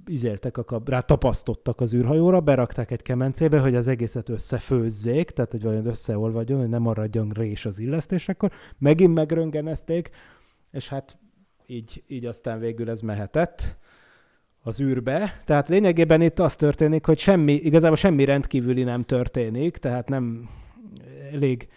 izéltek, 0.07 0.57
rá 0.85 1.01
tapasztottak 1.01 1.81
az 1.81 1.95
űrhajóra, 1.95 2.41
berakták 2.41 2.91
egy 2.91 3.03
kemencébe, 3.03 3.61
hogy 3.61 3.75
az 3.75 3.89
egészet 3.89 4.29
összefőzzék, 4.29 5.31
tehát 5.31 5.51
hogy 5.51 5.63
vajon 5.63 5.87
összeolvadjon, 5.87 6.59
hogy 6.61 6.69
nem 6.69 6.83
maradjon 6.83 7.31
rés 7.31 7.67
az 7.67 7.79
illesztésekor. 7.79 8.51
Megint 8.79 9.15
megröngenezték, 9.15 10.11
és 10.71 10.89
hát 10.89 11.19
így, 11.67 12.03
így 12.07 12.27
aztán 12.27 12.59
végül 12.59 12.91
ez 12.91 13.01
mehetett 13.01 13.77
az 14.63 14.81
űrbe. 14.81 15.43
Tehát 15.45 15.69
lényegében 15.69 16.21
itt 16.21 16.39
az 16.39 16.57
történik, 16.57 17.07
hogy 17.07 17.19
semmi, 17.19 17.53
igazából 17.53 17.97
semmi 17.97 18.25
rendkívüli 18.25 18.83
nem 18.83 19.03
történik, 19.03 19.77
tehát 19.77 20.09
nem 20.09 20.51
elég 21.33 21.69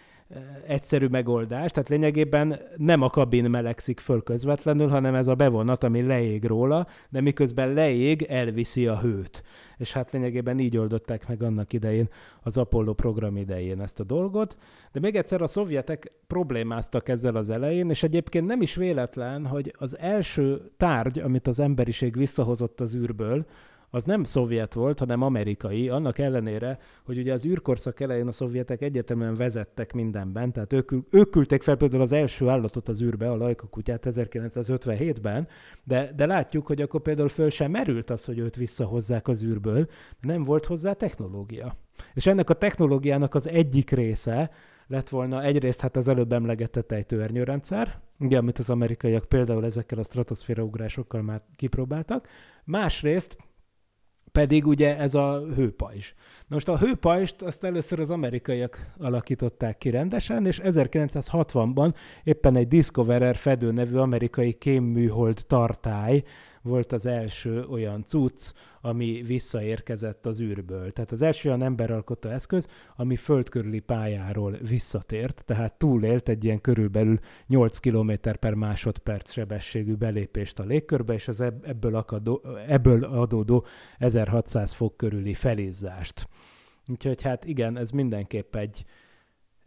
egyszerű 0.66 1.06
megoldás, 1.06 1.70
tehát 1.70 1.88
lényegében 1.88 2.60
nem 2.76 3.02
a 3.02 3.10
kabin 3.10 3.50
melegszik 3.50 4.00
föl 4.00 4.22
közvetlenül, 4.22 4.88
hanem 4.88 5.14
ez 5.14 5.26
a 5.26 5.34
bevonat, 5.34 5.84
ami 5.84 6.02
leég 6.02 6.44
róla, 6.44 6.86
de 7.08 7.20
miközben 7.20 7.72
leég, 7.72 8.22
elviszi 8.22 8.86
a 8.86 9.00
hőt. 9.00 9.42
És 9.76 9.92
hát 9.92 10.12
lényegében 10.12 10.58
így 10.58 10.76
oldották 10.76 11.28
meg 11.28 11.42
annak 11.42 11.72
idején, 11.72 12.08
az 12.42 12.56
Apollo 12.56 12.94
program 12.94 13.36
idején 13.36 13.80
ezt 13.80 14.00
a 14.00 14.04
dolgot. 14.04 14.56
De 14.92 15.00
még 15.00 15.16
egyszer 15.16 15.42
a 15.42 15.46
szovjetek 15.46 16.12
problémáztak 16.26 17.08
ezzel 17.08 17.36
az 17.36 17.50
elején, 17.50 17.90
és 17.90 18.02
egyébként 18.02 18.46
nem 18.46 18.62
is 18.62 18.74
véletlen, 18.74 19.46
hogy 19.46 19.74
az 19.78 19.98
első 19.98 20.70
tárgy, 20.76 21.18
amit 21.18 21.46
az 21.46 21.58
emberiség 21.58 22.16
visszahozott 22.16 22.80
az 22.80 22.94
űrből, 22.94 23.46
az 23.90 24.04
nem 24.04 24.24
szovjet 24.24 24.74
volt, 24.74 24.98
hanem 24.98 25.22
amerikai, 25.22 25.88
annak 25.88 26.18
ellenére, 26.18 26.78
hogy 27.04 27.18
ugye 27.18 27.32
az 27.32 27.44
űrkorszak 27.46 28.00
elején 28.00 28.26
a 28.26 28.32
szovjetek 28.32 28.82
egyetemen 28.82 29.34
vezettek 29.34 29.92
mindenben, 29.92 30.52
tehát 30.52 30.72
ők, 30.72 30.92
ők 31.10 31.30
küldték 31.30 31.62
fel 31.62 31.76
például 31.76 32.02
az 32.02 32.12
első 32.12 32.48
állatot 32.48 32.88
az 32.88 33.02
űrbe, 33.02 33.30
a 33.30 33.36
Lajka 33.36 33.66
kutyát 33.66 34.06
1957-ben, 34.10 35.48
de, 35.84 36.12
de 36.16 36.26
látjuk, 36.26 36.66
hogy 36.66 36.82
akkor 36.82 37.00
például 37.00 37.28
föl 37.28 37.50
sem 37.50 37.70
merült 37.70 38.10
az, 38.10 38.24
hogy 38.24 38.38
őt 38.38 38.56
visszahozzák 38.56 39.28
az 39.28 39.42
űrből, 39.42 39.88
nem 40.20 40.44
volt 40.44 40.66
hozzá 40.66 40.92
technológia. 40.92 41.76
És 42.14 42.26
ennek 42.26 42.50
a 42.50 42.54
technológiának 42.54 43.34
az 43.34 43.48
egyik 43.48 43.90
része 43.90 44.50
lett 44.86 45.08
volna 45.08 45.42
egyrészt 45.42 45.80
hát 45.80 45.96
az 45.96 46.08
előbb 46.08 46.32
emlegetett 46.32 46.92
ejtőernyőrendszer, 46.92 48.00
ugye, 48.18 48.38
amit 48.38 48.58
az 48.58 48.70
amerikaiak 48.70 49.24
például 49.24 49.64
ezekkel 49.64 49.98
a 49.98 50.02
stratoszféra 50.04 50.62
ugrásokkal 50.62 51.22
már 51.22 51.42
kipróbáltak, 51.56 52.28
másrészt 52.64 53.36
pedig 54.32 54.66
ugye 54.66 54.98
ez 54.98 55.14
a 55.14 55.42
hőpajzs. 55.56 56.12
Most 56.46 56.68
a 56.68 56.78
hőpajzst 56.78 57.42
azt 57.42 57.64
először 57.64 58.00
az 58.00 58.10
amerikaiak 58.10 58.92
alakították 58.98 59.78
ki 59.78 59.90
rendesen, 59.90 60.46
és 60.46 60.60
1960-ban 60.64 61.94
éppen 62.24 62.56
egy 62.56 62.68
Discoverer 62.68 63.36
fedő 63.36 63.72
nevű 63.72 63.96
amerikai 63.96 64.52
kémműhold 64.52 65.44
tartály 65.46 66.22
volt 66.68 66.92
az 66.92 67.06
első 67.06 67.64
olyan 67.64 68.04
cucc, 68.04 68.52
ami 68.80 69.22
visszaérkezett 69.26 70.26
az 70.26 70.40
űrből. 70.40 70.92
Tehát 70.92 71.12
az 71.12 71.22
első 71.22 71.48
olyan 71.48 71.62
emberalkotta 71.62 72.30
eszköz, 72.30 72.68
ami 72.96 73.16
földkörüli 73.16 73.80
pályáról 73.80 74.58
visszatért, 74.68 75.42
tehát 75.44 75.78
túlélt 75.78 76.28
egy 76.28 76.44
ilyen 76.44 76.60
körülbelül 76.60 77.18
8 77.46 77.78
km 77.78 78.12
per 78.40 78.54
másodperc 78.54 79.30
sebességű 79.30 79.94
belépést 79.94 80.58
a 80.58 80.64
légkörbe, 80.64 81.14
és 81.14 81.28
az 81.28 81.40
ebb- 81.40 81.68
ebből, 81.68 81.94
akadó, 81.94 82.42
ebből 82.66 83.04
adódó 83.04 83.66
1600 83.98 84.72
fok 84.72 84.96
körüli 84.96 85.34
felizzást. 85.34 86.28
Úgyhogy 86.88 87.22
hát 87.22 87.44
igen, 87.44 87.76
ez 87.76 87.90
mindenképp 87.90 88.56
egy, 88.56 88.84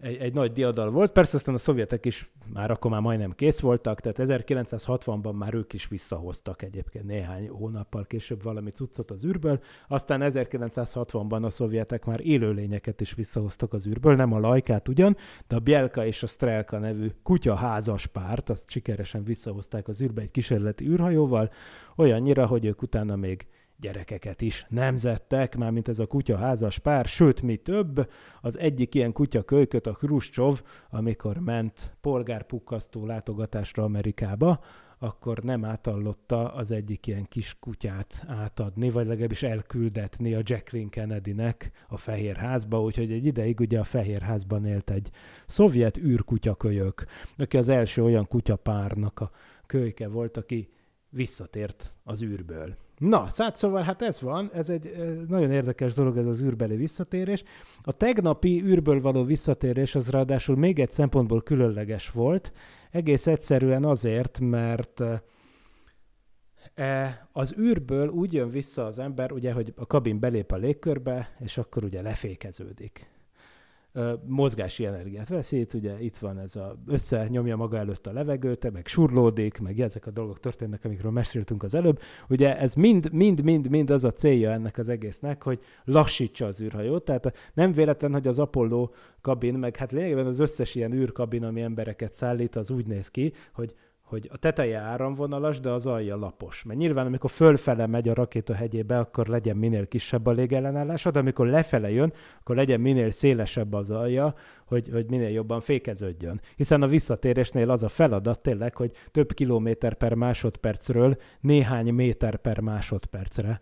egy, 0.01 0.17
egy 0.17 0.33
nagy 0.33 0.51
diadal 0.51 0.89
volt. 0.89 1.11
Persze 1.11 1.35
aztán 1.35 1.55
a 1.55 1.57
szovjetek 1.57 2.05
is 2.05 2.31
már 2.53 2.71
akkor 2.71 2.91
már 2.91 3.01
majdnem 3.01 3.31
kész 3.31 3.59
voltak, 3.59 3.99
tehát 3.99 4.31
1960-ban 4.43 5.37
már 5.37 5.53
ők 5.53 5.73
is 5.73 5.87
visszahoztak 5.87 6.61
egyébként 6.61 7.05
néhány 7.05 7.49
hónappal 7.49 8.05
később 8.05 8.43
valami 8.43 8.69
cuccot 8.69 9.11
az 9.11 9.25
űrből, 9.25 9.59
aztán 9.87 10.21
1960-ban 10.23 11.43
a 11.43 11.49
szovjetek 11.49 12.05
már 12.05 12.19
élőlényeket 12.25 13.01
is 13.01 13.13
visszahoztak 13.13 13.73
az 13.73 13.87
űrből, 13.87 14.15
nem 14.15 14.33
a 14.33 14.39
lajkát 14.39 14.87
ugyan, 14.87 15.17
de 15.47 15.55
a 15.55 15.59
Bielka 15.59 16.05
és 16.05 16.23
a 16.23 16.27
Strelka 16.27 16.77
nevű 16.77 17.07
kutya 17.23 17.55
házas 17.55 18.07
párt, 18.07 18.49
azt 18.49 18.69
sikeresen 18.69 19.23
visszahozták 19.23 19.87
az 19.87 20.01
űrbe 20.01 20.21
egy 20.21 20.31
kísérleti 20.31 20.85
űrhajóval, 20.85 21.51
olyannyira, 21.95 22.45
hogy 22.45 22.65
ők 22.65 22.81
utána 22.81 23.15
még 23.15 23.45
gyerekeket 23.81 24.41
is 24.41 24.65
nemzettek, 24.69 25.55
mármint 25.55 25.87
ez 25.87 25.99
a 25.99 26.05
kutya 26.05 26.37
házas 26.37 26.79
pár, 26.79 27.05
sőt, 27.05 27.41
mi 27.41 27.55
több, 27.55 28.09
az 28.41 28.57
egyik 28.57 28.95
ilyen 28.95 29.13
kutya 29.13 29.43
kölyköt 29.43 29.87
a 29.87 29.91
Khrushchev, 29.91 30.53
amikor 30.89 31.37
ment 31.37 31.95
polgárpukkasztó 32.01 33.05
látogatásra 33.05 33.83
Amerikába, 33.83 34.59
akkor 35.03 35.39
nem 35.39 35.65
átallotta 35.65 36.53
az 36.53 36.71
egyik 36.71 37.07
ilyen 37.07 37.25
kis 37.27 37.57
kutyát 37.59 38.23
átadni, 38.27 38.89
vagy 38.89 39.07
legalábbis 39.07 39.43
elküldetni 39.43 40.33
a 40.33 40.41
Jacqueline 40.43 40.89
Kennedynek 40.89 41.71
a 41.87 41.97
Fehér 41.97 42.35
Házba, 42.35 42.81
úgyhogy 42.81 43.11
egy 43.11 43.25
ideig 43.25 43.59
ugye 43.59 43.79
a 43.79 43.83
Fehér 43.83 44.21
Házban 44.21 44.65
élt 44.65 44.89
egy 44.89 45.09
szovjet 45.47 45.97
űrkutyakölyök, 45.97 47.05
aki 47.37 47.57
az 47.57 47.69
első 47.69 48.03
olyan 48.03 48.27
kutyapárnak 48.27 49.19
a 49.19 49.31
kölyke 49.65 50.07
volt, 50.07 50.37
aki 50.37 50.69
visszatért 51.09 51.93
az 52.03 52.21
űrből. 52.21 52.75
Na, 53.01 53.27
hát 53.37 53.55
szóval 53.55 53.81
hát 53.81 54.01
ez 54.01 54.21
van, 54.21 54.49
ez 54.53 54.69
egy 54.69 54.87
eh, 54.87 55.15
nagyon 55.27 55.51
érdekes 55.51 55.93
dolog 55.93 56.17
ez 56.17 56.25
az 56.25 56.41
űrbeli 56.41 56.75
visszatérés. 56.75 57.43
A 57.81 57.93
tegnapi 57.93 58.61
űrből 58.63 59.01
való 59.01 59.23
visszatérés 59.23 59.95
az 59.95 60.09
ráadásul 60.09 60.55
még 60.55 60.79
egy 60.79 60.91
szempontból 60.91 61.41
különleges 61.41 62.11
volt, 62.11 62.51
egész 62.91 63.27
egyszerűen 63.27 63.85
azért, 63.85 64.39
mert 64.39 65.01
eh, 65.01 65.19
e, 66.73 67.27
az 67.31 67.55
űrből 67.59 68.07
úgy 68.07 68.33
jön 68.33 68.49
vissza 68.49 68.85
az 68.85 68.99
ember, 68.99 69.31
ugye, 69.31 69.53
hogy 69.53 69.73
a 69.75 69.87
kabin 69.87 70.19
belép 70.19 70.51
a 70.51 70.55
légkörbe, 70.55 71.35
és 71.39 71.57
akkor 71.57 71.83
ugye 71.83 72.01
lefékeződik. 72.01 73.09
Mozgási 74.25 74.85
energiát 74.85 75.27
veszít, 75.27 75.73
ugye 75.73 75.99
itt 75.99 76.17
van 76.17 76.39
ez 76.39 76.55
a, 76.55 76.75
összenyomja 76.87 77.55
maga 77.55 77.77
előtt 77.77 78.07
a 78.07 78.11
levegőt, 78.11 78.71
meg 78.71 78.87
surlódik, 78.87 79.59
meg 79.59 79.79
ezek 79.79 80.07
a 80.07 80.11
dolgok 80.11 80.39
történnek, 80.39 80.85
amikről 80.85 81.11
meséltünk 81.11 81.63
az 81.63 81.75
előbb. 81.75 81.99
Ugye 82.29 82.57
ez 82.57 82.73
mind, 82.73 83.11
mind, 83.11 83.43
mind, 83.43 83.69
mind 83.69 83.89
az 83.89 84.03
a 84.03 84.11
célja 84.11 84.51
ennek 84.51 84.77
az 84.77 84.89
egésznek, 84.89 85.43
hogy 85.43 85.59
lassítsa 85.83 86.45
az 86.45 86.61
űrhajót, 86.61 87.05
tehát 87.05 87.51
nem 87.53 87.71
véletlen, 87.71 88.11
hogy 88.11 88.27
az 88.27 88.39
Apollo 88.39 88.89
kabin, 89.21 89.53
meg 89.53 89.75
hát 89.75 89.91
lényegében 89.91 90.25
az 90.25 90.39
összes 90.39 90.75
ilyen 90.75 90.93
űrkabin, 90.93 91.43
ami 91.43 91.61
embereket 91.61 92.13
szállít, 92.13 92.55
az 92.55 92.71
úgy 92.71 92.85
néz 92.85 93.07
ki, 93.07 93.33
hogy 93.53 93.73
hogy 94.11 94.29
a 94.31 94.37
teteje 94.37 94.79
áramvonalas, 94.79 95.59
de 95.59 95.69
az 95.69 95.85
alja 95.85 96.15
lapos. 96.15 96.63
Mert 96.63 96.79
nyilván, 96.79 97.05
amikor 97.05 97.29
fölfele 97.29 97.87
megy 97.87 98.09
a 98.09 98.13
rakéta 98.13 98.53
hegyébe, 98.53 98.99
akkor 98.99 99.27
legyen 99.27 99.57
minél 99.57 99.87
kisebb 99.87 100.25
a 100.25 100.31
légellenállása, 100.31 101.11
de 101.11 101.19
amikor 101.19 101.47
lefele 101.47 101.91
jön, 101.91 102.13
akkor 102.39 102.55
legyen 102.55 102.81
minél 102.81 103.11
szélesebb 103.11 103.73
az 103.73 103.89
alja, 103.89 104.35
hogy, 104.65 104.89
hogy 104.91 105.09
minél 105.09 105.29
jobban 105.29 105.61
fékeződjön. 105.61 106.41
Hiszen 106.55 106.81
a 106.81 106.87
visszatérésnél 106.87 107.69
az 107.69 107.83
a 107.83 107.89
feladat 107.89 108.41
tényleg, 108.41 108.75
hogy 108.75 108.91
több 109.11 109.33
kilométer 109.33 109.93
per 109.93 110.13
másodpercről 110.13 111.17
néhány 111.39 111.93
méter 111.93 112.35
per 112.35 112.59
másodpercre 112.59 113.61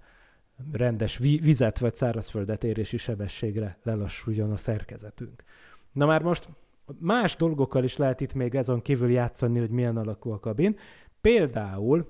rendes 0.71 1.17
vi- 1.17 1.39
vizet 1.39 1.79
vagy 1.79 1.95
szárazföldet 1.95 2.63
érési 2.63 2.97
sebességre 2.97 3.77
lelassuljon 3.83 4.51
a 4.51 4.57
szerkezetünk. 4.57 5.43
Na 5.91 6.05
már 6.05 6.21
most 6.21 6.49
más 6.99 7.35
dolgokkal 7.35 7.83
is 7.83 7.97
lehet 7.97 8.21
itt 8.21 8.33
még 8.33 8.55
ezon 8.55 8.81
kívül 8.81 9.11
játszani, 9.11 9.59
hogy 9.59 9.69
milyen 9.69 9.97
alakú 9.97 10.31
a 10.31 10.39
kabin. 10.39 10.77
Például, 11.21 12.07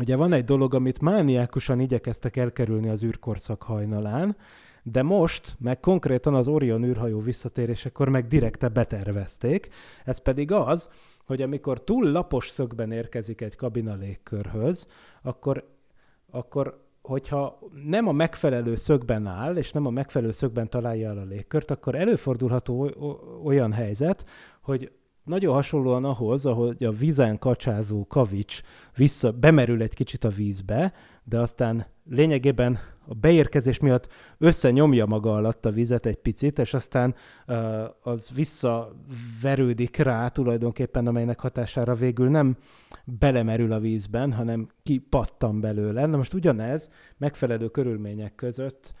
ugye 0.00 0.16
van 0.16 0.32
egy 0.32 0.44
dolog, 0.44 0.74
amit 0.74 1.00
mániákusan 1.00 1.80
igyekeztek 1.80 2.36
elkerülni 2.36 2.88
az 2.88 3.02
űrkorszak 3.02 3.62
hajnalán, 3.62 4.36
de 4.82 5.02
most, 5.02 5.56
meg 5.58 5.80
konkrétan 5.80 6.34
az 6.34 6.48
Orion 6.48 6.84
űrhajó 6.84 7.20
visszatérésekor 7.20 8.08
meg 8.08 8.26
direkte 8.26 8.68
betervezték. 8.68 9.68
Ez 10.04 10.18
pedig 10.18 10.52
az, 10.52 10.88
hogy 11.26 11.42
amikor 11.42 11.84
túl 11.84 12.10
lapos 12.10 12.48
szögben 12.48 12.92
érkezik 12.92 13.40
egy 13.40 13.56
kabin 13.56 13.88
a 13.88 13.94
légkörhöz, 13.94 14.86
akkor, 15.22 15.68
akkor 16.30 16.89
hogyha 17.10 17.58
nem 17.84 18.08
a 18.08 18.12
megfelelő 18.12 18.76
szögben 18.76 19.26
áll, 19.26 19.56
és 19.56 19.72
nem 19.72 19.86
a 19.86 19.90
megfelelő 19.90 20.32
szögben 20.32 20.68
találja 20.68 21.08
el 21.08 21.18
a 21.18 21.24
légkört, 21.24 21.70
akkor 21.70 21.94
előfordulható 21.94 22.90
olyan 23.44 23.72
helyzet, 23.72 24.24
hogy 24.60 24.92
nagyon 25.24 25.54
hasonlóan 25.54 26.04
ahhoz, 26.04 26.46
ahogy 26.46 26.84
a 26.84 26.90
vízen 26.90 27.38
kacsázó 27.38 28.06
kavics 28.06 28.60
vissza, 28.96 29.32
bemerül 29.32 29.82
egy 29.82 29.94
kicsit 29.94 30.24
a 30.24 30.28
vízbe, 30.28 30.92
de 31.24 31.38
aztán 31.38 31.86
lényegében 32.04 32.78
a 33.10 33.14
beérkezés 33.14 33.78
miatt 33.78 34.08
összenyomja 34.38 35.06
maga 35.06 35.34
alatt 35.34 35.66
a 35.66 35.70
vizet 35.70 36.06
egy 36.06 36.16
picit, 36.16 36.58
és 36.58 36.74
aztán 36.74 37.14
az 38.02 38.30
visszaverődik 38.34 39.96
rá 39.96 40.28
tulajdonképpen, 40.28 41.06
amelynek 41.06 41.40
hatására 41.40 41.94
végül 41.94 42.28
nem 42.28 42.56
belemerül 43.04 43.72
a 43.72 43.78
vízben, 43.78 44.32
hanem 44.32 44.68
kipattan 44.82 45.60
belőle. 45.60 46.06
Na 46.06 46.16
most 46.16 46.34
ugyanez 46.34 46.90
megfelelő 47.16 47.68
körülmények 47.68 48.34
között 48.34 48.94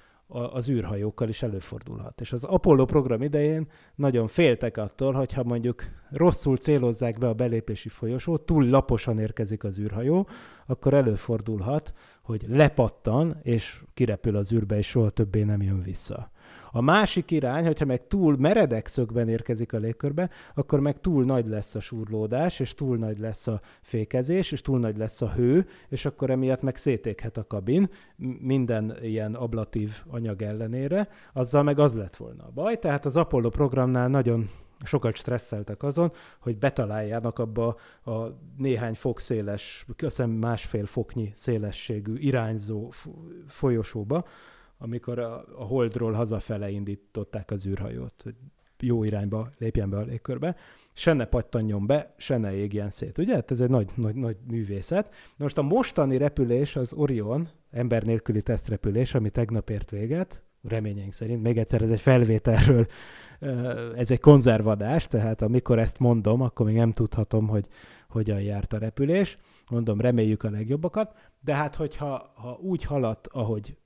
az 0.52 0.68
űrhajókkal 0.68 1.28
is 1.28 1.42
előfordulhat. 1.42 2.20
És 2.20 2.32
az 2.32 2.44
Apollo 2.44 2.84
program 2.84 3.22
idején 3.22 3.68
nagyon 3.94 4.26
féltek 4.26 4.76
attól, 4.76 5.12
hogyha 5.12 5.44
mondjuk 5.44 5.84
rosszul 6.10 6.56
célozzák 6.56 7.18
be 7.18 7.28
a 7.28 7.34
belépési 7.34 7.88
folyosót, 7.88 8.46
túl 8.46 8.68
laposan 8.68 9.18
érkezik 9.18 9.64
az 9.64 9.78
űrhajó, 9.78 10.28
akkor 10.66 10.94
előfordulhat, 10.94 11.92
hogy 12.22 12.44
lepattan, 12.48 13.38
és 13.42 13.82
kirepül 13.94 14.36
az 14.36 14.52
űrbe, 14.52 14.76
és 14.76 14.86
soha 14.86 15.10
többé 15.10 15.42
nem 15.42 15.62
jön 15.62 15.82
vissza. 15.82 16.30
A 16.72 16.80
másik 16.80 17.30
irány, 17.30 17.64
hogyha 17.66 17.84
meg 17.84 18.06
túl 18.06 18.36
meredek 18.36 18.86
szögben 18.86 19.28
érkezik 19.28 19.72
a 19.72 19.78
légkörbe, 19.78 20.30
akkor 20.54 20.80
meg 20.80 21.00
túl 21.00 21.24
nagy 21.24 21.46
lesz 21.46 21.74
a 21.74 21.80
surlódás, 21.80 22.60
és 22.60 22.74
túl 22.74 22.96
nagy 22.96 23.18
lesz 23.18 23.46
a 23.46 23.60
fékezés, 23.80 24.52
és 24.52 24.60
túl 24.60 24.78
nagy 24.78 24.96
lesz 24.96 25.22
a 25.22 25.32
hő, 25.32 25.66
és 25.88 26.04
akkor 26.04 26.30
emiatt 26.30 26.62
meg 26.62 26.76
szétéghet 26.76 27.36
a 27.36 27.46
kabin 27.46 27.90
minden 28.40 28.96
ilyen 29.02 29.34
ablatív 29.34 30.02
anyag 30.06 30.42
ellenére, 30.42 31.08
azzal 31.32 31.62
meg 31.62 31.78
az 31.78 31.94
lett 31.94 32.16
volna 32.16 32.44
a 32.44 32.50
baj. 32.54 32.78
Tehát 32.78 33.04
az 33.04 33.16
Apollo 33.16 33.48
programnál 33.48 34.08
nagyon 34.08 34.48
sokat 34.84 35.16
stresszeltek 35.16 35.82
azon, 35.82 36.12
hogy 36.38 36.58
betaláljának 36.58 37.38
abba 37.38 37.76
a 38.04 38.26
néhány 38.56 38.94
fok 38.94 39.20
széles, 39.20 39.86
köszönöm 39.96 40.36
másfél 40.36 40.86
foknyi 40.86 41.32
szélességű 41.34 42.14
irányzó 42.16 42.90
folyosóba, 43.46 44.24
amikor 44.78 45.18
a, 45.18 45.44
a 45.58 45.64
Holdról 45.64 46.12
hazafele 46.12 46.70
indították 46.70 47.50
az 47.50 47.66
űrhajót, 47.66 48.14
hogy 48.22 48.34
jó 48.78 49.04
irányba 49.04 49.50
lépjen 49.58 49.90
be 49.90 49.96
a 49.96 50.02
légkörbe, 50.02 50.56
se 50.92 51.12
ne 51.12 51.24
pattanjon 51.24 51.86
be, 51.86 52.14
se 52.16 52.36
ne 52.36 52.54
égjen 52.54 52.90
szét. 52.90 53.18
Ugye? 53.18 53.34
Hát 53.34 53.50
ez 53.50 53.60
egy 53.60 53.68
nagy, 53.68 53.90
nagy, 53.94 54.14
nagy 54.14 54.36
művészet. 54.46 55.08
Na 55.10 55.44
most 55.44 55.58
a 55.58 55.62
mostani 55.62 56.16
repülés, 56.16 56.76
az 56.76 56.92
Orion, 56.92 57.48
ember 57.70 58.02
nélküli 58.02 58.42
tesztrepülés, 58.42 59.14
ami 59.14 59.30
tegnap 59.30 59.70
ért 59.70 59.90
véget, 59.90 60.42
reményeink 60.62 61.12
szerint, 61.12 61.42
még 61.42 61.58
egyszer 61.58 61.82
ez 61.82 61.90
egy 61.90 62.00
felvételről, 62.00 62.86
ez 63.96 64.10
egy 64.10 64.20
konzervadás, 64.20 65.06
tehát 65.06 65.42
amikor 65.42 65.78
ezt 65.78 65.98
mondom, 65.98 66.40
akkor 66.40 66.66
még 66.66 66.76
nem 66.76 66.92
tudhatom, 66.92 67.48
hogy 67.48 67.66
hogyan 68.08 68.40
járt 68.40 68.72
a 68.72 68.78
repülés. 68.78 69.38
Mondom, 69.70 70.00
reméljük 70.00 70.42
a 70.42 70.50
legjobbakat, 70.50 71.14
de 71.40 71.54
hát 71.54 71.74
hogyha 71.74 72.32
ha 72.34 72.58
úgy 72.62 72.84
haladt, 72.84 73.26
ahogy 73.26 73.76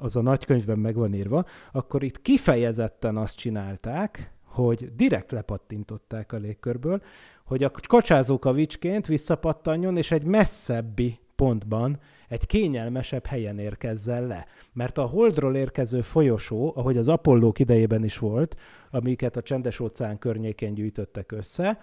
az 0.00 0.16
a 0.16 0.22
nagykönyvben 0.22 0.78
meg 0.78 0.94
van 0.94 1.14
írva, 1.14 1.44
akkor 1.72 2.02
itt 2.02 2.22
kifejezetten 2.22 3.16
azt 3.16 3.36
csinálták, 3.36 4.32
hogy 4.44 4.92
direkt 4.96 5.30
lepattintották 5.30 6.32
a 6.32 6.36
légkörből, 6.36 7.02
hogy 7.44 7.64
a 7.64 7.70
kacsázó 7.88 8.38
kavicsként 8.38 9.06
visszapattanjon, 9.06 9.96
és 9.96 10.10
egy 10.10 10.24
messzebbi 10.24 11.18
pontban, 11.36 11.98
egy 12.32 12.46
kényelmesebb 12.46 13.26
helyen 13.26 13.58
érkezzen 13.58 14.26
le. 14.26 14.46
Mert 14.72 14.98
a 14.98 15.02
Holdról 15.02 15.56
érkező 15.56 16.00
folyosó, 16.00 16.72
ahogy 16.76 16.96
az 16.96 17.08
Apollók 17.08 17.58
idejében 17.58 18.04
is 18.04 18.18
volt, 18.18 18.56
amiket 18.90 19.36
a 19.36 19.42
csendes 19.42 19.80
óceán 19.80 20.18
környékén 20.18 20.74
gyűjtöttek 20.74 21.32
össze, 21.32 21.78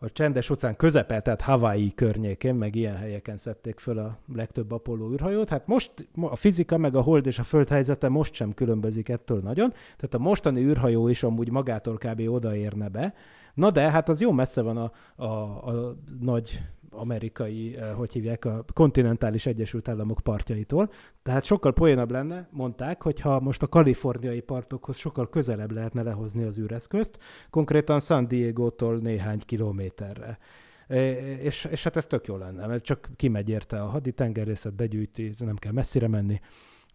a 0.00 0.12
csendes 0.12 0.50
óceán 0.50 0.76
közepe, 0.76 1.20
tehát 1.20 1.40
Hawaii 1.40 1.92
környékén, 1.94 2.54
meg 2.54 2.74
ilyen 2.74 2.96
helyeken 2.96 3.36
szedték 3.36 3.78
föl 3.78 3.98
a 3.98 4.18
legtöbb 4.34 4.72
Apollo 4.72 5.12
űrhajót. 5.12 5.48
Hát 5.48 5.66
most 5.66 6.08
a 6.20 6.36
fizika, 6.36 6.76
meg 6.76 6.94
a 6.94 7.00
hold 7.00 7.26
és 7.26 7.38
a 7.38 7.42
föld 7.42 7.68
helyzete 7.68 8.08
most 8.08 8.34
sem 8.34 8.54
különbözik 8.54 9.08
ettől 9.08 9.40
nagyon, 9.40 9.70
tehát 9.70 10.14
a 10.14 10.18
mostani 10.18 10.60
űrhajó 10.60 11.08
is 11.08 11.22
amúgy 11.22 11.50
magától 11.50 11.96
kb. 11.96 12.20
odaérne 12.28 12.88
be. 12.88 13.14
Na 13.54 13.70
de, 13.70 13.90
hát 13.90 14.08
az 14.08 14.20
jó 14.20 14.32
messze 14.32 14.62
van 14.62 14.76
a, 14.76 14.92
a, 15.16 15.26
a 15.70 15.96
nagy 16.20 16.62
amerikai, 16.90 17.76
eh, 17.76 17.92
hogy 17.94 18.12
hívják, 18.12 18.44
a 18.44 18.64
kontinentális 18.72 19.46
Egyesült 19.46 19.88
Államok 19.88 20.20
partjaitól. 20.20 20.90
Tehát 21.22 21.44
sokkal 21.44 21.72
poénabb 21.72 22.10
lenne, 22.10 22.48
mondták, 22.50 23.02
hogyha 23.02 23.40
most 23.40 23.62
a 23.62 23.66
kaliforniai 23.66 24.40
partokhoz 24.40 24.96
sokkal 24.96 25.28
közelebb 25.28 25.70
lehetne 25.70 26.02
lehozni 26.02 26.42
az 26.42 26.58
űreszközt, 26.58 27.18
konkrétan 27.50 28.00
San 28.00 28.28
Diego-tól 28.28 28.96
néhány 28.96 29.40
kilométerre. 29.44 30.38
E, 30.88 31.10
És, 31.38 31.64
és 31.70 31.82
hát 31.82 31.96
ez 31.96 32.06
tök 32.06 32.26
jó 32.26 32.36
lenne, 32.36 32.66
mert 32.66 32.84
csak 32.84 33.08
kimegy 33.16 33.48
érte 33.48 33.82
a 33.82 33.86
haditengerészet, 33.86 34.74
begyűjti, 34.74 35.34
nem 35.38 35.56
kell 35.56 35.72
messzire 35.72 36.08
menni. 36.08 36.40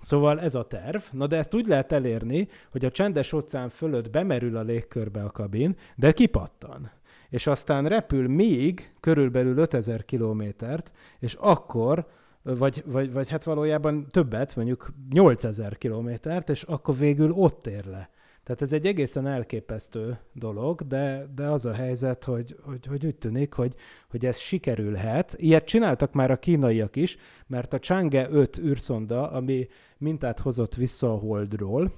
Szóval 0.04 0.40
ez 0.40 0.56
a 0.56 0.68
terv. 0.68 1.02
Na 1.12 1.28
de 1.28 1.38
ezt 1.38 1.54
úgy 1.54 1.68
lehet 1.68 1.92
elérni, 1.92 2.48
hogy 2.72 2.86
a 2.86 2.92
csendes 2.92 3.34
óceán 3.34 3.70
fölött 3.70 4.10
bemerül 4.10 4.58
a 4.58 4.62
légkörbe 4.62 5.24
a 5.24 5.32
kabin, 5.32 5.76
de 5.96 6.12
kipattan 6.12 6.92
és 7.34 7.48
aztán 7.48 7.88
repül 7.88 8.28
még 8.28 8.94
körülbelül 9.00 9.58
5000 9.58 10.06
kilométert, 10.06 10.92
és 11.20 11.34
akkor, 11.34 12.08
vagy, 12.42 12.84
vagy, 12.86 13.12
vagy 13.12 13.30
hát 13.30 13.44
valójában 13.44 14.08
többet, 14.12 14.56
mondjuk 14.56 14.94
8000 15.10 15.78
kilométert, 15.78 16.50
és 16.50 16.64
akkor 16.64 16.98
végül 16.98 17.32
ott 17.32 17.68
ér 17.68 17.86
le. 17.86 18.10
Tehát 18.44 18.62
ez 18.62 18.74
egy 18.74 18.86
egészen 18.86 19.28
elképesztő 19.28 20.20
dolog, 20.34 20.88
de, 20.88 21.28
de 21.36 21.46
az 21.46 21.66
a 21.66 21.74
helyzet, 21.74 22.24
hogy, 22.24 22.56
hogy, 22.62 22.86
hogy 22.86 23.06
úgy 23.06 23.16
tűnik, 23.16 23.54
hogy, 23.54 23.74
hogy 24.10 24.26
ez 24.26 24.38
sikerülhet. 24.38 25.36
Ilyet 25.38 25.66
csináltak 25.66 26.14
már 26.14 26.32
a 26.32 26.40
kínaiak 26.40 26.96
is, 26.96 27.18
mert 27.48 27.74
a 27.74 27.80
Chang'e 27.80 28.32
5 28.32 28.58
űrszonda, 28.58 29.32
ami 29.32 29.68
mintát 29.98 30.40
hozott 30.40 30.76
vissza 30.76 31.14
a 31.14 31.18
Holdról, 31.18 31.92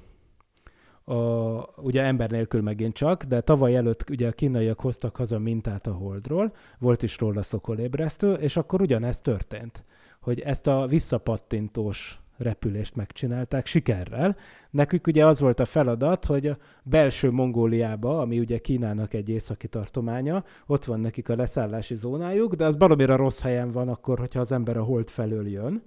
a, 1.06 1.82
ugye 1.82 2.04
ember 2.04 2.30
nélkül 2.30 2.62
megint 2.62 2.94
csak, 2.94 3.24
de 3.24 3.42
tavaly 3.42 3.76
előtt 3.76 4.10
ugye 4.10 4.28
a 4.28 4.32
kínaiak 4.32 4.80
hoztak 4.80 5.16
haza 5.16 5.40
mintát 5.40 5.88
a 5.88 5.94
Holdról, 5.94 6.54
volt 6.80 7.04
is 7.04 7.20
róla 7.20 7.42
szokolébresztő, 7.42 8.34
és 8.34 8.58
akkor 8.58 8.82
ugyanezt 8.82 9.24
történt, 9.24 9.84
hogy 10.22 10.40
ezt 10.40 10.68
a 10.68 10.86
visszapattintós 10.88 12.20
repülést 12.38 12.96
megcsinálták 12.96 13.66
sikerrel. 13.66 14.36
Nekük 14.70 15.08
ugye 15.08 15.26
az 15.26 15.40
volt 15.40 15.60
a 15.60 15.66
feladat, 15.66 16.26
hogy 16.26 16.48
a 16.48 16.58
belső 16.84 17.32
Mongóliába, 17.32 18.22
ami 18.22 18.40
ugye 18.40 18.58
Kínának 18.58 19.14
egy 19.14 19.30
északi 19.30 19.68
tartománya, 19.68 20.44
ott 20.66 20.86
van 20.86 21.00
nekik 21.00 21.30
a 21.30 21.36
leszállási 21.36 21.96
zónájuk, 21.96 22.54
de 22.54 22.66
az 22.66 22.76
baromira 22.76 23.16
rossz 23.16 23.42
helyen 23.42 23.72
van 23.72 23.90
akkor, 23.90 24.20
hogyha 24.20 24.40
az 24.40 24.52
ember 24.52 24.78
a 24.78 24.84
hold 24.84 25.10
felől 25.10 25.48
jön. 25.48 25.84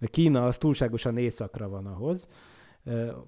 A 0.00 0.06
Kína 0.06 0.46
az 0.46 0.56
túlságosan 0.56 1.16
északra 1.16 1.68
van 1.68 1.86
ahhoz, 1.86 2.28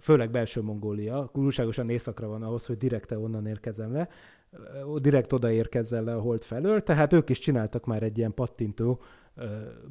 főleg 0.00 0.30
belső 0.30 0.60
Mongólia, 0.60 1.30
túlságosan 1.32 1.90
északra 1.90 2.28
van 2.28 2.42
ahhoz, 2.42 2.66
hogy 2.66 2.76
direkte 2.76 3.18
onnan 3.18 3.46
érkezzen 3.46 3.90
le, 3.90 4.08
direkt 4.96 5.32
oda 5.32 5.50
érkezzen 5.50 6.04
le 6.04 6.14
a 6.14 6.20
hold 6.20 6.42
felől, 6.42 6.82
tehát 6.82 7.12
ők 7.12 7.28
is 7.28 7.38
csináltak 7.38 7.86
már 7.86 8.02
egy 8.02 8.18
ilyen 8.18 8.34
pattintó 8.34 9.00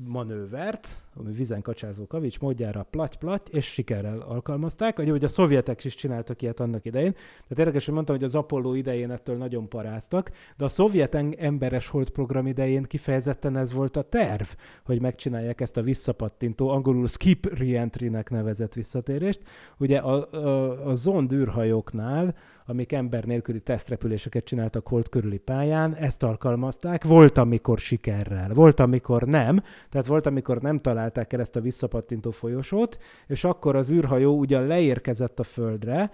manővert, 0.08 0.88
ami 1.16 1.32
vizen 1.32 1.62
kacsázó 1.62 2.08
kavics 2.08 2.40
módjára 2.40 2.88
platy-platy, 2.90 3.52
és 3.52 3.66
sikerrel 3.66 4.20
alkalmazták. 4.20 5.00
Ugye, 5.00 5.12
hogy 5.12 5.24
a 5.24 5.28
szovjetek 5.28 5.84
is 5.84 5.96
csináltak 5.96 6.42
ilyet 6.42 6.60
annak 6.60 6.86
idején. 6.86 7.12
Tehát 7.12 7.60
érdekes, 7.60 7.86
hogy 7.86 7.94
mondtam, 7.94 8.16
hogy 8.16 8.26
az 8.26 8.36
Apollo 8.36 8.74
idején 8.74 9.12
ettől 9.12 9.38
nagyon 9.38 9.70
paráztak, 9.70 10.32
de 10.58 10.66
a 10.66 10.70
szovjet 10.70 11.16
emberes 11.38 11.88
hold 11.88 12.10
program 12.10 12.48
idején 12.48 12.84
kifejezetten 12.84 13.58
ez 13.58 13.74
volt 13.74 13.98
a 13.98 14.02
terv, 14.02 14.48
hogy 14.86 15.02
megcsinálják 15.02 15.62
ezt 15.62 15.78
a 15.78 15.82
visszapattintó, 15.82 16.70
angolul 16.70 17.08
skip 17.08 17.58
reentry-nek 17.58 18.30
nevezett 18.30 18.74
visszatérést. 18.74 19.42
Ugye 19.78 19.98
a, 19.98 20.32
a, 20.32 20.88
a 20.88 20.96
zond 20.96 21.32
űrhajóknál 21.32 22.36
amik 22.66 22.92
ember 22.92 23.24
nélküli 23.24 23.60
tesztrepüléseket 23.60 24.44
csináltak 24.44 24.88
hold 24.88 25.10
körüli 25.10 25.38
pályán, 25.38 25.96
ezt 25.96 26.24
alkalmazták. 26.24 27.04
Volt, 27.04 27.38
amikor 27.38 27.80
sikerrel, 27.80 28.54
volt, 28.54 28.80
amikor 28.80 29.24
nem. 29.34 29.62
Tehát 29.90 30.08
volt, 30.08 30.26
amikor 30.26 30.62
nem 30.62 30.80
találták 30.80 31.34
el 31.34 31.40
ezt 31.40 31.56
a 31.56 31.62
visszapattintó 31.62 32.32
folyosót, 32.32 32.98
és 33.28 33.44
akkor 33.44 33.76
az 33.76 33.92
űrhajó 33.92 34.38
ugyan 34.38 34.68
leérkezett 34.68 35.40
a 35.40 35.44
földre, 35.44 36.12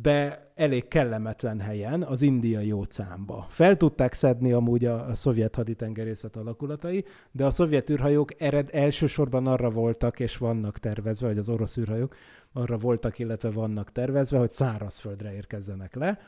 de 0.00 0.38
elég 0.54 0.88
kellemetlen 0.88 1.60
helyen, 1.60 2.02
az 2.02 2.22
indiai 2.22 2.72
óceánba. 2.72 3.46
Fel 3.48 3.76
tudták 3.76 4.12
szedni 4.12 4.52
amúgy 4.52 4.84
a, 4.84 5.06
a 5.06 5.14
szovjet 5.14 5.54
haditengerészet 5.54 6.36
alakulatai, 6.36 7.04
de 7.30 7.44
a 7.44 7.50
szovjet 7.50 7.90
űrhajók 7.90 8.40
ered 8.40 8.68
elsősorban 8.72 9.46
arra 9.46 9.70
voltak 9.70 10.20
és 10.20 10.36
vannak 10.36 10.78
tervezve, 10.78 11.26
vagy 11.26 11.38
az 11.38 11.48
orosz 11.48 11.76
űrhajók 11.76 12.14
arra 12.52 12.76
voltak, 12.76 13.18
illetve 13.18 13.50
vannak 13.50 13.92
tervezve, 13.92 14.38
hogy 14.38 14.50
szárazföldre 14.50 15.34
érkezzenek 15.34 15.94
le. 15.94 16.18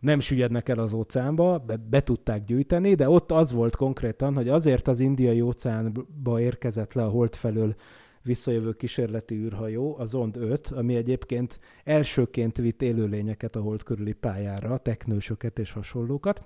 Nem 0.00 0.20
süllyednek 0.20 0.68
el 0.68 0.78
az 0.78 0.92
óceánba, 0.92 1.58
be, 1.58 1.76
be 1.76 2.02
tudták 2.02 2.44
gyűjteni, 2.44 2.94
de 2.94 3.08
ott 3.08 3.32
az 3.32 3.52
volt 3.52 3.76
konkrétan, 3.76 4.34
hogy 4.34 4.48
azért 4.48 4.88
az 4.88 5.00
indiai 5.00 5.40
óceánba 5.40 6.40
érkezett 6.40 6.92
le 6.92 7.04
a 7.04 7.08
hold 7.08 7.34
felől 7.34 7.74
visszajövő 8.22 8.72
kísérleti 8.72 9.34
űrhajó, 9.34 9.96
az 9.98 10.08
Zond 10.08 10.36
5, 10.36 10.66
ami 10.66 10.96
egyébként 10.96 11.60
elsőként 11.84 12.56
vitt 12.56 12.82
élőlényeket 12.82 13.56
a 13.56 13.60
hold 13.60 13.82
körüli 13.82 14.12
pályára, 14.12 14.78
teknősöket 14.78 15.58
és 15.58 15.72
hasonlókat. 15.72 16.42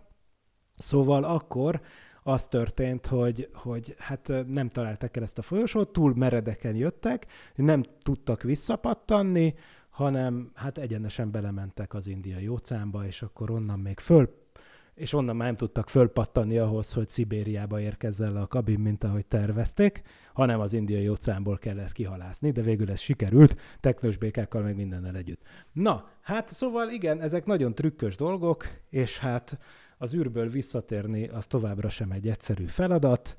Szóval 0.77 1.25
akkor 1.25 1.81
az 2.23 2.49
történt, 2.49 3.07
hogy, 3.07 3.49
hogy 3.55 3.95
hát 3.99 4.33
nem 4.47 4.69
találták 4.69 5.17
el 5.17 5.23
ezt 5.23 5.39
a 5.39 5.43
folyosót, 5.43 5.93
túl 5.93 6.15
meredeken 6.17 6.75
jöttek, 6.75 7.27
nem 7.55 7.85
tudtak 8.03 8.43
visszapattanni, 8.43 9.55
hanem 10.01 10.51
hát 10.55 10.79
egyenesen 10.79 11.31
belementek 11.31 11.95
az 11.95 12.07
indiai 12.07 12.49
óceánba, 12.49 13.07
és 13.07 13.23
akkor 13.23 13.51
onnan 13.51 13.79
még 13.79 13.99
föl 13.99 14.39
és 14.95 15.13
onnan 15.13 15.37
már 15.37 15.47
nem 15.47 15.57
tudtak 15.57 15.89
fölpattanni 15.89 16.59
ahhoz, 16.59 16.93
hogy 16.93 17.09
Szibériába 17.09 17.81
érkezzen 17.81 18.37
a 18.37 18.47
kabin, 18.47 18.81
mint 18.81 19.05
ahogy 19.05 19.27
tervezték, 19.27 20.03
hanem 20.33 20.61
az 20.61 20.73
indiai 20.73 21.09
óceánból 21.09 21.59
kellett 21.59 21.93
kihalászni, 21.93 22.51
de 22.51 22.63
végül 22.63 22.91
ez 22.91 23.01
sikerült, 23.01 23.61
teknős 23.81 24.17
békákkal 24.17 24.63
meg 24.63 24.77
mindennel 24.77 25.17
együtt. 25.17 25.43
Na, 25.73 26.09
hát 26.21 26.49
szóval 26.49 26.91
igen, 26.91 27.21
ezek 27.21 27.45
nagyon 27.45 27.75
trükkös 27.75 28.17
dolgok, 28.17 28.65
és 28.91 29.19
hát 29.19 29.59
az 29.99 30.15
űrből 30.15 30.49
visszatérni 30.49 31.29
az 31.29 31.47
továbbra 31.47 31.89
sem 31.89 32.11
egy 32.11 32.29
egyszerű 32.29 32.65
feladat, 32.65 33.37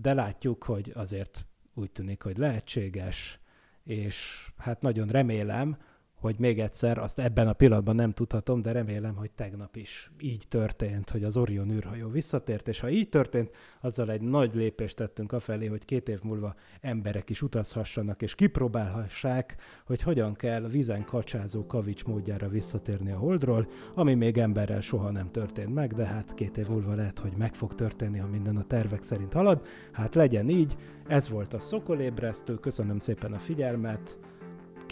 de 0.00 0.14
látjuk, 0.14 0.64
hogy 0.64 0.92
azért 0.94 1.46
úgy 1.74 1.90
tűnik, 1.90 2.22
hogy 2.22 2.36
lehetséges, 2.36 3.41
és 3.84 4.46
hát 4.56 4.82
nagyon 4.82 5.08
remélem, 5.08 5.76
hogy 6.22 6.38
még 6.38 6.60
egyszer, 6.60 6.98
azt 6.98 7.18
ebben 7.18 7.48
a 7.48 7.52
pillanatban 7.52 7.94
nem 7.94 8.12
tudhatom, 8.12 8.62
de 8.62 8.72
remélem, 8.72 9.14
hogy 9.14 9.30
tegnap 9.30 9.76
is 9.76 10.10
így 10.20 10.44
történt, 10.48 11.10
hogy 11.10 11.24
az 11.24 11.36
Orion 11.36 11.70
űrhajó 11.70 12.08
visszatért, 12.08 12.68
és 12.68 12.80
ha 12.80 12.88
így 12.88 13.08
történt, 13.08 13.50
azzal 13.80 14.10
egy 14.10 14.20
nagy 14.20 14.54
lépést 14.54 14.96
tettünk 14.96 15.32
afelé, 15.32 15.66
hogy 15.66 15.84
két 15.84 16.08
év 16.08 16.22
múlva 16.22 16.54
emberek 16.80 17.30
is 17.30 17.42
utazhassanak, 17.42 18.22
és 18.22 18.34
kipróbálhassák, 18.34 19.56
hogy 19.86 20.02
hogyan 20.02 20.34
kell 20.34 20.68
vízen 20.68 21.04
kacsázó 21.04 21.66
kavics 21.66 22.04
módjára 22.04 22.48
visszatérni 22.48 23.10
a 23.10 23.18
Holdról, 23.18 23.68
ami 23.94 24.14
még 24.14 24.38
emberrel 24.38 24.80
soha 24.80 25.10
nem 25.10 25.30
történt 25.30 25.74
meg, 25.74 25.92
de 25.92 26.06
hát 26.06 26.34
két 26.34 26.58
év 26.58 26.68
múlva 26.68 26.94
lehet, 26.94 27.18
hogy 27.18 27.32
meg 27.36 27.54
fog 27.54 27.74
történni, 27.74 28.18
ha 28.18 28.28
minden 28.28 28.56
a 28.56 28.62
tervek 28.62 29.02
szerint 29.02 29.32
halad. 29.32 29.66
Hát 29.92 30.14
legyen 30.14 30.48
így, 30.48 30.76
ez 31.06 31.28
volt 31.28 31.54
a 31.54 31.60
Szokolébresztő, 31.60 32.54
köszönöm 32.54 32.98
szépen 32.98 33.32
a 33.32 33.38
figyelmet, 33.38 34.18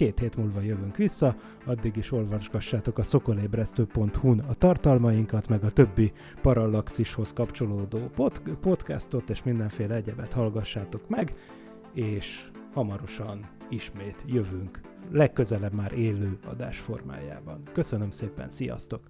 két 0.01 0.19
hét 0.19 0.37
múlva 0.37 0.61
jövünk 0.61 0.97
vissza, 0.97 1.37
addig 1.67 1.97
is 1.97 2.13
olvasgassátok 2.13 2.99
a 2.99 3.03
szokolébresztő.hu-n 3.03 4.39
a 4.39 4.55
tartalmainkat, 4.55 5.49
meg 5.49 5.65
a 5.65 5.71
többi 5.71 6.13
Parallaxishoz 6.43 7.33
kapcsolódó 7.33 7.99
pod- 7.99 8.57
podcastot, 8.61 9.31
és 9.31 9.43
mindenféle 9.43 9.95
egyebet 9.95 10.33
hallgassátok 10.33 11.09
meg, 11.09 11.35
és 11.95 12.51
hamarosan 12.73 13.49
ismét 13.69 14.25
jövünk, 14.27 14.81
legközelebb 15.11 15.73
már 15.73 15.93
élő 15.93 16.39
adás 16.47 16.79
formájában. 16.79 17.63
Köszönöm 17.73 18.11
szépen, 18.11 18.49
sziasztok! 18.49 19.10